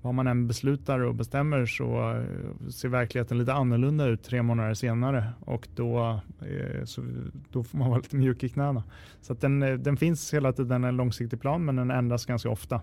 vad 0.03 0.13
man 0.13 0.27
än 0.27 0.47
beslutar 0.47 0.99
och 0.99 1.15
bestämmer 1.15 1.65
så 1.65 2.11
eh, 2.11 2.69
ser 2.69 2.89
verkligheten 2.89 3.37
lite 3.37 3.53
annorlunda 3.53 4.05
ut 4.05 4.23
tre 4.23 4.41
månader 4.41 4.73
senare 4.73 5.29
och 5.39 5.67
då, 5.75 6.19
eh, 6.41 6.83
så, 6.83 7.01
då 7.49 7.63
får 7.63 7.77
man 7.77 7.89
vara 7.89 7.99
lite 7.99 8.15
mjuk 8.15 8.43
i 8.43 8.49
knäna. 8.49 8.83
Så 9.21 9.33
den, 9.33 9.63
eh, 9.63 9.73
den 9.73 9.97
finns 9.97 10.33
hela 10.33 10.53
tiden 10.53 10.83
en 10.83 10.97
långsiktig 10.97 11.41
plan 11.41 11.65
men 11.65 11.75
den 11.75 11.91
ändras 11.91 12.25
ganska 12.25 12.49
ofta. 12.49 12.81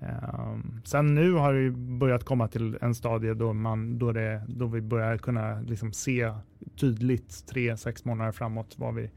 Ehm, 0.00 0.80
sen 0.84 1.14
nu 1.14 1.32
har 1.32 1.52
vi 1.52 1.70
börjat 1.70 2.24
komma 2.24 2.48
till 2.48 2.78
en 2.80 2.94
stadie 2.94 3.34
då, 3.34 3.52
man, 3.52 3.98
då, 3.98 4.12
det, 4.12 4.42
då 4.48 4.66
vi 4.66 4.80
börjar 4.80 5.18
kunna 5.18 5.60
liksom 5.60 5.92
se 5.92 6.32
tydligt 6.76 7.46
tre, 7.46 7.76
sex 7.76 8.04
månader 8.04 8.32
framåt 8.32 8.74
vad 8.76 8.94
vi, 8.94 9.10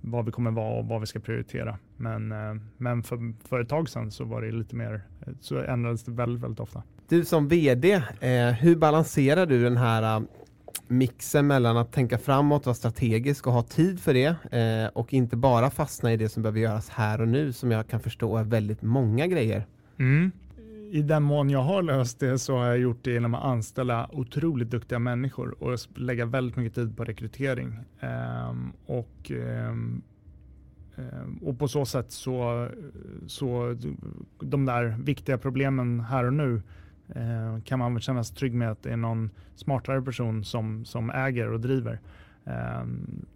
vad 0.00 0.24
vi 0.24 0.32
kommer 0.32 0.50
vara 0.50 0.78
och 0.78 0.86
vad 0.86 1.00
vi 1.00 1.06
ska 1.06 1.18
prioritera. 1.20 1.78
Men, 1.96 2.32
eh, 2.32 2.54
men 2.76 3.02
för, 3.02 3.48
för 3.48 3.60
ett 3.60 3.68
tag 3.68 3.88
sedan 3.88 4.10
så 4.10 4.24
var 4.24 4.42
det 4.42 4.50
lite 4.50 4.76
mer, 4.76 5.02
så 5.40 5.58
ändrades 5.58 6.04
det 6.04 6.12
väldigt, 6.12 6.42
väldigt 6.42 6.60
ofta. 6.60 6.82
Du 7.08 7.24
som 7.24 7.48
VD, 7.48 7.92
eh, 8.20 8.50
hur 8.50 8.76
balanserar 8.76 9.46
du 9.46 9.62
den 9.62 9.76
här 9.76 10.16
eh, 10.16 10.22
mixen 10.88 11.46
mellan 11.46 11.76
att 11.76 11.92
tänka 11.92 12.18
framåt, 12.18 12.66
vara 12.66 12.74
strategisk 12.74 13.46
och 13.46 13.52
ha 13.52 13.62
tid 13.62 14.00
för 14.00 14.14
det 14.14 14.56
eh, 14.58 14.90
och 14.92 15.14
inte 15.14 15.36
bara 15.36 15.70
fastna 15.70 16.12
i 16.12 16.16
det 16.16 16.28
som 16.28 16.42
behöver 16.42 16.60
göras 16.60 16.88
här 16.88 17.20
och 17.20 17.28
nu 17.28 17.52
som 17.52 17.70
jag 17.70 17.88
kan 17.88 18.00
förstå 18.00 18.36
är 18.36 18.44
väldigt 18.44 18.82
många 18.82 19.26
grejer? 19.26 19.66
Mm 19.98 20.32
i 20.90 21.02
den 21.02 21.22
mån 21.22 21.50
jag 21.50 21.62
har 21.62 21.82
löst 21.82 22.20
det 22.20 22.38
så 22.38 22.56
har 22.56 22.66
jag 22.66 22.78
gjort 22.78 22.98
det 23.02 23.10
genom 23.10 23.34
att 23.34 23.44
anställa 23.44 24.08
otroligt 24.12 24.70
duktiga 24.70 24.98
människor 24.98 25.62
och 25.62 25.78
lägga 25.94 26.26
väldigt 26.26 26.56
mycket 26.56 26.74
tid 26.74 26.96
på 26.96 27.04
rekrytering. 27.04 27.78
Um, 28.50 28.72
och, 28.86 29.30
um, 29.30 30.02
och 31.42 31.58
på 31.58 31.68
så 31.68 31.86
sätt 31.86 32.12
så, 32.12 32.68
så 33.26 33.76
de 34.40 34.64
där 34.64 34.84
viktiga 34.84 35.38
problemen 35.38 36.00
här 36.00 36.24
och 36.24 36.32
nu 36.32 36.62
eh, 37.08 37.62
kan 37.64 37.78
man 37.78 37.94
väl 37.94 38.02
känna 38.02 38.24
sig 38.24 38.36
trygg 38.36 38.54
med 38.54 38.70
att 38.70 38.82
det 38.82 38.92
är 38.92 38.96
någon 38.96 39.30
smartare 39.54 40.02
person 40.02 40.44
som, 40.44 40.84
som 40.84 41.10
äger 41.10 41.52
och 41.52 41.60
driver. 41.60 42.00
Eh, 42.44 42.86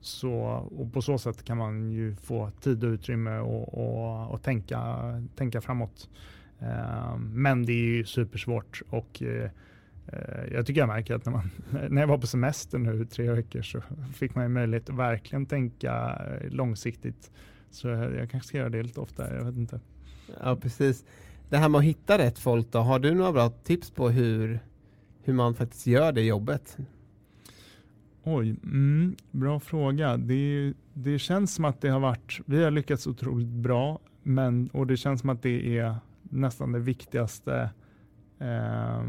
så, 0.00 0.34
och 0.78 0.92
på 0.92 1.03
så 1.03 1.18
sätt 1.18 1.44
kan 1.44 1.57
man 1.57 1.90
ju 1.90 2.16
få 2.16 2.50
tid 2.50 2.84
och 2.84 2.88
utrymme 2.88 3.38
och, 3.38 3.74
och, 3.74 4.30
och 4.30 4.42
tänka, 4.42 4.80
tänka 5.36 5.61
framåt. 5.61 6.09
Um, 6.62 7.42
men 7.42 7.66
det 7.66 7.72
är 7.72 7.96
ju 7.96 8.04
supersvårt 8.04 8.82
och 8.88 9.22
uh, 9.22 9.48
jag 10.52 10.66
tycker 10.66 10.80
jag 10.80 10.88
märker 10.88 11.14
att 11.14 11.24
när, 11.24 11.32
man, 11.32 11.50
när 11.90 12.02
jag 12.02 12.08
var 12.08 12.18
på 12.18 12.26
semester 12.26 12.78
nu 12.78 13.04
tre 13.04 13.32
veckor 13.32 13.62
så 13.62 13.82
fick 14.14 14.34
man 14.34 14.44
ju 14.44 14.48
möjlighet 14.48 14.90
att 14.90 14.96
verkligen 14.96 15.46
tänka 15.46 16.22
långsiktigt. 16.50 17.30
Så 17.70 17.88
jag 17.88 18.30
kanske 18.30 18.48
ska 18.48 18.58
göra 18.58 18.68
det 18.68 18.82
lite 18.82 19.00
oftare, 19.00 19.36
jag 19.36 19.44
vet 19.44 19.56
inte. 19.56 19.80
Ja, 20.40 20.56
precis. 20.56 21.04
Det 21.48 21.56
här 21.56 21.68
med 21.68 21.78
att 21.78 21.84
hitta 21.84 22.18
rätt 22.18 22.38
folk 22.38 22.72
då, 22.72 22.78
har 22.78 22.98
du 22.98 23.14
några 23.14 23.32
bra 23.32 23.50
tips 23.50 23.90
på 23.90 24.10
hur, 24.10 24.60
hur 25.22 25.32
man 25.32 25.54
faktiskt 25.54 25.86
gör 25.86 26.12
det 26.12 26.22
jobbet? 26.22 26.78
Oj, 28.22 28.56
mm, 28.62 29.16
bra 29.30 29.60
fråga. 29.60 30.16
Det, 30.16 30.72
det 30.94 31.18
känns 31.18 31.54
som 31.54 31.64
att 31.64 31.80
det 31.80 31.88
har 31.88 32.00
varit, 32.00 32.40
vi 32.46 32.64
har 32.64 32.70
lyckats 32.70 33.06
otroligt 33.06 33.48
bra, 33.48 34.00
men, 34.22 34.68
och 34.72 34.86
det 34.86 34.96
känns 34.96 35.20
som 35.20 35.30
att 35.30 35.42
det 35.42 35.78
är 35.78 35.96
nästan 36.33 36.72
det 36.72 36.78
viktigaste 36.78 37.70
eh, 38.39 39.03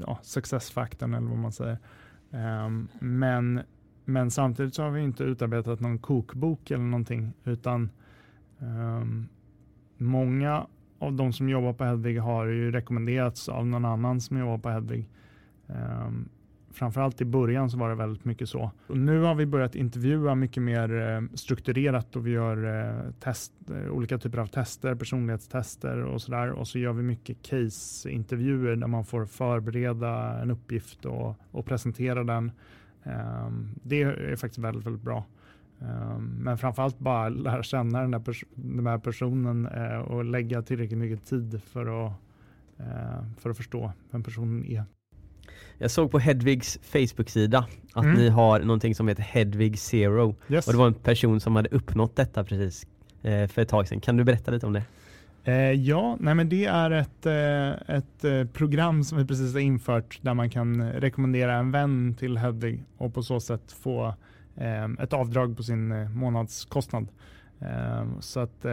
ja, 0.00 0.18
successfaktorn 0.22 1.14
eller 1.14 1.28
vad 1.28 1.38
man 1.38 1.52
säger. 1.52 1.78
Eh, 2.30 2.68
men, 3.00 3.60
men 4.04 4.30
samtidigt 4.30 4.74
så 4.74 4.82
har 4.82 4.90
vi 4.90 5.00
inte 5.02 5.24
utarbetat 5.24 5.80
någon 5.80 5.98
kokbok 5.98 6.70
eller 6.70 6.84
någonting, 6.84 7.32
utan 7.44 7.90
eh, 8.58 9.04
många 9.96 10.66
av 10.98 11.12
de 11.12 11.32
som 11.32 11.48
jobbar 11.48 11.72
på 11.72 11.84
Hedvig 11.84 12.18
har 12.18 12.46
ju 12.46 12.70
rekommenderats 12.70 13.48
av 13.48 13.66
någon 13.66 13.84
annan 13.84 14.20
som 14.20 14.38
jobbar 14.38 14.58
på 14.58 14.70
Hedvig. 14.70 15.08
Ehm, 15.68 16.28
Framförallt 16.72 17.20
i 17.20 17.24
början 17.24 17.70
så 17.70 17.78
var 17.78 17.88
det 17.88 17.94
väldigt 17.94 18.24
mycket 18.24 18.48
så. 18.48 18.70
Och 18.86 18.96
nu 18.96 19.20
har 19.20 19.34
vi 19.34 19.46
börjat 19.46 19.74
intervjua 19.74 20.34
mycket 20.34 20.62
mer 20.62 21.00
eh, 21.00 21.22
strukturerat 21.34 22.16
och 22.16 22.26
vi 22.26 22.30
gör 22.30 22.80
eh, 22.80 23.10
test, 23.20 23.52
eh, 23.70 23.90
olika 23.90 24.18
typer 24.18 24.38
av 24.38 24.46
tester, 24.46 24.94
personlighetstester 24.94 26.02
och 26.02 26.22
sådär. 26.22 26.50
Och 26.50 26.68
så 26.68 26.78
gör 26.78 26.92
vi 26.92 27.02
mycket 27.02 27.42
case-intervjuer 27.42 28.76
där 28.76 28.86
man 28.86 29.04
får 29.04 29.26
förbereda 29.26 30.40
en 30.42 30.50
uppgift 30.50 31.04
och, 31.04 31.36
och 31.50 31.66
presentera 31.66 32.24
den. 32.24 32.52
Ehm, 33.02 33.68
det 33.82 34.02
är 34.02 34.36
faktiskt 34.36 34.58
väldigt, 34.58 34.86
väldigt 34.86 35.02
bra. 35.02 35.24
Ehm, 35.80 36.24
men 36.24 36.58
framförallt 36.58 36.98
bara 36.98 37.28
lära 37.28 37.62
känna 37.62 38.00
den, 38.00 38.12
här, 38.14 38.20
pers 38.20 38.44
den 38.54 38.86
här 38.86 38.98
personen 38.98 39.66
och 40.02 40.24
lägga 40.24 40.62
tillräckligt 40.62 40.98
mycket 40.98 41.26
tid 41.26 41.62
för 41.62 42.06
att, 42.06 42.12
för 43.38 43.50
att 43.50 43.56
förstå 43.56 43.92
vem 44.10 44.22
personen 44.22 44.64
är. 44.64 44.84
Jag 45.78 45.90
såg 45.90 46.10
på 46.10 46.18
Hedvigs 46.18 46.78
Facebook-sida 46.82 47.66
att 47.92 48.04
mm. 48.04 48.16
ni 48.16 48.28
har 48.28 48.60
någonting 48.60 48.94
som 48.94 49.08
heter 49.08 49.22
Hedvig 49.22 49.78
Zero. 49.78 50.36
Yes. 50.48 50.66
Och 50.66 50.72
det 50.72 50.78
var 50.78 50.86
en 50.86 50.94
person 50.94 51.40
som 51.40 51.56
hade 51.56 51.68
uppnått 51.68 52.16
detta 52.16 52.44
precis 52.44 52.86
eh, 53.22 53.46
för 53.46 53.62
ett 53.62 53.68
tag 53.68 53.88
sedan. 53.88 54.00
Kan 54.00 54.16
du 54.16 54.24
berätta 54.24 54.50
lite 54.50 54.66
om 54.66 54.72
det? 54.72 54.82
Eh, 55.44 55.72
ja, 55.72 56.16
nej 56.20 56.34
men 56.34 56.48
det 56.48 56.64
är 56.64 56.90
ett, 56.90 57.26
eh, 57.26 57.96
ett 57.96 58.24
eh, 58.24 58.44
program 58.52 59.04
som 59.04 59.18
vi 59.18 59.26
precis 59.26 59.52
har 59.52 59.60
infört 59.60 60.18
där 60.22 60.34
man 60.34 60.50
kan 60.50 60.92
rekommendera 60.92 61.54
en 61.54 61.70
vän 61.70 62.14
till 62.18 62.38
Hedvig 62.38 62.84
och 62.96 63.14
på 63.14 63.22
så 63.22 63.40
sätt 63.40 63.72
få 63.72 64.14
eh, 64.56 64.84
ett 64.84 65.12
avdrag 65.12 65.56
på 65.56 65.62
sin 65.62 66.12
månadskostnad. 66.14 67.08
Så, 68.20 68.40
att, 68.40 68.66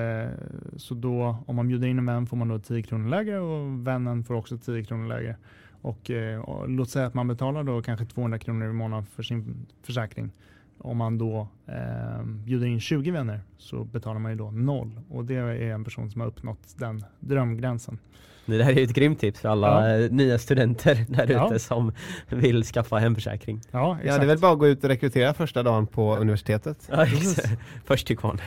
så 0.77 0.93
då 0.93 1.37
om 1.45 1.55
man 1.55 1.67
bjuder 1.67 1.87
in 1.87 1.97
en 1.99 2.05
vän 2.05 2.27
får 2.27 2.37
man 2.37 2.47
då 2.47 2.59
10 2.59 2.83
kronor 2.83 3.09
lägre 3.09 3.39
och 3.39 3.87
vännen 3.87 4.23
får 4.23 4.33
också 4.33 4.57
10 4.57 4.83
kronor 4.83 5.07
lägre. 5.07 5.35
Och, 5.81 6.11
eh, 6.11 6.39
och, 6.39 6.69
låt 6.69 6.89
säga 6.89 7.05
att 7.05 7.13
man 7.13 7.27
betalar 7.27 7.63
då 7.63 7.81
kanske 7.81 8.05
200 8.05 8.39
kronor 8.39 8.69
i 8.69 8.73
månaden 8.73 9.05
för 9.05 9.23
sin 9.23 9.67
försäkring. 9.83 10.31
Om 10.77 10.97
man 10.97 11.17
då 11.17 11.47
eh, 11.67 12.23
bjuder 12.23 12.67
in 12.67 12.79
20 12.79 13.11
vänner 13.11 13.41
så 13.57 13.83
betalar 13.83 14.19
man 14.19 14.31
ju 14.31 14.37
då 14.37 14.51
noll. 14.51 15.01
Och 15.09 15.25
det 15.25 15.35
är 15.35 15.73
en 15.73 15.83
person 15.83 16.11
som 16.11 16.21
har 16.21 16.27
uppnått 16.27 16.75
den 16.77 17.03
drömgränsen. 17.19 17.97
Det 18.45 18.63
här 18.63 18.77
är 18.77 18.83
ett 18.83 18.93
grymt 18.93 19.19
tips 19.19 19.39
för 19.39 19.49
alla 19.49 19.97
ja. 19.97 20.07
nya 20.11 20.39
studenter 20.39 20.95
där 21.09 21.23
ute 21.23 21.33
ja. 21.33 21.59
som 21.59 21.91
vill 22.29 22.63
skaffa 22.63 22.97
hemförsäkring. 22.97 23.61
Ja, 23.71 23.95
exakt. 23.95 24.07
ja, 24.07 24.17
det 24.17 24.23
är 24.23 24.27
väl 24.27 24.39
bara 24.39 24.51
att 24.51 24.59
gå 24.59 24.67
ut 24.67 24.83
och 24.83 24.89
rekrytera 24.89 25.33
första 25.33 25.63
dagen 25.63 25.87
på 25.87 26.17
universitetet. 26.17 26.89
Ja, 26.91 27.05
Först 27.85 28.07
till 28.07 28.17
kvarn. 28.17 28.41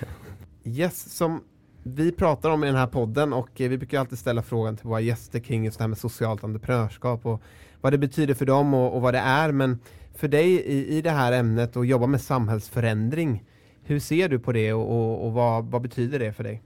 Yes, 0.64 1.16
som 1.16 1.40
vi 1.82 2.12
pratar 2.12 2.50
om 2.50 2.64
i 2.64 2.66
den 2.66 2.76
här 2.76 2.86
podden 2.86 3.32
och 3.32 3.60
eh, 3.60 3.70
vi 3.70 3.78
brukar 3.78 4.00
alltid 4.00 4.18
ställa 4.18 4.42
frågan 4.42 4.76
till 4.76 4.86
våra 4.86 5.00
gäster 5.00 5.40
kring 5.40 5.64
just 5.64 5.78
det 5.78 5.84
här 5.84 5.88
med 5.88 5.98
socialt 5.98 6.44
entreprenörskap 6.44 7.26
och 7.26 7.42
vad 7.80 7.92
det 7.92 7.98
betyder 7.98 8.34
för 8.34 8.46
dem 8.46 8.74
och, 8.74 8.94
och 8.94 9.02
vad 9.02 9.14
det 9.14 9.20
är. 9.20 9.52
Men 9.52 9.78
för 10.14 10.28
dig 10.28 10.52
i, 10.52 10.98
i 10.98 11.02
det 11.02 11.10
här 11.10 11.32
ämnet 11.32 11.76
och 11.76 11.86
jobba 11.86 12.06
med 12.06 12.20
samhällsförändring, 12.20 13.44
hur 13.82 13.98
ser 13.98 14.28
du 14.28 14.38
på 14.38 14.52
det 14.52 14.72
och, 14.72 14.90
och, 14.90 15.26
och 15.26 15.32
vad, 15.32 15.64
vad 15.64 15.82
betyder 15.82 16.18
det 16.18 16.32
för 16.32 16.44
dig? 16.44 16.62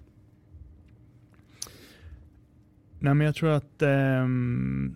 Nej, 2.99 3.15
men 3.15 3.27
jag 3.27 3.35
tror 3.35 3.51
att 3.51 3.83
eh, 3.83 4.27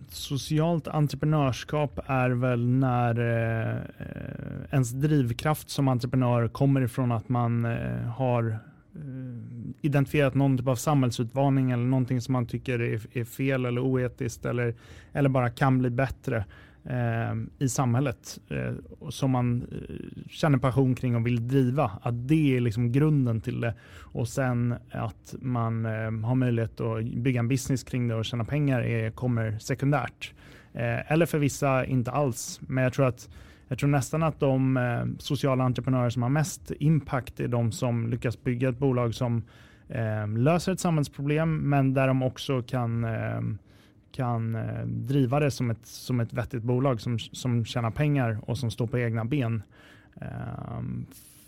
socialt 0.09 0.87
entreprenörskap 0.87 1.99
är 2.05 2.29
väl 2.29 2.67
när 2.67 3.19
eh, 3.19 3.75
eh, 3.77 4.71
ens 4.71 4.91
drivkraft 4.91 5.69
som 5.69 5.87
entreprenör 5.87 6.47
kommer 6.47 6.81
ifrån 6.81 7.11
att 7.11 7.29
man 7.29 7.65
eh, 7.65 8.01
har 8.01 8.49
Eh, 8.49 8.70
Eh, 8.95 9.71
identifierat 9.81 10.35
någon 10.35 10.57
typ 10.57 10.67
av 10.67 10.75
samhällsutmaning 10.75 11.71
eller 11.71 11.83
någonting 11.83 12.21
som 12.21 12.33
man 12.33 12.45
tycker 12.45 12.79
är, 12.79 13.17
är 13.17 13.23
fel 13.23 13.65
eller 13.65 13.81
oetiskt 13.81 14.45
eller, 14.45 14.75
eller 15.13 15.29
bara 15.29 15.49
kan 15.49 15.79
bli 15.79 15.89
bättre 15.89 16.45
eh, 16.83 17.35
i 17.59 17.69
samhället 17.69 18.39
eh, 18.49 18.73
som 19.09 19.31
man 19.31 19.61
eh, 19.61 20.29
känner 20.29 20.57
passion 20.57 20.95
kring 20.95 21.15
och 21.15 21.25
vill 21.25 21.47
driva. 21.47 21.91
Att 22.01 22.27
det 22.27 22.57
är 22.57 22.61
liksom 22.61 22.91
grunden 22.91 23.41
till 23.41 23.61
det 23.61 23.73
och 23.99 24.27
sen 24.27 24.75
att 24.91 25.35
man 25.41 25.85
eh, 25.85 26.27
har 26.27 26.35
möjlighet 26.35 26.81
att 26.81 27.05
bygga 27.05 27.39
en 27.39 27.47
business 27.47 27.83
kring 27.83 28.07
det 28.07 28.15
och 28.15 28.25
tjäna 28.25 28.45
pengar 28.45 28.81
är, 28.81 29.11
kommer 29.11 29.59
sekundärt. 29.59 30.33
Eh, 30.73 31.11
eller 31.11 31.25
för 31.25 31.39
vissa 31.39 31.85
inte 31.85 32.11
alls, 32.11 32.59
men 32.67 32.83
jag 32.83 32.93
tror 32.93 33.07
att 33.07 33.29
jag 33.71 33.79
tror 33.79 33.89
nästan 33.89 34.23
att 34.23 34.39
de 34.39 34.77
eh, 34.77 35.05
sociala 35.17 35.63
entreprenörer 35.63 36.09
som 36.09 36.21
har 36.21 36.29
mest 36.29 36.71
impact 36.79 37.39
är 37.39 37.47
de 37.47 37.71
som 37.71 38.07
lyckas 38.07 38.43
bygga 38.43 38.69
ett 38.69 38.77
bolag 38.77 39.15
som 39.15 39.43
eh, 39.89 40.27
löser 40.27 40.71
ett 40.71 40.79
samhällsproblem 40.79 41.57
men 41.57 41.93
där 41.93 42.07
de 42.07 42.23
också 42.23 42.61
kan, 42.61 43.03
eh, 43.03 43.41
kan 44.11 44.57
driva 44.85 45.39
det 45.39 45.51
som 45.51 45.69
ett, 45.69 45.85
som 45.85 46.19
ett 46.19 46.33
vettigt 46.33 46.63
bolag 46.63 47.01
som, 47.01 47.19
som 47.19 47.65
tjänar 47.65 47.91
pengar 47.91 48.39
och 48.45 48.57
som 48.57 48.71
står 48.71 48.87
på 48.87 48.99
egna 48.99 49.25
ben. 49.25 49.63
Ehm, 50.15 51.05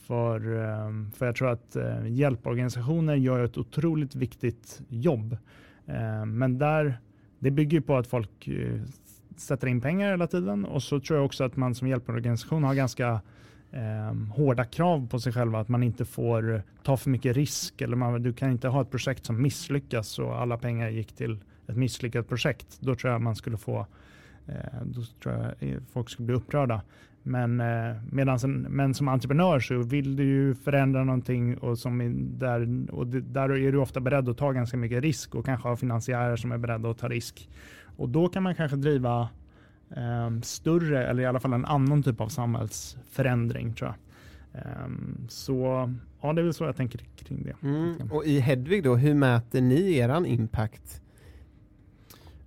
för, 0.07 0.63
ehm, 0.63 1.11
för 1.11 1.25
jag 1.25 1.35
tror 1.35 1.49
att 1.49 1.77
hjälporganisationer 2.07 3.15
gör 3.15 3.43
ett 3.43 3.57
otroligt 3.57 4.15
viktigt 4.15 4.81
jobb. 4.89 5.37
Ehm, 5.87 6.37
men 6.37 6.57
där, 6.57 6.97
det 7.39 7.51
bygger 7.51 7.81
på 7.81 7.97
att 7.97 8.07
folk 8.07 8.49
sätter 9.37 9.67
in 9.67 9.81
pengar 9.81 10.09
hela 10.11 10.27
tiden 10.27 10.65
och 10.65 10.83
så 10.83 10.99
tror 10.99 11.17
jag 11.17 11.25
också 11.25 11.43
att 11.43 11.55
man 11.55 11.75
som 11.75 11.87
hjälporganisation 11.87 12.63
har 12.63 12.73
ganska 12.73 13.21
eh, 13.71 14.33
hårda 14.35 14.65
krav 14.65 15.07
på 15.07 15.19
sig 15.19 15.33
själva 15.33 15.59
att 15.59 15.69
man 15.69 15.83
inte 15.83 16.05
får 16.05 16.63
ta 16.83 16.97
för 16.97 17.09
mycket 17.09 17.35
risk 17.35 17.81
eller 17.81 17.95
man, 17.95 18.23
du 18.23 18.33
kan 18.33 18.51
inte 18.51 18.67
ha 18.67 18.81
ett 18.81 18.91
projekt 18.91 19.25
som 19.25 19.41
misslyckas 19.41 20.19
och 20.19 20.41
alla 20.41 20.57
pengar 20.57 20.89
gick 20.89 21.15
till 21.15 21.39
ett 21.67 21.77
misslyckat 21.77 22.27
projekt. 22.27 22.77
Då 22.79 22.95
tror 22.95 23.13
jag 23.13 23.21
man 23.21 23.35
skulle 23.35 23.57
få 23.57 23.87
eh, 24.47 24.81
då 24.85 25.01
tror 25.23 25.35
jag 25.35 25.81
folk 25.93 26.09
skulle 26.09 26.25
bli 26.25 26.35
upprörda. 26.35 26.81
Men, 27.25 27.59
eh, 27.59 27.95
medans 28.11 28.43
en, 28.43 28.61
men 28.61 28.93
som 28.93 29.07
entreprenör 29.07 29.59
så 29.59 29.77
vill 29.77 30.15
du 30.15 30.23
ju 30.23 30.55
förändra 30.55 31.03
någonting 31.03 31.57
och, 31.57 31.77
som 31.77 32.21
där, 32.39 32.91
och 32.91 33.07
det, 33.07 33.21
där 33.21 33.49
är 33.49 33.71
du 33.71 33.77
ofta 33.77 33.99
beredd 33.99 34.29
att 34.29 34.37
ta 34.37 34.51
ganska 34.51 34.77
mycket 34.77 35.01
risk 35.01 35.35
och 35.35 35.45
kanske 35.45 35.67
ha 35.69 35.75
finansiärer 35.75 36.35
som 36.35 36.51
är 36.51 36.57
beredda 36.57 36.89
att 36.89 36.97
ta 36.97 37.07
risk. 37.07 37.49
Och 37.97 38.09
då 38.09 38.29
kan 38.29 38.43
man 38.43 38.55
kanske 38.55 38.77
driva 38.77 39.29
eh, 39.95 40.39
större 40.41 41.07
eller 41.07 41.23
i 41.23 41.25
alla 41.25 41.39
fall 41.39 41.53
en 41.53 41.65
annan 41.65 42.03
typ 42.03 42.21
av 42.21 42.27
samhällsförändring 42.27 43.73
tror 43.73 43.89
jag. 43.89 43.95
Um, 44.85 45.27
så 45.29 45.89
ja, 46.21 46.33
det 46.33 46.41
är 46.41 46.43
väl 46.43 46.53
så 46.53 46.63
jag 46.63 46.75
tänker 46.75 46.99
kring 47.15 47.43
det. 47.43 47.67
Mm. 47.67 48.11
Och 48.11 48.25
i 48.25 48.39
Hedvig 48.39 48.83
då, 48.83 48.95
hur 48.95 49.13
mäter 49.13 49.61
ni 49.61 49.97
eran 49.97 50.25
impact? 50.25 51.01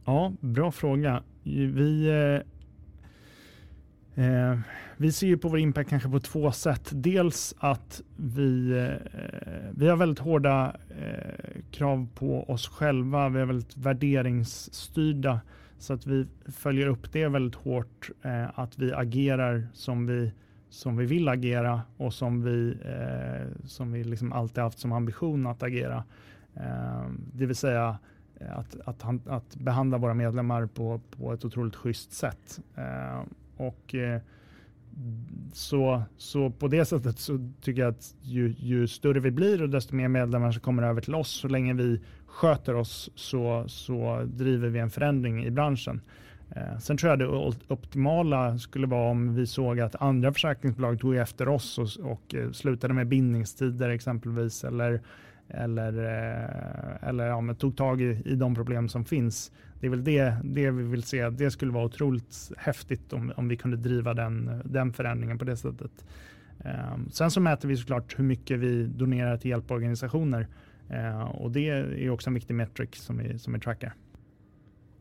Ja, 0.05 0.33
bra 0.41 0.73
fråga. 0.73 1.23
Vi 1.43 2.09
eh, 2.09 2.47
Eh, 4.19 4.59
vi 4.97 5.13
ser 5.13 5.27
ju 5.27 5.39
på 5.39 5.49
vår 5.49 5.59
impact 5.59 5.91
kanske 5.91 6.09
på 6.09 6.21
två 6.21 6.53
sätt. 6.53 6.91
Dels 6.93 7.55
att 7.59 8.03
vi, 8.17 8.71
eh, 8.71 9.71
vi 9.71 9.89
har 9.89 9.97
väldigt 9.97 10.19
hårda 10.19 10.77
eh, 10.91 11.63
krav 11.71 12.09
på 12.15 12.51
oss 12.51 12.69
själva. 12.69 13.29
Vi 13.29 13.41
är 13.41 13.45
väldigt 13.45 13.77
värderingsstyrda 13.77 15.41
så 15.79 15.93
att 15.93 16.07
vi 16.07 16.27
följer 16.47 16.87
upp 16.87 17.13
det 17.13 17.29
väldigt 17.29 17.55
hårt. 17.55 18.11
Eh, 18.23 18.59
att 18.59 18.79
vi 18.79 18.93
agerar 18.93 19.69
som 19.73 20.07
vi 20.07 20.33
som 20.69 20.97
vi 20.97 21.07
vill 21.07 21.29
agera 21.29 21.83
och 21.97 22.15
som 22.15 22.43
vi, 22.43 22.79
eh, 22.85 23.67
som 23.67 23.93
vi 23.93 24.05
liksom 24.05 24.33
alltid 24.33 24.63
haft 24.63 24.79
som 24.79 24.93
ambition 24.93 25.47
att 25.47 25.63
agera. 25.63 26.05
Eh, 26.55 27.11
det 27.33 27.47
vill 27.47 27.57
säga 27.57 27.99
eh, 28.41 28.59
att, 28.59 28.77
att, 28.85 29.27
att, 29.29 29.57
behandla 29.57 29.99
våra 29.99 30.15
medlemmar 30.15 30.67
på, 30.67 31.01
på 31.11 31.33
ett 31.33 31.45
otroligt 31.45 31.77
schysst 31.77 32.13
sätt. 32.13 32.61
Eh, 32.75 33.23
och 33.57 33.95
eh, 33.95 34.21
så, 35.53 36.03
så 36.17 36.51
på 36.51 36.69
det 36.69 36.85
sättet 36.85 37.19
så 37.19 37.51
tycker 37.61 37.83
jag 37.83 37.91
att 37.91 38.15
ju, 38.23 38.55
ju, 38.59 38.87
större 38.87 39.21
vi 39.21 39.31
blir 39.31 39.63
och 39.63 39.71
desto 39.71 39.95
mer 39.95 40.09
medlemmar 40.09 40.53
som 40.53 40.61
kommer 40.61 40.83
över 40.83 41.01
till 41.01 41.15
oss, 41.15 41.31
så 41.31 41.49
länge 41.49 41.75
vi 41.75 42.01
sköter 42.27 42.75
oss 42.75 43.11
så, 43.15 43.65
så 43.69 44.23
driver 44.27 44.69
vi 44.69 44.79
en 44.79 44.91
förändring 44.91 45.45
i 45.45 45.51
branschen. 45.51 46.01
Eh, 46.51 46.79
sen 46.79 46.97
tror 46.97 47.11
jag 47.11 47.19
det 47.19 47.55
optimala 47.69 48.59
skulle 48.59 48.87
vara 48.87 49.11
om 49.11 49.35
vi 49.35 49.47
såg 49.47 49.81
att 49.81 50.03
andra 50.03 50.33
försäkringsbolag 50.33 51.01
tog 51.01 51.17
efter 51.17 51.49
oss 51.49 51.79
och, 51.79 52.13
och 52.13 52.35
eh, 52.35 52.51
slutade 52.51 52.95
med 52.95 53.07
bindningstider 53.07 53.89
exempelvis 53.89 54.65
eller, 54.65 55.01
eller, 55.49 55.99
eh, 55.99 57.09
eller 57.09 57.27
ja, 57.27 57.55
tog 57.55 57.77
tag 57.77 58.01
i, 58.01 58.23
i 58.25 58.35
de 58.35 58.55
problem 58.55 58.89
som 58.89 59.05
finns. 59.05 59.53
Det 59.81 59.87
är 59.87 59.91
väl 59.91 60.05
det, 60.05 60.37
det 60.45 60.71
vi 60.71 60.83
vill 60.83 61.03
se. 61.03 61.31
Det 61.31 61.51
skulle 61.51 61.73
vara 61.73 61.85
otroligt 61.85 62.53
häftigt 62.57 63.13
om, 63.13 63.33
om 63.37 63.49
vi 63.49 63.57
kunde 63.57 63.77
driva 63.77 64.15
den, 64.15 64.63
den 64.65 64.93
förändringen 64.93 65.39
på 65.39 65.45
det 65.45 65.57
sättet. 65.57 66.05
Um, 66.65 67.11
sen 67.11 67.31
så 67.31 67.41
mäter 67.41 67.69
vi 67.69 67.77
såklart 67.77 68.19
hur 68.19 68.25
mycket 68.25 68.59
vi 68.59 68.87
donerar 68.87 69.37
till 69.37 69.51
hjälporganisationer 69.51 70.47
uh, 70.91 71.23
och 71.23 71.51
det 71.51 71.69
är 71.69 72.11
också 72.11 72.31
en 72.31 72.35
viktig 72.35 72.55
metric 72.55 72.95
som 72.95 73.19
vi, 73.19 73.39
som 73.39 73.53
vi 73.53 73.61
trackar. 73.61 73.95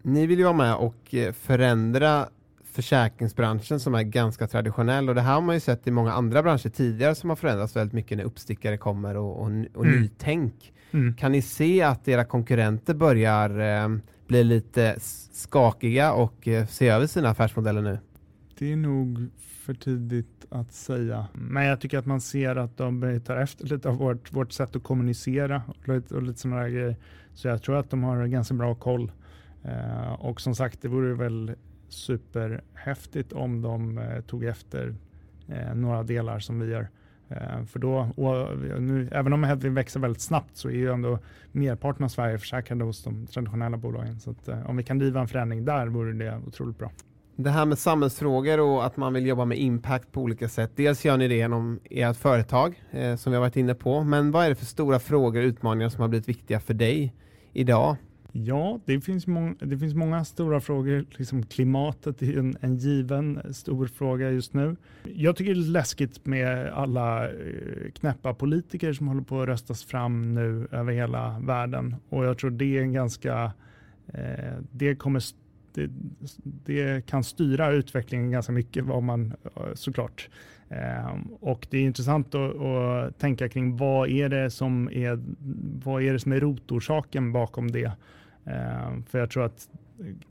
Ni 0.02 0.26
vill 0.26 0.40
ju 0.40 0.44
vara 0.44 0.54
med 0.54 0.76
och 0.76 1.14
eh, 1.16 1.34
förändra 1.34 2.30
försäkringsbranschen 2.76 3.80
som 3.80 3.96
är 3.96 4.04
ganska 4.04 4.48
traditionell 4.48 5.10
och 5.10 5.16
det 5.16 5.22
här 5.22 5.34
har 5.34 5.42
man 5.42 5.56
ju 5.56 5.60
sett 5.60 5.88
i 5.88 5.92
många 5.92 6.14
andra 6.14 6.44
branscher 6.44 6.70
tidigare 6.70 7.16
som 7.16 7.30
har 7.30 7.36
förändrats 7.36 7.76
väldigt 7.76 7.94
mycket 7.94 8.18
när 8.18 8.26
uppstickare 8.26 8.78
kommer 8.78 9.18
och, 9.18 9.42
och, 9.42 9.52
och 9.74 9.86
mm. 9.86 10.02
nytänk. 10.02 10.74
Mm. 10.92 11.14
Kan 11.14 11.32
ni 11.32 11.42
se 11.42 11.82
att 11.82 12.08
era 12.08 12.26
konkurrenter 12.26 12.94
börjar 12.94 13.60
eh, 13.60 13.98
bli 14.28 14.44
lite 14.44 14.96
skakiga 15.32 16.14
och 16.14 16.48
eh, 16.48 16.66
se 16.66 16.90
över 16.90 17.08
sina 17.08 17.30
affärsmodeller 17.30 17.82
nu? 17.82 18.00
Det 18.58 18.72
är 18.72 18.76
nog 18.76 19.30
för 19.40 19.74
tidigt 19.74 20.46
att 20.50 20.74
säga. 20.74 21.28
Men 21.34 21.66
jag 21.66 21.82
tycker 21.82 21.98
att 21.98 22.06
man 22.06 22.22
ser 22.22 22.56
att 22.56 22.78
de 22.78 23.22
tar 23.26 23.38
efter 23.38 23.66
lite 23.68 23.90
av 23.90 23.96
vårt, 23.96 24.34
vårt 24.34 24.52
sätt 24.52 24.76
att 24.76 24.84
kommunicera 24.84 25.62
och 25.68 25.88
lite, 25.88 26.16
och 26.16 26.24
lite 26.24 26.40
sådana 26.40 26.70
grejer. 26.70 26.96
Så 27.34 27.48
jag 27.48 27.64
tror 27.64 27.76
att 27.76 27.90
de 27.90 28.04
har 28.04 28.26
ganska 28.26 28.54
bra 28.54 28.76
koll. 28.76 29.12
Eh, 29.64 30.14
och 30.14 30.42
som 30.42 30.56
sagt, 30.56 30.82
det 30.82 30.88
vore 30.88 31.14
väl 31.14 31.56
superhäftigt 31.90 33.34
om 33.34 33.62
de 33.62 33.98
eh, 33.98 34.22
tog 34.22 34.44
efter 34.44 34.96
eh, 35.48 35.76
några 35.76 36.04
delar 36.04 36.40
som 36.40 36.60
vi 36.60 36.72
gör. 36.72 36.90
Eh, 37.30 37.66
för 37.66 37.80
då, 37.80 38.10
nu, 38.80 39.10
även 39.12 39.34
om 39.34 39.44
Hedvig 39.44 39.72
växer 39.72 40.00
väldigt 40.00 40.22
snabbt 40.22 40.58
så 40.58 40.68
är 40.68 40.74
ju 40.74 40.92
ändå 40.92 41.20
merparten 41.52 42.06
av 42.06 42.10
Sverige 42.10 42.38
försäkrade 42.38 42.84
hos 42.84 43.04
de 43.04 43.28
traditionella 43.28 43.78
bolagen. 43.78 44.20
Så 44.20 44.32
att, 44.32 44.48
eh, 44.48 44.70
om 44.70 44.78
vi 44.78 44.84
kan 44.84 45.00
driva 45.00 45.20
en 45.20 45.28
förändring 45.28 45.66
där 45.66 45.88
vore 45.88 46.14
det 46.14 46.42
otroligt 46.48 46.78
bra. 46.78 46.92
Det 47.36 47.50
här 47.50 47.66
med 47.66 47.78
samhällsfrågor 47.78 48.60
och 48.60 48.86
att 48.86 48.98
man 48.98 49.14
vill 49.14 49.26
jobba 49.26 49.46
med 49.46 49.58
impact 49.60 50.12
på 50.12 50.22
olika 50.22 50.50
sätt. 50.50 50.72
Dels 50.76 51.06
gör 51.06 51.18
ni 51.18 51.28
det 51.28 51.36
genom 51.36 51.80
ert 51.90 52.18
företag 52.18 52.84
eh, 52.92 53.16
som 53.16 53.32
vi 53.32 53.36
har 53.36 53.42
varit 53.42 53.58
inne 53.58 53.76
på. 53.76 54.04
Men 54.04 54.32
vad 54.32 54.46
är 54.46 54.50
det 54.50 54.56
för 54.56 54.66
stora 54.66 55.00
frågor 55.00 55.42
och 55.42 55.48
utmaningar 55.48 55.90
som 55.90 56.02
har 56.02 56.08
blivit 56.08 56.30
viktiga 56.30 56.60
för 56.60 56.74
dig 56.74 57.14
idag? 57.54 57.96
Ja, 58.38 58.80
det 58.86 59.02
finns, 59.02 59.28
många, 59.28 59.56
det 59.60 59.78
finns 59.78 59.94
många 59.94 60.26
stora 60.26 60.60
frågor. 60.60 61.06
Liksom 61.10 61.44
klimatet 61.46 62.22
är 62.22 62.38
en, 62.38 62.58
en 62.62 62.78
given 62.78 63.38
eh, 63.38 63.52
stor 63.52 63.88
fråga 63.88 64.32
just 64.32 64.54
nu. 64.54 64.76
Jag 65.04 65.36
tycker 65.36 65.54
det 65.54 65.60
är 65.60 65.72
läskigt 65.72 66.26
med 66.26 66.68
alla 66.74 67.30
eh, 67.30 67.92
knäppa 67.94 68.34
politiker 68.34 68.94
som 68.94 69.08
håller 69.08 69.22
på 69.22 69.42
att 69.42 69.48
röstas 69.48 69.84
fram 69.84 70.34
nu 70.34 70.68
över 70.72 70.94
hela 70.94 71.40
världen. 71.40 71.96
Och 72.10 72.26
jag 72.26 72.38
tror 72.38 72.50
det 72.50 72.78
är 72.78 72.82
en 72.82 72.94
ganska... 72.94 73.52
Eh, 74.08 74.54
det 74.72 74.96
kommer 74.96 75.24
det, 75.74 75.90
det, 76.44 77.06
kan 77.06 77.24
styra 77.24 77.72
utvecklingen 77.72 78.32
ganska 78.32 78.52
mycket, 78.52 78.86
vad 78.86 79.04
man 79.04 79.34
eh, 79.56 79.74
såklart. 79.74 80.30
Eh, 80.70 81.16
och 81.40 81.68
det 81.70 81.78
är 81.78 81.82
intressant 81.82 82.36
att, 82.36 82.62
att, 82.62 83.20
tänka 83.20 83.50
kring 83.50 83.78
vad 83.78 84.10
är 84.10 84.30
det 84.30 84.52
som 84.52 84.90
är, 84.92 85.20
vad 85.86 86.04
är 86.04 86.14
det 86.14 86.20
som 86.20 86.32
är 86.32 86.40
rotorsaken 86.40 87.32
bakom 87.32 87.72
det? 87.72 87.92
Eh, 88.46 89.04
för 89.08 89.20
jag 89.20 89.30
tror 89.30 89.46
att 89.46 89.70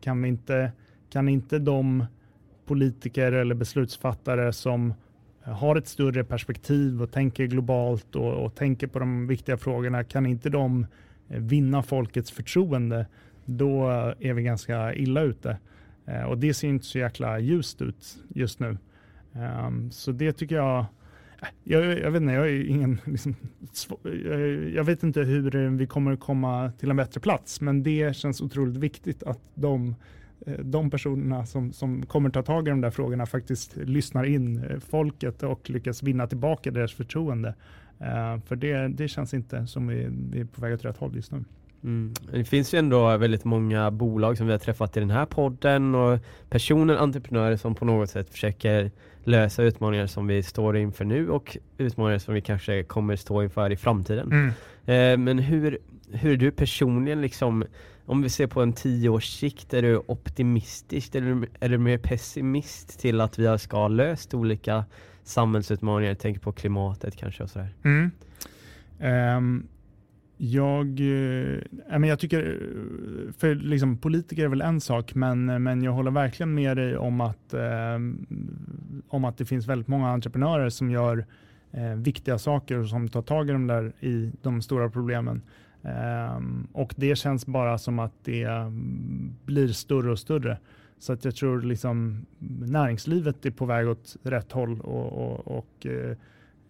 kan, 0.01 0.23
vi 0.23 0.29
inte, 0.29 0.73
kan 1.11 1.29
inte 1.29 1.59
de 1.59 2.05
politiker 2.67 3.33
eller 3.33 3.55
beslutsfattare 3.55 4.53
som 4.53 4.95
har 5.43 5.77
ett 5.77 5.89
större 5.89 6.25
perspektiv 6.25 7.03
och 7.03 7.13
tänker 7.13 7.45
globalt 7.47 8.17
och, 8.17 8.45
och 8.45 8.55
tänker 8.55 8.87
på 8.87 8.99
de 8.99 9.27
viktiga 9.27 9.57
frågorna, 9.57 10.05
kan 10.05 10.27
inte 10.27 10.51
de 10.51 10.87
eh, 11.29 11.39
vinna 11.41 11.83
folkets 11.83 12.31
förtroende, 12.31 13.07
då 13.45 13.89
är 14.21 14.33
vi 14.33 14.43
ganska 14.43 14.95
illa 14.95 15.23
ute. 15.23 15.59
Eh, 16.07 16.23
och 16.23 16.39
det 16.39 16.55
ser 16.55 16.69
inte 16.69 16.87
så 16.87 16.99
jäkla 16.99 17.39
ljust 17.39 17.83
ut 17.83 18.19
just 18.29 18.61
nu. 18.61 18.79
Så 19.91 20.13
det 20.13 20.33
tycker 20.33 20.57
jag 20.57 20.87
jag, 21.65 21.99
jag, 21.99 22.11
vet 22.11 22.23
inte, 22.23 22.35
jag 22.35 22.49
är 22.49 22.71
ingen, 22.71 23.01
liksom, 23.05 23.35
jag 24.75 24.85
vet 24.85 25.03
inte 25.03 25.21
hur 25.21 25.71
vi 25.71 25.87
kommer 25.87 26.17
komma 26.17 26.73
till 26.79 26.91
en 26.91 26.97
bättre 26.97 27.21
plats, 27.21 27.61
men 27.61 27.83
det 27.83 28.17
känns 28.17 28.41
otroligt 28.41 28.77
viktigt 28.77 29.23
att 29.23 29.41
de, 29.55 29.95
eh, 30.47 30.59
de 30.59 30.91
personerna 30.91 31.47
som, 31.47 31.73
som 31.73 32.07
kommer 32.07 32.31
ta 32.31 32.43
tag 32.43 32.69
i 32.69 32.71
de 32.71 32.81
där 32.81 32.91
frågorna 32.91 33.27
faktiskt 33.27 33.77
lyssnar 33.77 34.25
in 34.25 34.65
eh, 34.65 34.79
folket 34.79 35.43
och 35.43 35.71
lyckas 35.71 36.03
vinna 36.03 36.27
tillbaka 36.27 36.71
deras 36.71 36.93
förtroende. 36.93 37.55
Eh, 38.01 38.41
för 38.41 38.57
det, 38.57 38.89
det 38.89 39.09
känns 39.09 39.35
inte 39.35 39.67
som 39.67 39.87
vi, 39.87 40.09
vi 40.31 40.41
är 40.41 40.45
på 40.45 40.61
väg 40.61 40.75
åt 40.75 40.85
rätt 40.85 40.97
håll 40.97 41.17
just 41.17 41.33
nu. 41.33 41.45
Mm. 41.85 42.15
Det 42.33 42.45
finns 42.45 42.75
ju 42.75 42.79
ändå 42.79 43.17
väldigt 43.17 43.45
många 43.45 43.91
bolag 43.91 44.37
som 44.37 44.47
vi 44.47 44.53
har 44.53 44.59
träffat 44.59 44.97
i 44.97 45.01
den 45.01 45.11
här 45.11 45.27
podden 45.27 45.95
och 45.95 46.19
personer, 46.51 46.97
entreprenörer 46.97 47.57
som 47.57 47.75
på 47.75 47.85
något 47.85 48.11
sätt 48.11 48.31
försöker 48.31 48.91
lösa 49.25 49.63
utmaningar 49.63 50.07
som 50.07 50.27
vi 50.27 50.43
står 50.43 50.77
inför 50.77 51.05
nu 51.05 51.31
och 51.31 51.57
utmaningar 51.79 52.19
som 52.19 52.35
vi 52.35 52.41
kanske 52.41 52.83
kommer 52.83 53.17
stå 53.17 53.43
inför 53.43 53.73
i 53.73 53.77
framtiden. 53.77 54.33
Mm. 54.33 54.49
Eh, 54.85 55.25
men 55.25 55.39
hur, 55.39 55.79
hur 56.13 56.33
är 56.33 56.37
du 56.37 56.51
personligen 56.51 57.21
liksom, 57.21 57.65
om 58.07 58.23
vi 58.23 58.29
ser 58.29 58.47
på 58.47 58.63
en 58.63 58.73
tio 58.73 59.09
års 59.09 59.27
sikt, 59.27 59.75
är 59.75 59.83
du 59.83 60.03
optimistisk 60.07 61.15
eller 61.15 61.49
är 61.61 61.69
du 61.69 61.79
mer 61.79 61.99
pessimist 61.99 63.01
till 63.01 63.21
att 63.21 63.39
vi 63.39 63.59
ska 63.59 63.77
ha 63.77 63.89
löst 63.89 64.35
olika 64.35 64.85
samhällsutmaningar, 65.25 66.15
tänker 66.15 66.41
på 66.41 66.53
klimatet 66.53 67.17
kanske 67.17 67.43
och 67.43 67.51
sådär? 67.51 67.75
Mm. 67.85 68.11
Um, 69.37 69.69
jag, 70.37 71.01
äh, 71.01 72.09
jag 72.09 72.19
tycker, 72.19 72.71
för 73.39 73.55
liksom, 73.55 73.97
politiker 73.97 74.45
är 74.45 74.49
väl 74.49 74.61
en 74.61 74.81
sak, 74.81 75.15
men, 75.15 75.63
men 75.63 75.83
jag 75.83 75.93
håller 75.93 76.11
verkligen 76.11 76.55
med 76.55 76.77
dig 76.77 76.97
om 76.97 77.21
att, 77.21 77.55
eh, 77.55 77.99
om 79.09 79.25
att 79.25 79.39
det 79.39 79.45
finns 79.45 79.67
väldigt 79.67 79.89
många 79.89 80.09
entreprenörer 80.09 80.69
som 80.69 80.91
gör 80.91 81.27
eh, 81.73 81.95
viktiga 81.95 82.39
saker 82.39 82.79
och 82.79 82.89
som 82.89 83.09
tar 83.09 83.23
tag 83.23 83.49
i 83.49 83.53
de, 83.53 83.67
där, 83.67 83.93
i 84.01 84.33
de 84.43 84.63
stora 84.63 84.91
problemen. 84.91 85.43
Eh, 85.83 86.41
och 86.73 86.95
det 86.97 87.17
känns 87.17 87.47
bara 87.47 87.79
som 87.79 87.99
att 87.99 88.13
det 88.25 88.43
mm, 88.43 89.35
blir 89.45 89.69
större 89.69 90.11
och 90.11 90.19
större. 90.19 90.59
Så 90.99 91.13
att 91.13 91.25
jag 91.25 91.35
tror 91.35 91.63
liksom 91.63 92.27
näringslivet 92.61 93.47
är 93.47 93.51
på 93.51 93.67
väg 93.67 93.89
åt 93.89 94.17
rätt 94.23 94.53
håll 94.53 94.81
och, 94.81 95.13
och, 95.13 95.59
och 95.59 95.87
eh, 95.87 96.17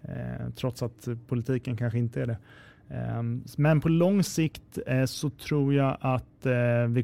eh 0.02 0.48
trots 0.56 0.82
att 0.82 1.08
politiken 1.28 1.76
kanske 1.76 1.98
inte 1.98 2.22
är 2.22 2.26
det. 2.26 2.38
Ehm, 2.89 3.45
men 3.57 3.80
på 3.80 3.89
lång 3.89 4.22
sikt 4.22 4.78
eh, 4.87 5.05
så 5.05 5.30
tror 5.30 5.74
jag 5.74 5.97
att 6.01 6.47
eh, 6.47 6.87
vi 6.89 7.01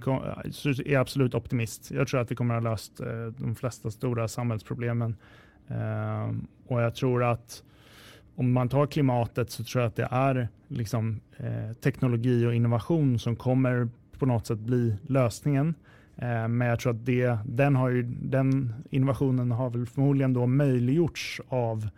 är 0.87 0.99
absolut 0.99 1.35
optimist. 1.35 1.91
Jag 1.91 2.09
tror 2.09 2.20
att 2.20 2.31
vi 2.31 2.35
kommer 2.35 2.55
att 2.55 2.62
ha 2.62 2.70
löst 2.70 3.01
eh, 3.01 3.26
de 3.39 3.55
flesta 3.55 3.91
stora 3.91 4.28
samhällsproblemen. 4.28 5.16
Ehm, 5.68 6.47
och 6.66 6.83
jag 6.83 6.95
tror 6.95 7.24
att 7.24 7.62
om 8.35 8.53
man 8.53 8.68
tar 8.68 8.87
klimatet 8.87 9.51
så 9.51 9.64
tror 9.64 9.83
jag 9.83 9.89
att 9.89 9.97
det 9.97 10.09
är 10.11 10.49
liksom, 10.68 11.20
eh, 11.37 11.72
teknologi 11.72 12.47
och 12.47 12.55
innovation 12.55 13.18
som 13.18 13.37
kommer 13.37 13.89
på 14.18 14.26
något 14.26 14.47
sätt 14.47 14.59
bli 14.59 14.97
lösningen. 15.07 15.74
Ehm, 16.16 16.59
men 16.59 16.68
jag 16.68 16.81
tror 16.81 16.93
att 16.93 17.07
det, 17.07 17.39
den, 17.47 17.76
har 17.76 17.89
ju, 17.89 18.03
den 18.22 18.74
innovationen 18.91 19.51
har 19.51 19.70
väl 19.70 19.87
förmodligen 19.87 20.33
då 20.33 20.47
möjliggjorts 20.47 21.41
av 21.49 21.89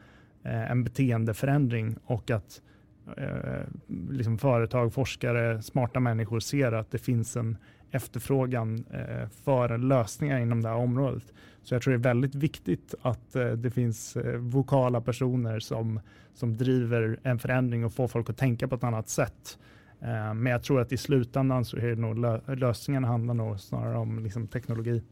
en 0.45 0.85
beteendeförändring 0.85 1.97
och 2.05 2.31
att 2.31 2.61
eh, 2.61 2.72
Eh, 3.17 3.63
liksom 4.11 4.39
företag, 4.39 4.95
forskare, 4.95 5.63
smarta 5.63 6.01
människor 6.01 6.41
ser 6.41 6.73
att 6.73 6.91
det 6.91 6.99
finns 6.99 7.37
en 7.37 7.57
efterfrågan 7.91 8.85
eh, 8.91 9.29
för 9.45 9.79
lösningar 9.79 10.41
inom 10.41 10.63
det 10.63 10.69
här 10.69 10.77
området. 10.77 11.33
Så 11.63 11.75
jag 11.75 11.83
tror 11.83 11.93
det 11.93 11.99
är 11.99 12.15
väldigt 12.15 12.35
viktigt 12.35 12.95
att 13.03 13.37
eh, 13.37 13.47
det 13.47 13.71
finns 13.71 14.17
eh, 14.17 14.37
vokala 14.37 15.01
personer 15.01 15.61
som, 15.61 16.01
som 16.35 16.57
driver 16.57 17.19
en 17.23 17.39
förändring 17.39 17.85
och 17.85 17.93
får 17.93 18.09
folk 18.09 18.31
att 18.31 18.37
tänka 18.37 18.69
på 18.69 18.75
ett 18.75 18.85
annat 18.85 19.09
sätt. 19.09 19.59
Eh, 20.01 20.35
men 20.35 20.47
jag 20.47 20.63
tror 20.63 20.81
att 20.81 20.93
i 20.93 20.97
slutändan 20.97 21.65
så 21.65 21.77
är 21.77 21.87
det 21.87 21.97
nog 21.97 22.19
lö 22.19 22.41
lösningen 22.55 23.05
handlar 23.05 23.35
nog 23.35 23.61
snarare 23.61 23.99
om 23.99 24.25
liksom, 24.25 24.47
teknologi. 24.47 25.03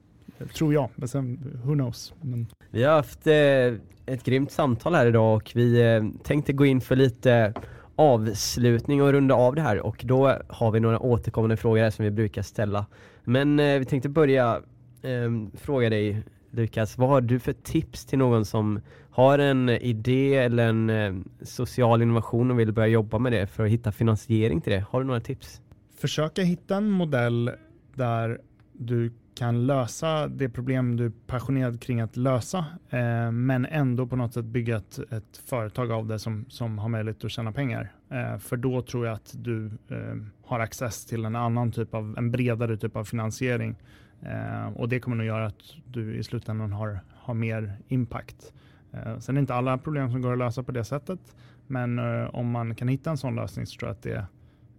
Tror 0.55 0.75
jag, 0.75 0.89
men 0.95 1.09
sen 1.09 1.61
who 1.65 1.75
knows. 1.75 2.15
Men... 2.21 2.47
Vi 2.71 2.85
har 2.85 2.95
haft 2.95 3.27
eh, 3.27 4.15
ett 4.15 4.25
grymt 4.25 4.51
samtal 4.51 4.95
här 4.95 5.07
idag 5.07 5.37
och 5.37 5.53
vi 5.55 5.95
eh, 5.95 6.05
tänkte 6.23 6.53
gå 6.53 6.67
in 6.67 6.81
för 6.81 6.97
lite 6.97 7.55
avslutning 8.01 9.03
och 9.03 9.13
runda 9.13 9.35
av 9.35 9.55
det 9.55 9.63
här 9.63 9.79
och 9.87 10.03
då 10.05 10.37
har 10.49 10.71
vi 10.71 10.81
några 10.81 10.99
återkommande 10.99 11.57
frågor 11.57 11.91
som 11.91 12.05
vi 12.05 12.11
brukar 12.11 12.43
ställa. 12.43 12.87
Men 13.25 13.61
eh, 13.61 13.79
vi 13.79 13.85
tänkte 13.85 14.09
börja 14.09 14.61
eh, 15.03 15.59
fråga 15.61 15.91
dig 15.91 16.23
Lukas, 16.51 16.99
vad 16.99 17.09
har 17.09 17.21
du 17.21 17.39
för 17.39 17.53
tips 17.53 18.05
till 18.05 18.19
någon 18.19 18.45
som 18.45 18.81
har 19.11 19.39
en 19.39 19.69
idé 19.69 20.37
eller 20.37 20.69
en 20.69 20.91
eh, 20.91 21.15
social 21.43 22.03
innovation 22.03 22.51
och 22.51 22.61
vill 22.61 22.73
börja 22.73 22.89
jobba 22.89 23.19
med 23.19 23.33
det 23.33 23.47
för 23.47 23.65
att 23.65 23.71
hitta 23.71 23.93
finansiering 23.93 24.61
till 24.61 24.73
det? 24.73 24.85
Har 24.91 25.01
du 25.01 25.07
några 25.07 25.21
tips? 25.21 25.61
Försöka 25.99 26.43
hitta 26.43 26.77
en 26.77 26.91
modell 26.91 27.51
där 27.95 28.41
du 28.73 29.13
kan 29.41 29.67
lösa 29.67 30.29
det 30.29 30.49
problem 30.49 30.97
du 30.97 31.07
är 31.07 31.13
passionerad 31.27 31.81
kring 31.81 32.01
att 32.01 32.17
lösa, 32.17 32.59
eh, 32.91 33.31
men 33.33 33.67
ändå 33.67 34.07
på 34.07 34.17
något 34.17 34.35
sätt 34.35 34.45
bygga 34.45 34.77
ett, 34.77 34.99
ett, 34.99 35.43
företag 35.47 35.93
av 35.93 36.07
det 36.07 36.19
som, 36.19 36.45
som 36.49 36.79
har 36.79 36.89
möjlighet 36.89 37.25
att 37.25 37.31
tjäna 37.31 37.53
pengar. 37.53 37.93
Eh, 38.11 38.39
för 38.39 38.57
då 38.57 38.83
tror 38.83 39.07
jag 39.07 39.15
att 39.15 39.35
du 39.39 39.67
eh, 39.67 40.17
har 40.45 40.61
access 40.61 41.07
till 41.07 41.25
en 41.25 41.37
annan 41.37 41.73
typ 41.73 41.95
av, 41.95 42.15
en 42.19 42.31
bredare 42.31 42.77
typ 42.77 42.97
av 42.97 43.05
finansiering. 43.05 43.77
Eh, 44.23 44.69
och 44.77 44.89
det 44.89 45.01
kommer 45.01 45.17
nog 45.17 45.27
göra 45.27 45.47
att 45.47 45.75
du 45.87 46.15
i 46.17 46.23
slutändan 46.23 46.73
har, 46.73 47.01
har 47.15 47.35
mer 47.35 47.79
impact. 47.89 48.53
Eh, 48.93 49.19
sen 49.19 49.37
är 49.37 49.39
det 49.39 49.41
inte 49.41 49.55
alla 49.55 49.79
problem 49.79 50.11
som 50.11 50.23
går 50.23 50.33
att 50.33 50.39
lösa 50.39 50.63
på 50.63 50.73
det 50.73 50.85
sättet, 50.85 51.21
men 51.67 51.99
eh, 51.99 52.35
om 52.35 52.51
man 52.51 52.75
kan 52.75 52.89
hitta 52.89 53.11
en 53.11 53.19
sån 53.19 53.35
lösning 53.37 53.67
så 53.67 53.79
tror 53.79 53.89
jag 53.89 53.97
att 53.97 54.03
det 54.03 54.27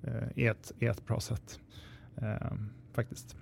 eh, 0.03 0.45
är 0.45 0.51
ett, 0.51 0.71
är 0.79 0.89
ett 0.89 1.05
bra 1.05 1.19
sätt. 1.19 1.59
Eh, 2.15 2.51
faktiskt. 2.93 3.35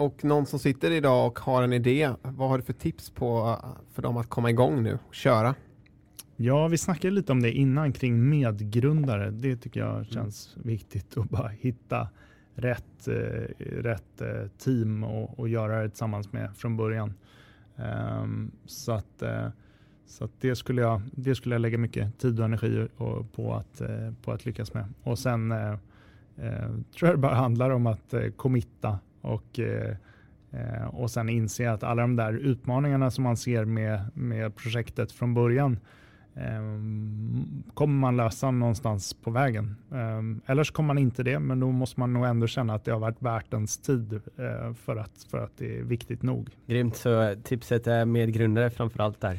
Och 0.00 0.24
någon 0.24 0.46
som 0.46 0.58
sitter 0.58 0.90
idag 0.90 1.26
och 1.26 1.38
har 1.38 1.62
en 1.62 1.72
idé, 1.72 2.10
vad 2.22 2.48
har 2.48 2.58
du 2.58 2.64
för 2.64 2.72
tips 2.72 3.10
på 3.10 3.58
för 3.92 4.02
dem 4.02 4.16
att 4.16 4.28
komma 4.28 4.50
igång 4.50 4.82
nu 4.82 4.98
och 5.08 5.14
köra? 5.14 5.54
Ja, 6.36 6.68
vi 6.68 6.78
snackade 6.78 7.14
lite 7.14 7.32
om 7.32 7.42
det 7.42 7.52
innan 7.52 7.92
kring 7.92 8.28
medgrundare. 8.28 9.30
Det 9.30 9.56
tycker 9.56 9.80
jag 9.80 10.06
känns 10.06 10.54
mm. 10.56 10.68
viktigt 10.68 11.16
att 11.16 11.30
bara 11.30 11.48
hitta 11.48 12.08
rätt, 12.54 13.08
eh, 13.08 13.66
rätt 13.66 14.20
eh, 14.20 14.48
team 14.58 15.04
och, 15.04 15.38
och, 15.38 15.48
göra 15.48 15.82
det 15.82 15.88
tillsammans 15.88 16.32
med 16.32 16.56
från 16.56 16.76
början. 16.76 17.14
Um, 18.22 18.50
så 18.66 18.92
att, 18.92 19.22
eh, 19.22 19.48
så 20.06 20.24
att 20.24 20.32
det, 20.40 20.56
skulle 20.56 20.82
jag, 20.82 21.02
det 21.12 21.34
skulle 21.34 21.54
jag 21.54 21.62
lägga 21.62 21.78
mycket 21.78 22.18
tid 22.18 22.38
och 22.38 22.44
energi 22.44 22.88
på, 23.32 23.54
att, 23.54 23.80
eh, 23.80 24.12
på 24.22 24.32
att 24.32 24.46
lyckas 24.46 24.74
med. 24.74 24.84
Och 25.02 25.18
sen 25.18 25.52
eh, 25.52 25.72
eh, 26.36 26.70
tror 26.94 27.08
jag 27.08 27.12
det 27.12 27.16
bara 27.16 27.34
handlar 27.34 27.70
om 27.70 27.86
att 27.86 28.14
eh, 28.14 28.30
committa 28.30 28.98
och, 29.20 29.58
eh, 29.58 29.96
eh, 30.50 30.86
och 30.86 31.10
sen 31.10 31.28
inse 31.28 31.70
att 31.70 31.82
alla 31.82 32.02
de 32.02 32.16
där 32.16 32.32
utmaningarna 32.32 33.10
som 33.10 33.24
man 33.24 33.36
ser 33.36 33.64
med, 33.64 34.00
med 34.14 34.56
projektet 34.56 35.12
från 35.12 35.34
början 35.34 35.78
eh, 36.34 36.60
kommer 37.74 38.00
man 38.00 38.16
lösa 38.16 38.50
någonstans 38.50 39.14
på 39.14 39.30
vägen. 39.30 39.76
Eller 40.46 40.64
så 40.64 40.72
kommer 40.72 40.86
man 40.86 40.98
inte 40.98 41.22
det, 41.22 41.38
men 41.38 41.60
då 41.60 41.70
måste 41.70 42.00
man 42.00 42.12
nog 42.12 42.26
ändå 42.26 42.46
känna 42.46 42.74
att 42.74 42.84
det 42.84 42.92
har 42.92 42.98
varit 42.98 43.22
värt 43.22 43.52
ens 43.52 43.78
tid 43.78 44.20
för 44.84 44.96
att, 44.96 45.26
för 45.30 45.38
att 45.38 45.52
det 45.56 45.78
är 45.78 45.82
viktigt 45.82 46.22
nog. 46.22 46.50
Grymt, 46.66 46.96
så 46.96 47.34
tipset 47.42 47.86
är 47.86 48.04
medgrundare 48.04 48.70
framförallt 48.70 49.20
där. 49.20 49.38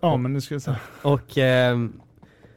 Ja, 0.00 0.16
men 0.16 0.34
det 0.34 0.40
ska 0.40 0.54
jag 0.54 0.62
säga. 0.62 0.80
Och 1.02 1.38
eh, 1.38 1.78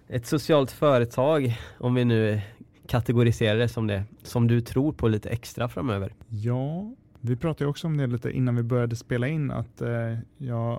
ett 0.07 0.25
socialt 0.25 0.71
företag, 0.71 1.57
om 1.77 1.95
vi 1.95 2.05
nu 2.05 2.41
kategorisera 2.87 3.57
det 3.57 3.67
som 3.67 3.87
det, 3.87 4.03
som 4.23 4.47
du 4.47 4.61
tror 4.61 4.93
på 4.93 5.07
lite 5.07 5.29
extra 5.29 5.69
framöver? 5.69 6.13
Ja, 6.29 6.95
vi 7.21 7.35
pratade 7.35 7.69
också 7.69 7.87
om 7.87 7.97
det 7.97 8.07
lite 8.07 8.31
innan 8.31 8.55
vi 8.55 8.63
började 8.63 8.95
spela 8.95 9.27
in 9.27 9.51
att 9.51 9.81
eh, 9.81 10.17
jag, 10.37 10.73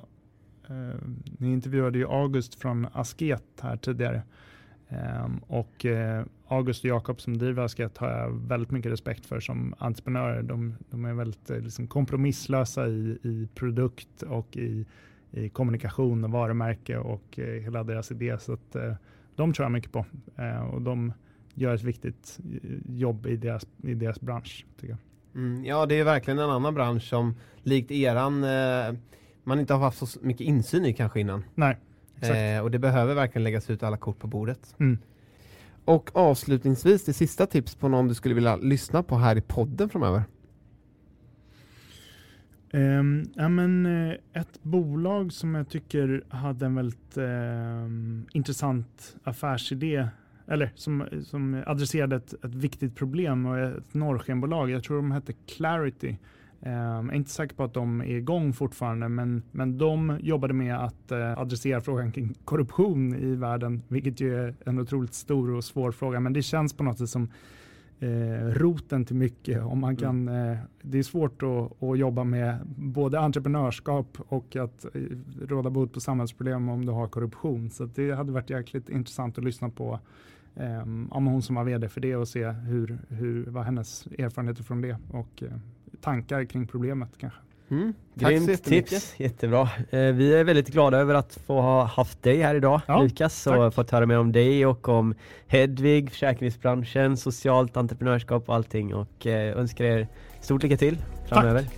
eh, 0.69 1.01
ni 1.39 1.53
intervjuade 1.53 1.99
ju 1.99 2.07
August 2.09 2.55
från 2.55 2.87
Asket 2.93 3.45
här 3.61 3.77
tidigare. 3.77 4.23
Um, 4.89 5.39
och 5.39 5.85
uh, 5.85 6.25
August 6.49 6.85
och 6.85 6.91
Jakob 6.91 7.21
som 7.21 7.39
driver 7.39 7.63
Asket 7.63 7.99
har 7.99 8.11
jag 8.11 8.31
väldigt 8.31 8.71
mycket 8.71 8.93
respekt 8.93 9.27
för 9.27 9.41
som 9.41 9.75
entreprenörer. 9.79 10.43
De, 10.43 10.75
de 10.91 11.05
är 11.05 11.15
väldigt 11.15 11.51
uh, 11.51 11.61
liksom 11.61 11.87
kompromisslösa 11.87 12.89
i, 12.89 13.19
i 13.23 13.49
produkt 13.55 14.23
och 14.23 14.57
i, 14.57 14.87
i 15.31 15.49
kommunikation 15.49 16.25
och 16.25 16.31
varumärke 16.31 16.99
och 16.99 17.39
uh, 17.39 17.45
hela 17.45 17.85
deras 17.85 18.11
idé. 18.11 18.39
Så 18.39 18.53
att, 18.53 18.77
de 19.37 19.53
tror 19.53 19.65
jag 19.65 19.73
mycket 19.73 19.93
på. 19.93 20.07
Ehm, 20.37 20.67
och 20.67 20.83
de 20.83 21.13
gör 21.57 21.75
ett 21.75 21.83
viktigt 21.83 22.39
eh, 22.63 22.71
jobb 22.97 23.27
i 23.27 23.37
deras, 23.37 23.67
i 23.83 23.95
deras 23.95 24.21
bransch. 24.21 24.67
Tycker 24.81 24.89
jag. 24.89 24.99
Mm, 25.43 25.65
ja, 25.65 25.87
det 25.87 25.95
är 25.95 26.05
verkligen 26.05 26.39
en 26.39 26.51
annan 26.51 26.75
bransch 26.75 27.03
som 27.03 27.35
likt 27.63 27.91
eran 27.91 28.45
eh, 28.45 28.99
man 29.45 29.61
inte 29.61 29.75
har 29.75 29.81
haft 29.81 29.99
så 29.99 30.21
mycket 30.23 30.41
insyn 30.41 30.85
i 30.85 30.93
kanske 30.93 31.21
innan. 31.21 31.45
Nej, 31.55 31.77
eh, 32.21 32.63
och 32.63 32.71
det 32.71 32.79
behöver 32.79 33.15
verkligen 33.15 33.45
läggas 33.45 33.71
ut 33.71 33.83
alla 33.83 33.97
kort 33.97 34.19
på 34.19 34.27
bordet. 34.27 34.75
Mm. 34.79 34.99
Och 35.85 36.11
avslutningsvis, 36.15 37.05
det 37.05 37.13
sista 37.13 37.47
tips 37.47 37.75
på 37.75 37.89
någon 37.89 38.09
du 38.09 38.15
skulle 38.15 38.35
vilja 38.35 38.57
lyssna 38.57 39.03
på 39.03 39.17
här 39.17 39.37
i 39.37 39.41
podden 39.41 39.89
framöver? 39.89 40.23
Um, 42.73 43.31
ja, 43.35 43.49
men, 43.49 43.87
uh, 43.87 44.15
ett 44.33 44.63
bolag 44.63 45.33
som 45.33 45.55
jag 45.55 45.69
tycker 45.69 46.25
hade 46.29 46.67
en 46.67 46.75
väldigt 46.75 47.19
uh, 47.19 47.89
intressant 48.33 49.17
affärsidé 49.25 50.09
eller 50.47 50.71
som, 50.75 51.05
som 51.25 51.63
adresserade 51.67 52.17
ett, 52.17 52.33
ett 52.45 52.55
viktigt 52.55 52.97
problem 52.97 53.47
och 53.47 53.59
ett 53.59 53.95
norrskenbolag. 53.95 54.71
Jag 54.71 54.85
tror 54.85 54.97
de 54.97 55.11
hette 55.11 55.33
Clarity. 55.33 56.17
Ehm, 56.63 57.07
jag 57.07 57.13
är 57.13 57.15
inte 57.15 57.31
säker 57.31 57.57
på 57.57 57.65
att 57.65 57.75
de 57.75 58.01
är 58.01 58.17
igång 58.17 58.53
fortfarande, 58.53 59.09
men, 59.09 59.43
men 59.53 59.79
de 59.79 60.19
jobbade 60.21 60.55
med 60.55 60.77
att 60.77 61.13
eh, 61.13 61.39
adressera 61.39 61.81
frågan 61.81 62.13
kring 62.13 62.35
korruption 62.45 63.15
i 63.15 63.35
världen, 63.35 63.83
vilket 63.89 64.21
ju 64.21 64.37
är 64.37 64.55
en 64.67 64.79
otroligt 64.79 65.15
stor 65.15 65.51
och 65.51 65.65
svår 65.65 65.93
fråga. 65.93 66.21
Men 66.21 66.33
det 66.33 66.43
känns 66.43 66.73
på 66.73 66.85
något 66.85 66.99
sätt 66.99 67.09
som 67.09 67.31
eh, 68.01 68.47
roten 68.53 69.05
till 69.05 69.17
mycket. 69.17 69.63
Om 69.63 69.81
man 69.81 69.97
kan, 69.97 70.29
mm. 70.29 70.53
eh, 70.53 70.59
det 70.83 70.99
är 70.99 71.03
svårt 71.03 71.43
att, 71.43 71.83
att, 71.83 71.99
jobba 71.99 72.25
med 72.25 72.59
både 72.77 73.21
entreprenörskap 73.21 74.19
och 74.29 74.57
att 74.57 74.85
eh, 74.85 75.01
råda 75.41 75.71
bot 75.71 75.93
på 75.93 76.01
samhällsproblem 76.01 76.69
om 76.69 76.87
du 76.87 76.93
har 76.93 77.09
korruption. 77.09 77.71
Så 77.71 77.85
det 77.85 78.11
hade 78.11 78.33
varit 78.33 78.51
jäkligt 78.51 78.89
intressant 78.89 79.39
att 79.39 79.45
lyssna 79.45 79.69
på 79.69 80.01
um, 80.55 81.13
om 81.13 81.27
hon 81.27 81.43
som 81.43 81.57
var 81.57 81.65
vd 81.65 81.89
för 81.89 82.01
det 82.01 82.17
och 82.17 82.29
se 82.29 82.51
hur, 82.51 82.99
hur, 83.09 83.47
vad 83.47 83.65
hennes 83.65 84.07
erfarenheter 84.07 84.63
från 84.63 84.81
det 84.81 84.97
och 85.11 85.43
uh, 85.43 85.49
tankar 86.01 86.45
kring 86.45 86.67
problemet 86.67 87.11
kanske. 87.19 87.41
Mm. 87.71 87.95
Grymt 88.15 88.65
tips, 88.65 89.15
jättebra. 89.17 89.69
Eh, 89.91 90.01
vi 90.01 90.35
är 90.35 90.45
väldigt 90.45 90.69
glada 90.69 90.99
över 90.99 91.15
att 91.15 91.39
få 91.47 91.61
ha 91.61 91.85
haft 91.85 92.23
dig 92.23 92.43
här 92.43 92.55
idag 92.55 92.81
ja, 92.87 93.03
Lukas 93.03 93.47
och 93.47 93.75
fått 93.75 93.91
höra 93.91 94.07
mer 94.07 94.19
om 94.19 94.33
dig 94.33 94.67
och 94.67 94.89
om 94.89 95.15
Hedvig, 95.47 96.11
försäkringsbranschen, 96.11 97.17
socialt 97.17 97.77
entreprenörskap 97.77 98.49
och 98.49 98.55
allting 98.55 98.95
och 98.95 99.27
eh, 99.27 99.59
önskar 99.59 99.85
er 99.85 100.09
stort 100.41 100.63
lycka 100.63 100.77
till 100.77 100.99
framöver. 101.29 101.63
Tack. 101.63 101.73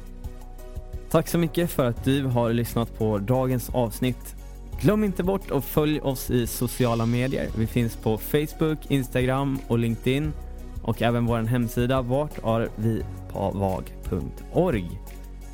Tack 1.11 1.29
så 1.29 1.39
mycket 1.39 1.71
för 1.71 1.87
att 1.87 2.05
du 2.05 2.25
har 2.25 2.53
lyssnat 2.53 2.99
på 2.99 3.19
dagens 3.19 3.71
avsnitt 3.71 4.35
Glöm 4.81 5.05
inte 5.05 5.23
bort 5.23 5.51
att 5.51 5.65
följ 5.65 6.01
oss 6.01 6.31
i 6.31 6.47
sociala 6.47 7.07
medier. 7.07 7.49
Vi 7.57 7.67
finns 7.67 7.97
på 7.97 8.19
Facebook, 8.19 8.79
Instagram 8.89 9.59
och 9.69 9.79
LinkedIn 9.79 10.33
och 10.83 11.03
även 11.03 11.27
vår 11.27 11.39
hemsida 11.39 12.03
vartarvipavag.org. 12.03 14.91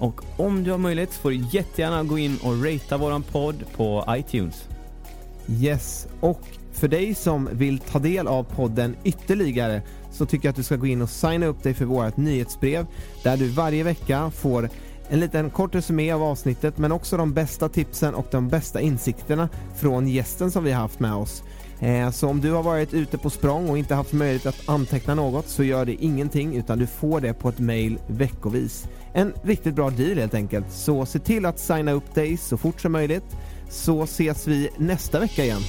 Och 0.05 0.21
om 0.37 0.65
du 0.65 0.71
har 0.71 0.79
möjlighet 0.79 1.13
så 1.13 1.21
får 1.21 1.31
du 1.31 1.45
jättegärna 1.53 2.05
gå 2.05 2.19
in 2.19 2.39
och 2.43 2.65
ratea 2.65 2.99
våran 2.99 3.23
podd 3.23 3.65
på 3.77 4.05
iTunes. 4.09 4.69
Yes, 5.49 6.09
och 6.21 6.41
för 6.73 6.89
dig 6.89 7.15
som 7.15 7.49
vill 7.53 7.79
ta 7.79 7.99
del 7.99 8.27
av 8.27 8.45
podden 8.45 8.97
ytterligare 9.05 9.83
så 10.11 10.27
tycker 10.27 10.49
jag 10.49 10.51
att 10.51 10.57
du 10.57 10.63
ska 10.63 10.77
gå 10.77 10.87
in 10.87 11.03
och 11.03 11.11
signa 11.11 11.47
upp 11.47 11.63
dig 11.63 11.75
för 11.75 11.85
vårt 11.85 12.17
nyhetsbrev 12.17 12.87
där 13.23 13.37
du 13.37 13.49
varje 13.49 13.83
vecka 13.83 14.31
får 14.31 14.69
en 15.09 15.21
liten 15.21 15.51
kort 15.51 15.75
resumé 15.75 16.13
av 16.13 16.23
avsnittet 16.23 16.79
men 16.79 16.93
också 16.93 17.17
de 17.17 17.33
bästa 17.33 17.69
tipsen 17.69 18.15
och 18.15 18.27
de 18.31 18.49
bästa 18.49 18.81
insikterna 18.81 19.49
från 19.77 20.09
gästen 20.09 20.51
som 20.51 20.65
vi 20.65 20.73
har 20.73 20.81
haft 20.81 21.01
med 21.01 21.15
oss. 21.15 21.43
Eh, 21.81 22.11
så 22.11 22.29
om 22.29 22.41
du 22.41 22.53
har 22.53 22.63
varit 22.63 22.95
ute 22.95 23.19
på 23.19 23.31
språng 23.31 23.71
och 23.71 23.79
inte 23.79 23.95
haft 23.95 24.13
möjlighet 24.13 24.47
att 24.47 24.69
anteckna 24.69 25.15
något 25.15 25.49
så 25.49 25.65
gör 25.65 25.85
det 25.85 26.05
ingenting 26.05 26.57
utan 26.57 26.79
du 26.79 26.87
får 26.87 27.21
det 27.21 27.35
på 27.35 27.49
ett 27.49 27.59
mail 27.59 27.99
veckovis. 28.07 28.87
En 29.13 29.33
riktigt 29.43 29.75
bra 29.75 29.91
deal 29.91 30.19
helt 30.19 30.35
enkelt. 30.35 30.67
Så 30.71 31.07
se 31.07 31.19
till 31.19 31.47
att 31.47 31.59
signa 31.59 31.93
upp 31.93 32.15
dig 32.15 32.37
så 32.37 32.57
fort 32.57 32.81
som 32.81 32.93
möjligt 32.93 33.37
så 33.69 34.03
ses 34.03 34.49
vi 34.49 34.69
nästa 34.77 35.21
vecka 35.21 35.45
igen. 35.45 35.61